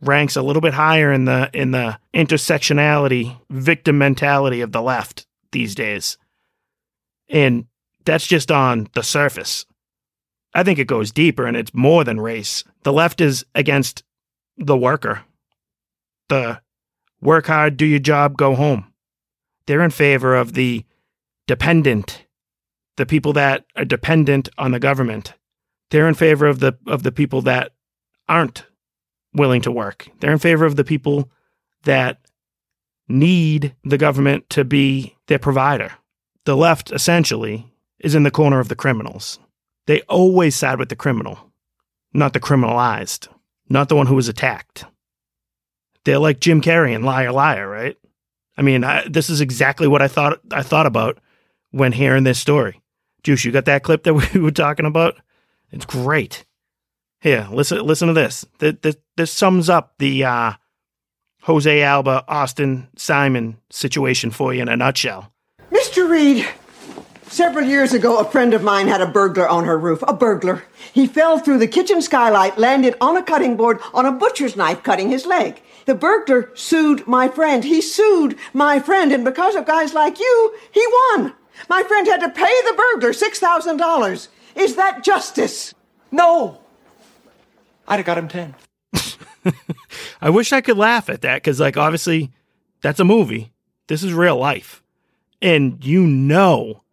ranks 0.00 0.36
a 0.36 0.42
little 0.42 0.62
bit 0.62 0.74
higher 0.74 1.12
in 1.12 1.24
the 1.26 1.50
in 1.52 1.70
the 1.70 1.98
intersectionality 2.14 3.38
victim 3.50 3.98
mentality 3.98 4.60
of 4.60 4.72
the 4.72 4.82
left 4.82 5.26
these 5.52 5.74
days. 5.74 6.16
And 7.28 7.66
that's 8.04 8.26
just 8.26 8.50
on 8.50 8.88
the 8.94 9.02
surface. 9.02 9.64
I 10.54 10.62
think 10.62 10.78
it 10.78 10.86
goes 10.86 11.12
deeper 11.12 11.46
and 11.46 11.56
it's 11.56 11.74
more 11.74 12.04
than 12.04 12.20
race. 12.20 12.64
The 12.82 12.92
left 12.92 13.20
is 13.20 13.44
against 13.54 14.02
the 14.56 14.76
worker. 14.76 15.22
The 16.28 16.60
work 17.20 17.46
hard, 17.46 17.76
do 17.76 17.86
your 17.86 17.98
job, 17.98 18.36
go 18.36 18.54
home. 18.54 18.92
They're 19.66 19.82
in 19.82 19.90
favor 19.90 20.34
of 20.34 20.54
the 20.54 20.84
dependent, 21.46 22.26
the 22.96 23.06
people 23.06 23.32
that 23.34 23.64
are 23.76 23.84
dependent 23.84 24.48
on 24.58 24.72
the 24.72 24.80
government. 24.80 25.34
They're 25.90 26.08
in 26.08 26.14
favor 26.14 26.46
of 26.46 26.60
the 26.60 26.76
of 26.86 27.02
the 27.02 27.12
people 27.12 27.42
that 27.42 27.72
aren't 28.28 28.64
willing 29.34 29.62
to 29.62 29.72
work. 29.72 30.08
They're 30.20 30.32
in 30.32 30.38
favor 30.38 30.64
of 30.64 30.76
the 30.76 30.84
people 30.84 31.30
that 31.84 32.18
need 33.08 33.74
the 33.84 33.98
government 33.98 34.48
to 34.50 34.64
be 34.64 35.16
their 35.26 35.38
provider. 35.38 35.92
The 36.44 36.56
left 36.56 36.90
essentially 36.92 37.72
is 37.98 38.14
in 38.14 38.22
the 38.22 38.30
corner 38.30 38.60
of 38.60 38.68
the 38.68 38.76
criminals. 38.76 39.38
They 39.86 40.02
always 40.02 40.56
side 40.56 40.78
with 40.78 40.88
the 40.88 40.96
criminal, 40.96 41.52
not 42.12 42.32
the 42.32 42.40
criminalized, 42.40 43.28
not 43.68 43.88
the 43.88 43.96
one 43.96 44.06
who 44.06 44.14
was 44.14 44.28
attacked. 44.28 44.84
They're 46.04 46.18
like 46.18 46.40
Jim 46.40 46.60
Carrey 46.60 46.94
and 46.94 47.04
Liar 47.04 47.32
Liar, 47.32 47.68
right? 47.68 47.96
I 48.56 48.62
mean, 48.62 48.84
I, 48.84 49.06
this 49.08 49.30
is 49.30 49.40
exactly 49.40 49.88
what 49.88 50.02
I 50.02 50.08
thought 50.08 50.40
I 50.50 50.62
thought 50.62 50.86
about 50.86 51.18
when 51.70 51.92
hearing 51.92 52.24
this 52.24 52.38
story. 52.38 52.80
Juice, 53.22 53.44
you 53.44 53.52
got 53.52 53.64
that 53.66 53.82
clip 53.82 54.02
that 54.04 54.14
we 54.34 54.40
were 54.40 54.50
talking 54.50 54.86
about? 54.86 55.14
It's 55.70 55.86
great. 55.86 56.44
Here, 57.22 57.46
listen 57.52 57.78
listen 57.86 58.08
to 58.08 58.14
this. 58.14 58.44
This, 58.58 58.74
this, 58.82 58.96
this 59.16 59.30
sums 59.30 59.70
up 59.70 59.94
the 59.98 60.24
uh, 60.24 60.52
Jose 61.42 61.82
Alba, 61.82 62.24
Austin 62.26 62.88
Simon 62.96 63.58
situation 63.70 64.32
for 64.32 64.52
you 64.52 64.60
in 64.60 64.68
a 64.68 64.76
nutshell. 64.76 65.32
Mr. 65.70 66.10
Reed, 66.10 66.48
several 67.28 67.64
years 67.64 67.92
ago, 67.92 68.18
a 68.18 68.24
friend 68.24 68.54
of 68.54 68.64
mine 68.64 68.88
had 68.88 69.00
a 69.00 69.06
burglar 69.06 69.48
on 69.48 69.66
her 69.66 69.78
roof. 69.78 70.02
A 70.08 70.12
burglar. 70.12 70.64
He 70.92 71.06
fell 71.06 71.38
through 71.38 71.58
the 71.58 71.68
kitchen 71.68 72.02
skylight, 72.02 72.58
landed 72.58 72.96
on 73.00 73.16
a 73.16 73.22
cutting 73.22 73.56
board 73.56 73.78
on 73.94 74.04
a 74.04 74.10
butcher's 74.10 74.56
knife, 74.56 74.82
cutting 74.82 75.10
his 75.10 75.24
leg. 75.24 75.62
The 75.86 75.94
burglar 75.94 76.50
sued 76.54 77.06
my 77.06 77.28
friend. 77.28 77.62
He 77.62 77.82
sued 77.82 78.36
my 78.52 78.80
friend, 78.80 79.12
and 79.12 79.24
because 79.24 79.54
of 79.54 79.64
guys 79.64 79.94
like 79.94 80.18
you, 80.18 80.56
he 80.72 80.84
won. 81.14 81.34
My 81.68 81.84
friend 81.84 82.08
had 82.08 82.20
to 82.20 82.30
pay 82.30 82.52
the 82.66 82.74
burglar 82.76 83.12
$6,000. 83.12 84.28
Is 84.56 84.74
that 84.74 85.04
justice? 85.04 85.72
No. 86.10 86.61
I'd 87.92 87.98
have 87.98 88.06
got 88.06 88.16
him 88.16 88.28
10. 88.28 88.54
I 90.22 90.30
wish 90.30 90.50
I 90.52 90.62
could 90.62 90.78
laugh 90.78 91.10
at 91.10 91.20
that 91.20 91.36
because, 91.36 91.60
like, 91.60 91.76
obviously, 91.76 92.30
that's 92.80 93.00
a 93.00 93.04
movie. 93.04 93.52
This 93.86 94.02
is 94.02 94.14
real 94.14 94.38
life, 94.38 94.82
and 95.42 95.84
you 95.84 96.06
know 96.06 96.84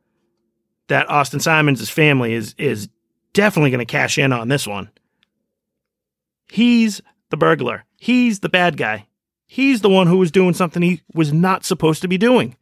that 0.87 1.09
Austin 1.09 1.39
Simons' 1.39 1.89
family 1.89 2.33
is 2.33 2.53
is 2.57 2.89
definitely 3.31 3.69
going 3.69 3.79
to 3.79 3.85
cash 3.85 4.17
in 4.17 4.33
on 4.33 4.49
this 4.49 4.67
one. 4.67 4.89
He's 6.51 7.01
the 7.29 7.37
burglar. 7.37 7.85
He's 7.95 8.41
the 8.41 8.49
bad 8.49 8.75
guy. 8.75 9.07
He's 9.45 9.79
the 9.79 9.89
one 9.89 10.07
who 10.07 10.17
was 10.17 10.31
doing 10.31 10.53
something 10.53 10.81
he 10.81 11.01
was 11.13 11.31
not 11.31 11.63
supposed 11.63 12.01
to 12.01 12.09
be 12.09 12.17
doing. 12.17 12.57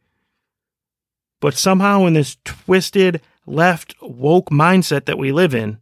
But 1.40 1.54
somehow, 1.54 2.04
in 2.06 2.12
this 2.12 2.36
twisted 2.44 3.20
left 3.46 3.96
woke 4.00 4.50
mindset 4.50 5.06
that 5.06 5.18
we 5.18 5.32
live 5.32 5.54
in, 5.56 5.80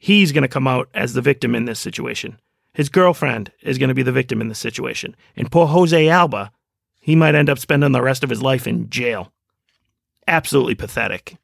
he's 0.00 0.32
going 0.32 0.42
to 0.42 0.48
come 0.48 0.66
out 0.66 0.88
as 0.94 1.12
the 1.12 1.20
victim 1.20 1.54
in 1.54 1.66
this 1.66 1.78
situation. 1.78 2.40
His 2.72 2.88
girlfriend 2.88 3.52
is 3.62 3.78
going 3.78 3.88
to 3.88 3.94
be 3.94 4.02
the 4.02 4.10
victim 4.10 4.40
in 4.40 4.48
this 4.48 4.58
situation. 4.58 5.14
And 5.36 5.52
poor 5.52 5.66
Jose 5.66 6.08
Alba, 6.08 6.50
he 7.00 7.14
might 7.14 7.34
end 7.34 7.50
up 7.50 7.58
spending 7.58 7.92
the 7.92 8.02
rest 8.02 8.24
of 8.24 8.30
his 8.30 8.42
life 8.42 8.66
in 8.66 8.88
jail. 8.88 9.30
Absolutely 10.26 10.74
pathetic. 10.74 11.36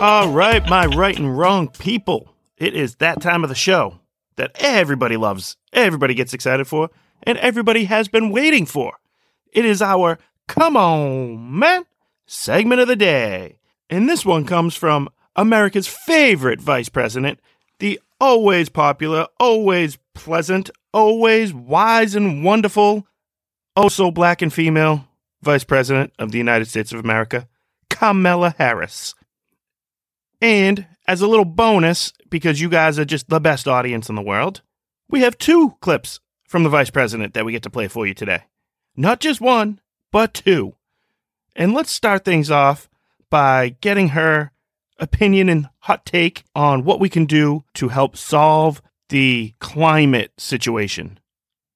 All 0.00 0.28
right, 0.28 0.64
my 0.68 0.86
right 0.86 1.16
and 1.16 1.38
wrong 1.38 1.68
people. 1.68 2.34
It 2.56 2.74
is 2.74 2.96
that 2.96 3.20
time 3.20 3.44
of 3.44 3.48
the 3.48 3.54
show 3.54 4.00
that 4.36 4.52
everybody 4.56 5.16
loves, 5.16 5.56
everybody 5.72 6.14
gets 6.14 6.34
excited 6.34 6.66
for, 6.66 6.90
and 7.22 7.38
everybody 7.38 7.84
has 7.84 8.08
been 8.08 8.30
waiting 8.30 8.66
for. 8.66 8.94
It 9.52 9.64
is 9.64 9.82
our 9.82 10.18
Come 10.48 10.76
On 10.76 11.58
Man 11.58 11.84
segment 12.26 12.80
of 12.80 12.88
the 12.88 12.96
day. 12.96 13.58
And 13.88 14.08
this 14.08 14.26
one 14.26 14.44
comes 14.44 14.74
from 14.74 15.08
America's 15.36 15.86
favorite 15.86 16.60
vice 16.60 16.88
president, 16.88 17.38
the 17.78 18.00
always 18.20 18.68
popular, 18.68 19.28
always 19.38 19.98
pleasant, 20.14 20.70
always 20.92 21.54
wise 21.54 22.14
and 22.14 22.42
wonderful, 22.42 23.06
also 23.76 24.10
black 24.10 24.42
and 24.42 24.52
female 24.52 25.06
vice 25.42 25.64
president 25.64 26.12
of 26.18 26.32
the 26.32 26.38
United 26.38 26.66
States 26.66 26.92
of 26.92 27.00
America, 27.00 27.46
Kamala 27.88 28.54
Harris. 28.58 29.14
And 30.40 30.86
as 31.06 31.20
a 31.20 31.28
little 31.28 31.44
bonus, 31.44 32.12
because 32.28 32.60
you 32.60 32.68
guys 32.68 32.98
are 32.98 33.04
just 33.04 33.28
the 33.28 33.40
best 33.40 33.68
audience 33.68 34.08
in 34.08 34.16
the 34.16 34.22
world, 34.22 34.62
we 35.08 35.20
have 35.20 35.38
two 35.38 35.76
clips 35.80 36.20
from 36.46 36.62
the 36.62 36.68
vice 36.68 36.90
president 36.90 37.34
that 37.34 37.44
we 37.44 37.52
get 37.52 37.62
to 37.62 37.70
play 37.70 37.88
for 37.88 38.06
you 38.06 38.14
today. 38.14 38.44
Not 38.96 39.20
just 39.20 39.40
one, 39.40 39.80
but 40.10 40.34
two. 40.34 40.74
And 41.56 41.74
let's 41.74 41.90
start 41.90 42.24
things 42.24 42.50
off 42.50 42.88
by 43.30 43.76
getting 43.80 44.10
her 44.10 44.52
opinion 44.98 45.48
and 45.48 45.68
hot 45.80 46.04
take 46.04 46.44
on 46.54 46.84
what 46.84 47.00
we 47.00 47.08
can 47.08 47.26
do 47.26 47.64
to 47.74 47.88
help 47.88 48.16
solve 48.16 48.82
the 49.08 49.54
climate 49.58 50.32
situation. 50.38 51.18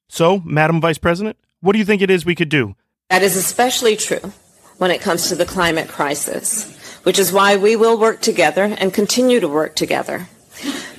So, 0.08 0.40
Madam 0.44 0.80
Vice 0.80 0.98
President, 0.98 1.36
what 1.60 1.72
do 1.72 1.78
you 1.78 1.84
think 1.84 2.02
it 2.02 2.10
is 2.10 2.24
we 2.24 2.34
could 2.34 2.48
do? 2.48 2.76
That 3.10 3.22
is 3.22 3.36
especially 3.36 3.96
true 3.96 4.32
when 4.78 4.90
it 4.90 5.00
comes 5.00 5.28
to 5.28 5.34
the 5.34 5.46
climate 5.46 5.88
crisis, 5.88 6.76
which 7.04 7.18
is 7.18 7.32
why 7.32 7.56
we 7.56 7.76
will 7.76 7.98
work 7.98 8.20
together 8.20 8.64
and 8.78 8.92
continue 8.92 9.40
to 9.40 9.48
work 9.48 9.76
together 9.76 10.28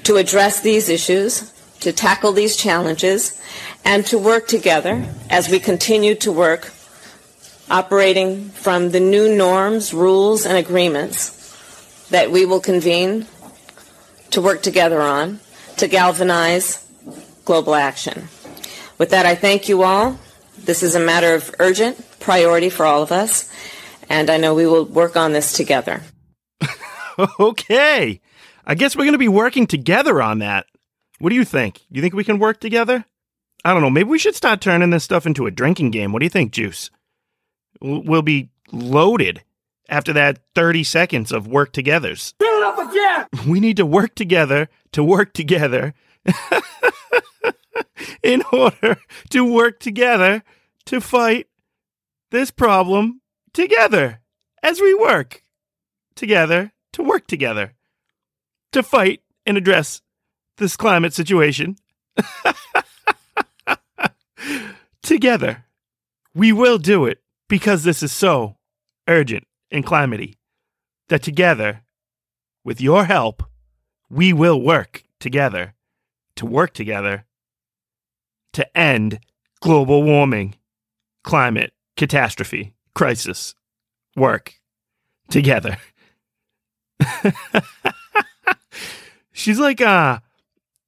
to 0.03 0.17
address 0.17 0.61
these 0.61 0.89
issues, 0.89 1.51
to 1.79 1.93
tackle 1.93 2.31
these 2.31 2.55
challenges, 2.55 3.41
and 3.85 4.05
to 4.05 4.17
work 4.17 4.47
together 4.47 5.05
as 5.29 5.49
we 5.49 5.59
continue 5.59 6.15
to 6.15 6.31
work 6.31 6.71
operating 7.73 8.49
from 8.49 8.91
the 8.91 8.99
new 8.99 9.35
norms, 9.35 9.95
rules, 9.95 10.45
and 10.45 10.55
agreements 10.55 12.07
that 12.11 12.29
we 12.29 12.45
will 12.45 12.59
convene 12.59 13.25
to 14.29 14.39
work 14.39 14.61
together 14.61 15.01
on 15.01 15.39
to 15.77 15.87
galvanize 15.87 16.87
global 17.45 17.73
action. 17.73 18.27
With 18.99 19.09
that, 19.09 19.25
I 19.25 19.33
thank 19.33 19.69
you 19.69 19.81
all. 19.81 20.19
This 20.55 20.83
is 20.83 20.93
a 20.93 20.99
matter 20.99 21.33
of 21.33 21.53
urgent 21.57 21.97
priority 22.19 22.69
for 22.69 22.85
all 22.85 23.01
of 23.01 23.11
us, 23.11 23.51
and 24.07 24.29
I 24.29 24.37
know 24.37 24.53
we 24.53 24.67
will 24.67 24.85
work 24.85 25.17
on 25.17 25.33
this 25.33 25.51
together. 25.51 26.03
okay. 27.39 28.21
I 28.67 28.75
guess 28.75 28.95
we're 28.95 29.05
going 29.05 29.13
to 29.13 29.17
be 29.17 29.27
working 29.27 29.65
together 29.65 30.21
on 30.21 30.39
that. 30.39 30.67
What 31.17 31.31
do 31.31 31.35
you 31.35 31.43
think? 31.43 31.81
You 31.89 32.03
think 32.03 32.13
we 32.13 32.23
can 32.23 32.37
work 32.37 32.59
together? 32.59 33.03
I 33.65 33.73
don't 33.73 33.81
know. 33.81 33.89
Maybe 33.89 34.09
we 34.09 34.19
should 34.19 34.35
start 34.35 34.61
turning 34.61 34.91
this 34.91 35.03
stuff 35.03 35.25
into 35.25 35.47
a 35.47 35.51
drinking 35.51 35.89
game. 35.89 36.11
What 36.11 36.19
do 36.19 36.25
you 36.27 36.29
think, 36.29 36.51
Juice? 36.51 36.91
We'll 37.83 38.21
be 38.21 38.49
loaded 38.71 39.43
after 39.89 40.13
that 40.13 40.39
30 40.55 40.85
seconds 40.85 41.33
of 41.33 41.47
work 41.47 41.73
togethers. 41.73 42.33
Fill 42.39 42.47
it 42.47 42.63
up 42.63 42.79
again! 42.79 43.51
We 43.51 43.59
need 43.59 43.75
to 43.77 43.85
work 43.85 44.15
together 44.15 44.69
to 44.93 45.03
work 45.03 45.33
together 45.33 45.93
in 48.23 48.41
order 48.53 48.97
to 49.31 49.43
work 49.43 49.81
together 49.81 50.43
to 50.85 51.01
fight 51.01 51.47
this 52.31 52.51
problem 52.51 53.19
together 53.53 54.21
as 54.63 54.79
we 54.79 54.93
work 54.93 55.43
together 56.15 56.71
to 56.93 57.03
work 57.03 57.27
together 57.27 57.73
to 58.71 58.81
fight 58.81 59.21
and 59.45 59.57
address 59.57 60.01
this 60.57 60.77
climate 60.77 61.13
situation 61.13 61.75
together. 65.01 65.65
We 66.33 66.53
will 66.53 66.77
do 66.77 67.05
it 67.05 67.22
because 67.53 67.83
this 67.83 68.01
is 68.01 68.11
so 68.11 68.55
urgent 69.07 69.45
and 69.69 69.85
climatey 69.85 70.33
that 71.09 71.21
together, 71.21 71.83
with 72.65 72.81
your 72.81 73.05
help, 73.05 73.43
we 74.09 74.33
will 74.33 74.59
work 74.59 75.03
together 75.19 75.75
to 76.35 76.47
work 76.47 76.73
together 76.73 77.25
to 78.53 78.75
end 78.75 79.19
global 79.61 80.01
warming, 80.01 80.55
climate 81.23 81.73
catastrophe, 81.95 82.73
crisis, 82.95 83.53
work 84.15 84.55
together. 85.29 85.77
she's 89.31 89.59
like 89.59 89.79
a 89.79 90.23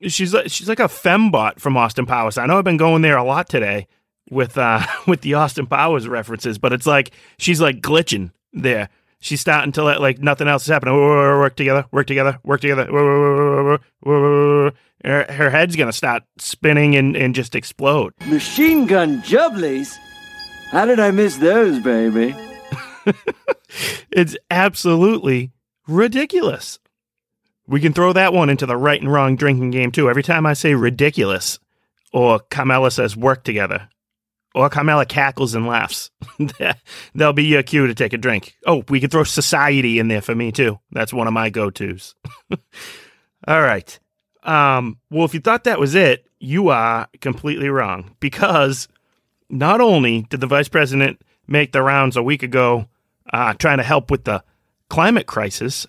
she's 0.07 0.33
like 0.33 0.49
she's 0.49 0.67
like 0.67 0.79
a 0.79 0.85
fembot 0.85 1.59
from 1.59 1.77
Austin 1.77 2.07
Powers. 2.07 2.39
I 2.39 2.47
know 2.47 2.57
I've 2.57 2.63
been 2.63 2.75
going 2.75 3.03
there 3.03 3.17
a 3.17 3.23
lot 3.23 3.47
today 3.47 3.85
with 4.29 4.57
uh 4.57 4.85
with 5.07 5.21
the 5.21 5.35
Austin 5.35 5.67
Powers 5.67 6.07
references, 6.07 6.57
but 6.57 6.73
it's 6.73 6.87
like 6.87 7.11
she's 7.37 7.61
like 7.61 7.81
glitching 7.81 8.31
there. 8.53 8.89
She's 9.19 9.41
starting 9.41 9.71
to 9.73 9.83
let 9.83 10.01
like 10.01 10.19
nothing 10.19 10.47
else 10.47 10.63
is 10.63 10.69
happening. 10.69 10.95
Work 10.95 11.55
together, 11.55 11.85
work 11.91 12.07
together, 12.07 12.39
work 12.43 12.61
together. 12.61 12.85
Her, 15.03 15.25
her 15.31 15.49
head's 15.49 15.75
gonna 15.75 15.93
start 15.93 16.23
spinning 16.37 16.95
and, 16.95 17.15
and 17.15 17.33
just 17.33 17.55
explode. 17.55 18.13
Machine 18.27 18.85
gun 18.85 19.21
jubblies? 19.23 19.95
How 20.71 20.85
did 20.85 20.99
I 20.99 21.11
miss 21.11 21.37
those, 21.37 21.79
baby? 21.79 22.35
it's 24.11 24.35
absolutely 24.49 25.51
ridiculous. 25.87 26.79
We 27.67 27.79
can 27.79 27.93
throw 27.93 28.13
that 28.13 28.33
one 28.33 28.49
into 28.49 28.65
the 28.65 28.77
right 28.77 29.01
and 29.01 29.11
wrong 29.11 29.35
drinking 29.35 29.71
game 29.71 29.91
too. 29.91 30.09
Every 30.09 30.23
time 30.23 30.45
I 30.45 30.53
say 30.53 30.75
ridiculous, 30.75 31.59
or 32.13 32.39
Carmela 32.39 32.91
says 32.91 33.17
work 33.17 33.43
together, 33.43 33.89
or 34.55 34.69
Carmela 34.69 35.05
cackles 35.05 35.53
and 35.53 35.67
laughs, 35.67 36.09
there'll 37.13 37.33
be 37.33 37.43
your 37.43 37.61
cue 37.61 37.85
to 37.87 37.93
take 37.93 38.13
a 38.13 38.17
drink. 38.17 38.55
Oh, 38.65 38.85
we 38.87 39.01
can 39.01 39.09
throw 39.09 39.25
society 39.25 39.99
in 39.99 40.07
there 40.07 40.21
for 40.21 40.33
me 40.33 40.51
too. 40.53 40.79
That's 40.91 41.13
one 41.13 41.27
of 41.27 41.33
my 41.33 41.49
go 41.49 41.69
tos. 41.69 42.15
All 43.47 43.61
right. 43.61 43.99
Um, 44.43 44.97
well, 45.11 45.25
if 45.25 45.33
you 45.33 45.41
thought 45.41 45.65
that 45.65 45.79
was 45.79 45.93
it, 45.93 46.27
you 46.39 46.69
are 46.69 47.07
completely 47.19 47.67
wrong 47.67 48.15
because 48.21 48.87
not 49.49 49.81
only 49.81 50.21
did 50.21 50.39
the 50.39 50.47
vice 50.47 50.69
president 50.69 51.21
make 51.47 51.73
the 51.73 51.81
rounds 51.83 52.15
a 52.15 52.23
week 52.23 52.41
ago 52.41 52.87
uh, 53.33 53.53
trying 53.55 53.77
to 53.77 53.83
help 53.83 54.09
with 54.09 54.23
the 54.23 54.41
climate 54.89 55.27
crisis, 55.27 55.85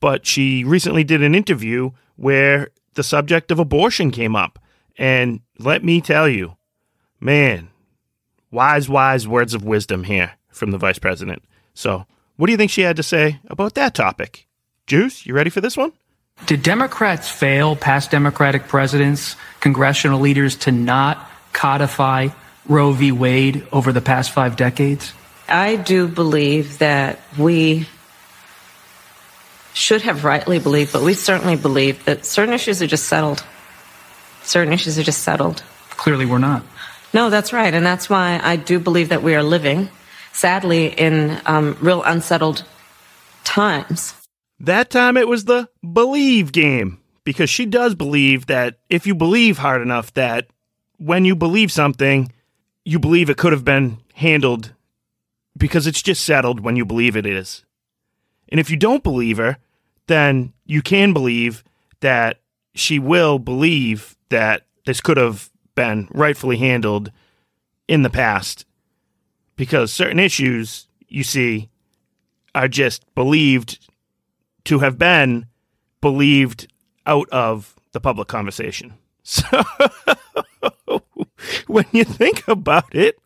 but 0.00 0.24
she 0.24 0.64
recently 0.64 1.04
did 1.04 1.22
an 1.22 1.34
interview 1.34 1.90
where 2.16 2.68
the 2.94 3.02
subject 3.02 3.50
of 3.50 3.58
abortion 3.58 4.10
came 4.10 4.34
up. 4.34 4.58
And 4.96 5.40
let 5.58 5.84
me 5.84 6.00
tell 6.00 6.28
you, 6.28 6.56
man, 7.20 7.68
wise, 8.50 8.88
wise 8.88 9.26
words 9.26 9.54
of 9.54 9.64
wisdom 9.64 10.04
here 10.04 10.32
from 10.50 10.70
the 10.70 10.78
vice 10.78 10.98
president. 10.98 11.42
So, 11.74 12.06
what 12.36 12.46
do 12.46 12.52
you 12.52 12.58
think 12.58 12.70
she 12.70 12.82
had 12.82 12.96
to 12.96 13.02
say 13.02 13.40
about 13.46 13.74
that 13.74 13.94
topic? 13.94 14.46
Juice, 14.86 15.26
you 15.26 15.34
ready 15.34 15.50
for 15.50 15.60
this 15.60 15.76
one? 15.76 15.92
Did 16.44 16.62
Democrats 16.62 17.30
fail, 17.30 17.76
past 17.76 18.10
Democratic 18.10 18.68
presidents, 18.68 19.36
congressional 19.60 20.20
leaders, 20.20 20.56
to 20.58 20.72
not 20.72 21.30
codify 21.52 22.28
Roe 22.66 22.92
v. 22.92 23.10
Wade 23.10 23.66
over 23.72 23.90
the 23.92 24.02
past 24.02 24.32
five 24.32 24.56
decades? 24.56 25.12
I 25.48 25.76
do 25.76 26.08
believe 26.08 26.78
that 26.78 27.20
we 27.38 27.86
should 29.72 30.02
have 30.02 30.24
rightly 30.24 30.58
believed, 30.58 30.92
but 30.92 31.02
we 31.02 31.14
certainly 31.14 31.56
believe 31.56 32.04
that 32.04 32.26
certain 32.26 32.54
issues 32.54 32.82
are 32.82 32.86
just 32.86 33.04
settled. 33.04 33.44
Certain 34.42 34.72
issues 34.72 34.98
are 34.98 35.02
just 35.02 35.22
settled. 35.22 35.62
Clearly, 35.90 36.26
we're 36.26 36.38
not. 36.38 36.62
No, 37.16 37.30
that's 37.30 37.50
right. 37.50 37.72
And 37.72 37.86
that's 37.86 38.10
why 38.10 38.38
I 38.42 38.56
do 38.56 38.78
believe 38.78 39.08
that 39.08 39.22
we 39.22 39.34
are 39.34 39.42
living, 39.42 39.88
sadly, 40.34 40.88
in 40.88 41.40
um, 41.46 41.78
real 41.80 42.02
unsettled 42.02 42.62
times. 43.42 44.12
That 44.60 44.90
time 44.90 45.16
it 45.16 45.26
was 45.26 45.46
the 45.46 45.70
believe 45.94 46.52
game 46.52 47.00
because 47.24 47.48
she 47.48 47.64
does 47.64 47.94
believe 47.94 48.48
that 48.48 48.80
if 48.90 49.06
you 49.06 49.14
believe 49.14 49.56
hard 49.56 49.80
enough 49.80 50.12
that 50.12 50.48
when 50.98 51.24
you 51.24 51.34
believe 51.34 51.72
something, 51.72 52.30
you 52.84 52.98
believe 52.98 53.30
it 53.30 53.38
could 53.38 53.54
have 53.54 53.64
been 53.64 53.96
handled 54.12 54.74
because 55.56 55.86
it's 55.86 56.02
just 56.02 56.22
settled 56.22 56.60
when 56.60 56.76
you 56.76 56.84
believe 56.84 57.16
it 57.16 57.24
is. 57.24 57.64
And 58.50 58.60
if 58.60 58.68
you 58.68 58.76
don't 58.76 59.02
believe 59.02 59.38
her, 59.38 59.56
then 60.06 60.52
you 60.66 60.82
can 60.82 61.14
believe 61.14 61.64
that 62.00 62.40
she 62.74 62.98
will 62.98 63.38
believe 63.38 64.18
that 64.28 64.66
this 64.84 65.00
could 65.00 65.16
have 65.16 65.48
been 65.76 66.08
rightfully 66.10 66.56
handled 66.56 67.12
in 67.86 68.02
the 68.02 68.10
past 68.10 68.66
because 69.54 69.92
certain 69.92 70.18
issues 70.18 70.88
you 71.06 71.22
see 71.22 71.70
are 72.54 72.66
just 72.66 73.04
believed 73.14 73.78
to 74.64 74.80
have 74.80 74.98
been 74.98 75.46
believed 76.00 76.66
out 77.06 77.28
of 77.30 77.76
the 77.92 78.00
public 78.00 78.28
conversation. 78.28 78.94
So 79.28 81.02
when 81.66 81.84
you 81.90 82.04
think 82.04 82.46
about 82.46 82.94
it, 82.94 83.18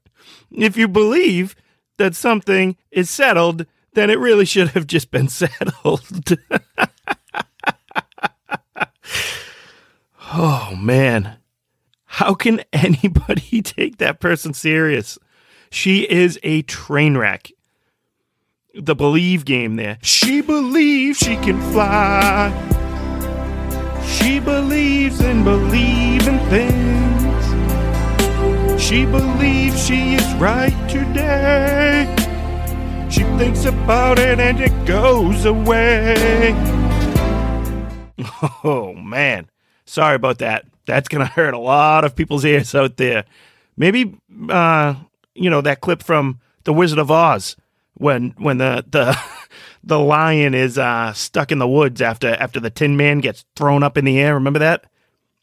if 0.50 0.76
you 0.76 0.88
believe 0.88 1.54
that 1.98 2.14
something 2.14 2.76
is 2.90 3.10
settled, 3.10 3.66
then 3.92 4.08
it 4.08 4.18
really 4.18 4.46
should 4.46 4.68
have 4.68 4.86
just 4.86 5.10
been 5.10 5.28
settled. 5.40 6.02
oh 10.32 10.74
man. 10.76 11.36
How 12.20 12.34
can 12.34 12.62
anybody 12.74 13.62
take 13.62 13.96
that 13.96 14.20
person 14.20 14.52
serious? 14.52 15.18
She 15.70 16.02
is 16.02 16.38
a 16.42 16.60
train 16.60 17.16
wreck. 17.16 17.50
The 18.74 18.94
believe 18.94 19.46
game 19.46 19.76
there. 19.76 19.96
She 20.02 20.42
believes 20.42 21.18
she 21.18 21.36
can 21.36 21.58
fly. 21.72 22.52
She 24.04 24.38
believes 24.38 25.22
in 25.22 25.44
believing 25.44 26.38
things. 26.50 27.44
She 28.82 29.06
believes 29.06 29.82
she 29.86 30.16
is 30.16 30.34
right 30.34 30.76
today. 30.90 32.04
She 33.10 33.22
thinks 33.38 33.64
about 33.64 34.18
it 34.18 34.38
and 34.38 34.60
it 34.60 34.84
goes 34.84 35.46
away. 35.46 36.54
Oh 38.62 38.92
man. 38.92 39.48
Sorry 39.86 40.16
about 40.16 40.38
that. 40.38 40.69
That's 40.90 41.08
going 41.08 41.24
to 41.26 41.32
hurt 41.32 41.54
a 41.54 41.58
lot 41.58 42.04
of 42.04 42.16
people's 42.16 42.44
ears 42.44 42.74
out 42.74 42.96
there. 42.96 43.24
Maybe 43.76 44.14
uh 44.48 44.94
you 45.34 45.48
know 45.48 45.60
that 45.62 45.80
clip 45.80 46.02
from 46.02 46.40
The 46.64 46.72
Wizard 46.72 46.98
of 46.98 47.10
Oz 47.10 47.56
when 47.94 48.34
when 48.38 48.58
the 48.58 48.84
the 48.88 49.18
the 49.84 49.98
lion 49.98 50.54
is 50.54 50.78
uh, 50.78 51.12
stuck 51.12 51.52
in 51.52 51.58
the 51.58 51.68
woods 51.68 52.02
after 52.02 52.28
after 52.28 52.60
the 52.60 52.70
Tin 52.70 52.96
Man 52.96 53.20
gets 53.20 53.44
thrown 53.56 53.82
up 53.82 53.96
in 53.96 54.04
the 54.04 54.18
air. 54.18 54.34
Remember 54.34 54.58
that 54.58 54.86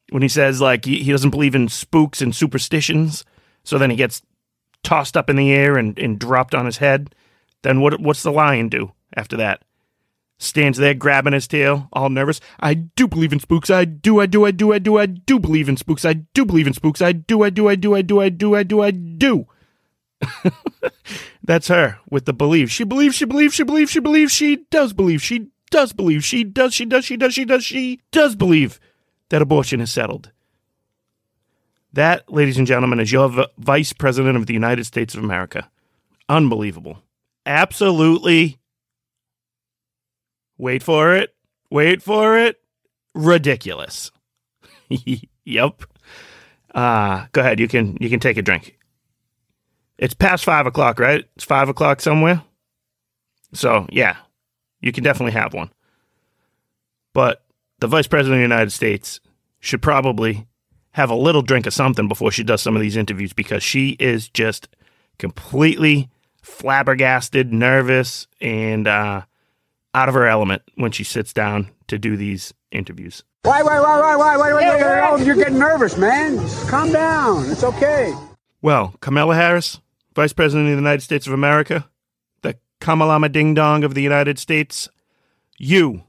when 0.09 0.21
he 0.21 0.27
says 0.27 0.61
like 0.61 0.85
he, 0.85 1.03
he 1.03 1.11
doesn't 1.11 1.31
believe 1.31 1.55
in 1.55 1.69
spooks 1.69 2.21
and 2.21 2.35
superstitions, 2.35 3.23
so 3.63 3.77
then 3.77 3.89
he 3.89 3.95
gets 3.95 4.21
tossed 4.83 5.17
up 5.17 5.29
in 5.29 5.35
the 5.35 5.51
air 5.51 5.77
and, 5.77 5.97
and 5.99 6.19
dropped 6.19 6.55
on 6.55 6.65
his 6.65 6.77
head. 6.77 7.13
Then 7.63 7.81
what 7.81 7.99
what's 7.99 8.23
the 8.23 8.31
lion 8.31 8.69
do 8.69 8.91
after 9.15 9.37
that? 9.37 9.61
Stands 10.39 10.77
there 10.77 10.93
grabbing 10.93 11.33
his 11.33 11.47
tail, 11.47 11.89
all 11.91 12.09
nervous. 12.09 12.39
I 12.59 12.75
do 12.75 13.07
believe 13.07 13.33
in 13.33 13.39
spooks. 13.39 13.71
I 13.71 13.85
do. 13.85 14.19
I 14.19 14.27
do. 14.27 14.45
I 14.45 14.51
do. 14.51 14.71
I 14.71 14.79
do. 14.79 14.97
I 14.99 15.07
do 15.07 15.39
believe 15.39 15.67
in 15.67 15.77
spooks. 15.77 16.05
I 16.05 16.13
do 16.13 16.45
believe 16.45 16.67
in 16.67 16.73
spooks. 16.73 17.01
I 17.01 17.11
do. 17.11 17.43
I 17.43 17.49
do. 17.49 17.67
I 17.67 17.75
do. 17.75 17.95
I 17.95 18.01
do. 18.01 18.21
I 18.21 18.29
do. 18.29 18.55
I 18.55 18.63
do. 18.63 18.81
I 18.83 18.91
do. 18.91 19.47
That's 21.43 21.69
her 21.69 21.99
with 22.09 22.25
the 22.25 22.33
belief. 22.33 22.69
She 22.69 22.83
believes, 22.83 23.15
she 23.15 23.25
believes, 23.25 23.55
she 23.55 23.63
believes, 23.63 23.91
she 23.91 23.99
believes, 23.99 24.33
she 24.33 24.57
does 24.69 24.93
believe, 24.93 25.23
she 25.23 25.47
does 25.71 25.93
believe, 25.93 26.25
she 26.25 26.43
does, 26.43 26.73
she 26.73 26.85
does, 26.85 27.05
she 27.05 27.15
does, 27.17 27.33
she 27.33 27.45
does, 27.45 27.63
she 27.63 28.01
does 28.11 28.35
believe 28.35 28.79
that 29.29 29.41
abortion 29.41 29.79
is 29.79 29.91
settled. 29.91 30.31
That, 31.93 32.31
ladies 32.31 32.57
and 32.57 32.67
gentlemen, 32.67 32.99
is 32.99 33.11
your 33.11 33.29
v- 33.29 33.47
Vice 33.57 33.93
President 33.93 34.35
of 34.35 34.45
the 34.45 34.53
United 34.53 34.85
States 34.85 35.15
of 35.15 35.23
America. 35.23 35.69
Unbelievable. 36.27 37.01
Absolutely. 37.45 38.57
Wait 40.57 40.81
for 40.83 41.15
it. 41.15 41.35
wait 41.69 42.01
for 42.01 42.37
it, 42.37 42.59
ridiculous. 43.13 44.11
yep. 45.45 45.83
Uh, 46.73 47.25
go 47.31 47.41
ahead. 47.41 47.59
You 47.59 47.67
can 47.67 47.97
you 47.99 48.09
can 48.09 48.19
take 48.19 48.37
a 48.37 48.41
drink. 48.41 48.77
It's 49.97 50.13
past 50.13 50.43
five 50.45 50.65
o'clock, 50.65 50.99
right? 50.99 51.25
It's 51.35 51.45
five 51.45 51.69
o'clock 51.69 52.01
somewhere. 52.01 52.43
So 53.53 53.87
yeah, 53.89 54.17
you 54.81 54.91
can 54.91 55.03
definitely 55.03 55.33
have 55.33 55.53
one. 55.53 55.71
But 57.13 57.43
the 57.79 57.87
vice 57.87 58.07
president 58.07 58.35
of 58.35 58.49
the 58.49 58.55
United 58.55 58.71
States 58.71 59.19
should 59.59 59.81
probably 59.81 60.47
have 60.91 61.09
a 61.09 61.15
little 61.15 61.41
drink 61.41 61.65
of 61.67 61.73
something 61.73 62.07
before 62.07 62.31
she 62.31 62.43
does 62.43 62.61
some 62.61 62.75
of 62.75 62.81
these 62.81 62.97
interviews 62.97 63.33
because 63.33 63.63
she 63.63 63.91
is 63.99 64.29
just 64.29 64.67
completely 65.17 66.09
flabbergasted, 66.41 67.51
nervous, 67.51 68.27
and 68.39 68.87
uh, 68.87 69.21
out 69.93 70.09
of 70.09 70.15
her 70.15 70.27
element 70.27 70.61
when 70.75 70.91
she 70.91 71.03
sits 71.03 71.33
down 71.33 71.71
to 71.87 71.97
do 71.97 72.17
these 72.17 72.53
interviews. 72.71 73.23
Why, 73.43 73.63
why, 73.63 73.79
why, 73.79 73.99
why, 73.99 74.15
why, 74.15 74.37
why, 74.37 74.53
why, 74.53 74.81
why, 74.81 75.11
why, 75.11 75.23
you're 75.23 75.35
getting 75.35 75.57
nervous, 75.59 75.97
man. 75.97 76.35
Just 76.37 76.67
calm 76.67 76.91
down. 76.91 77.49
It's 77.49 77.63
okay. 77.63 78.13
Well, 78.61 78.93
Kamala 78.99 79.35
Harris, 79.35 79.79
Vice 80.15 80.33
President 80.33 80.67
of 80.67 80.71
the 80.71 80.81
United 80.81 81.01
States 81.01 81.27
of 81.27 81.33
America, 81.33 81.87
the 82.41 82.57
Kamalama 82.81 83.31
Ding 83.31 83.53
Dong 83.53 83.83
of 83.83 83.93
the 83.93 84.01
United 84.01 84.37
States, 84.39 84.89
you 85.57 86.03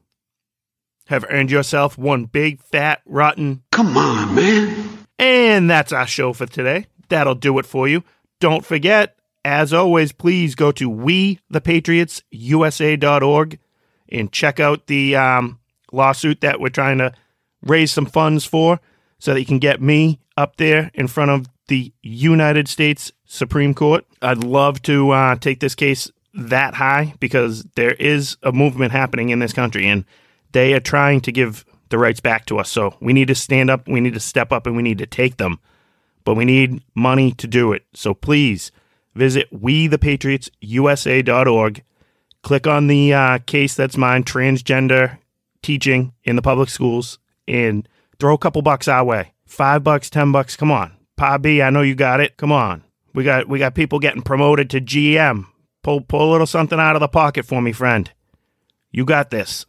have 1.06 1.24
earned 1.30 1.50
yourself 1.50 1.96
one 1.96 2.24
big, 2.24 2.60
fat, 2.62 3.02
rotten. 3.06 3.62
Come 3.70 3.96
on, 3.96 4.34
man. 4.34 5.06
And 5.18 5.70
that's 5.70 5.92
our 5.92 6.06
show 6.06 6.32
for 6.32 6.46
today. 6.46 6.86
That'll 7.08 7.34
do 7.34 7.58
it 7.58 7.66
for 7.66 7.88
you. 7.88 8.04
Don't 8.40 8.64
forget, 8.64 9.16
as 9.44 9.72
always, 9.72 10.12
please 10.12 10.54
go 10.54 10.70
to 10.72 10.88
we 10.88 11.40
the 11.50 11.60
wethepatriotsusa.org 11.60 13.58
and 14.10 14.32
check 14.32 14.60
out 14.60 14.86
the 14.86 15.16
um, 15.16 15.58
lawsuit 15.92 16.40
that 16.40 16.60
we're 16.60 16.68
trying 16.68 16.98
to 16.98 17.12
raise 17.62 17.92
some 17.92 18.06
funds 18.06 18.44
for 18.44 18.80
so 19.18 19.34
that 19.34 19.40
you 19.40 19.46
can 19.46 19.58
get 19.58 19.82
me 19.82 20.20
up 20.36 20.56
there 20.56 20.90
in 20.94 21.08
front 21.08 21.30
of 21.30 21.46
the 21.68 21.92
United 22.02 22.68
States 22.68 23.12
Supreme 23.26 23.74
Court. 23.74 24.04
I'd 24.22 24.44
love 24.44 24.80
to 24.82 25.10
uh, 25.10 25.36
take 25.36 25.60
this 25.60 25.74
case 25.74 26.10
that 26.34 26.74
high 26.74 27.14
because 27.20 27.64
there 27.74 27.92
is 27.92 28.36
a 28.42 28.52
movement 28.52 28.92
happening 28.92 29.30
in 29.30 29.38
this 29.38 29.52
country 29.52 29.86
and 29.86 30.04
they 30.52 30.72
are 30.72 30.80
trying 30.80 31.20
to 31.22 31.32
give 31.32 31.64
the 31.90 31.98
rights 31.98 32.20
back 32.20 32.46
to 32.46 32.58
us. 32.58 32.70
So 32.70 32.96
we 33.00 33.12
need 33.12 33.28
to 33.28 33.34
stand 33.34 33.70
up, 33.70 33.88
we 33.88 34.00
need 34.00 34.14
to 34.14 34.20
step 34.20 34.52
up, 34.52 34.66
and 34.66 34.76
we 34.76 34.82
need 34.82 34.98
to 34.98 35.06
take 35.06 35.36
them. 35.36 35.58
But 36.24 36.34
we 36.34 36.44
need 36.44 36.82
money 36.94 37.32
to 37.32 37.46
do 37.46 37.72
it. 37.72 37.84
So 37.94 38.14
please 38.14 38.70
visit 39.14 39.48
we 39.50 39.86
the 39.86 39.98
patriots 39.98 40.50
wethepatriotsusa.org. 40.62 41.82
Click 42.42 42.66
on 42.66 42.86
the 42.86 43.12
uh, 43.12 43.38
case 43.38 43.74
that's 43.74 43.96
mine, 43.96 44.24
transgender 44.24 45.18
teaching 45.62 46.12
in 46.24 46.36
the 46.36 46.42
public 46.42 46.68
schools, 46.68 47.18
and 47.46 47.88
throw 48.18 48.34
a 48.34 48.38
couple 48.38 48.62
bucks 48.62 48.88
our 48.88 49.04
way. 49.04 49.32
Five 49.46 49.82
bucks, 49.82 50.08
ten 50.08 50.32
bucks. 50.32 50.56
Come 50.56 50.70
on, 50.70 50.92
Pa 51.16 51.38
I 51.42 51.70
know 51.70 51.82
you 51.82 51.94
got 51.94 52.20
it. 52.20 52.36
Come 52.36 52.52
on, 52.52 52.84
we 53.14 53.24
got 53.24 53.48
we 53.48 53.58
got 53.58 53.74
people 53.74 53.98
getting 53.98 54.22
promoted 54.22 54.70
to 54.70 54.80
GM. 54.80 55.46
Pull 55.82 56.02
pull 56.02 56.30
a 56.30 56.32
little 56.32 56.46
something 56.46 56.78
out 56.78 56.96
of 56.96 57.00
the 57.00 57.08
pocket 57.08 57.44
for 57.44 57.60
me, 57.60 57.72
friend. 57.72 58.10
You 58.90 59.04
got 59.04 59.30
this. 59.30 59.66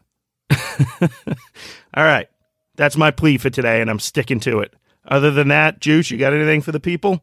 All 0.52 2.04
right. 2.04 2.28
That's 2.76 2.96
my 2.96 3.12
plea 3.12 3.38
for 3.38 3.50
today, 3.50 3.82
and 3.82 3.90
I'm 3.90 4.00
sticking 4.00 4.40
to 4.42 4.60
it. 4.60 4.74
Other 5.06 5.32
than 5.32 5.50
that, 5.50 5.82
Juice, 5.82 6.10
you 6.12 6.18
got 6.18 6.34
anything 6.34 6.62
for 6.62 6.72
the 6.72 6.80
people? 6.80 7.22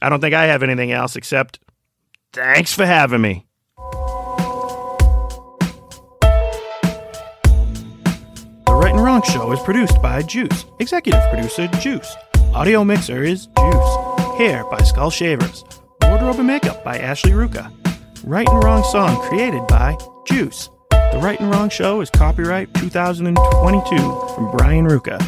I 0.00 0.08
don't 0.08 0.20
think 0.20 0.34
I 0.34 0.44
have 0.44 0.62
anything 0.62 0.92
else 0.92 1.16
except 1.16 1.58
thanks 2.32 2.72
for 2.72 2.86
having 2.86 3.20
me. 3.20 3.46
And 8.94 9.02
Wrong 9.02 9.22
Show 9.22 9.50
is 9.50 9.60
produced 9.60 10.00
by 10.00 10.22
Juice. 10.22 10.66
Executive 10.78 11.20
producer, 11.28 11.66
Juice. 11.80 12.14
Audio 12.54 12.84
mixer 12.84 13.24
is 13.24 13.46
Juice. 13.46 13.96
Hair 14.38 14.64
by 14.70 14.80
Skull 14.82 15.10
Shavers. 15.10 15.64
Wardrobe 16.02 16.38
and 16.38 16.46
makeup 16.46 16.84
by 16.84 16.98
Ashley 16.98 17.32
Ruka. 17.32 17.72
Right 18.22 18.48
and 18.48 18.62
Wrong 18.62 18.84
song 18.84 19.16
created 19.28 19.66
by 19.66 19.96
Juice. 20.26 20.70
The 20.90 21.18
Right 21.20 21.40
and 21.40 21.50
Wrong 21.50 21.68
Show 21.68 22.02
is 22.02 22.10
copyright 22.10 22.72
2022 22.74 23.96
from 24.34 24.52
Brian 24.52 24.86
Ruka. 24.86 25.20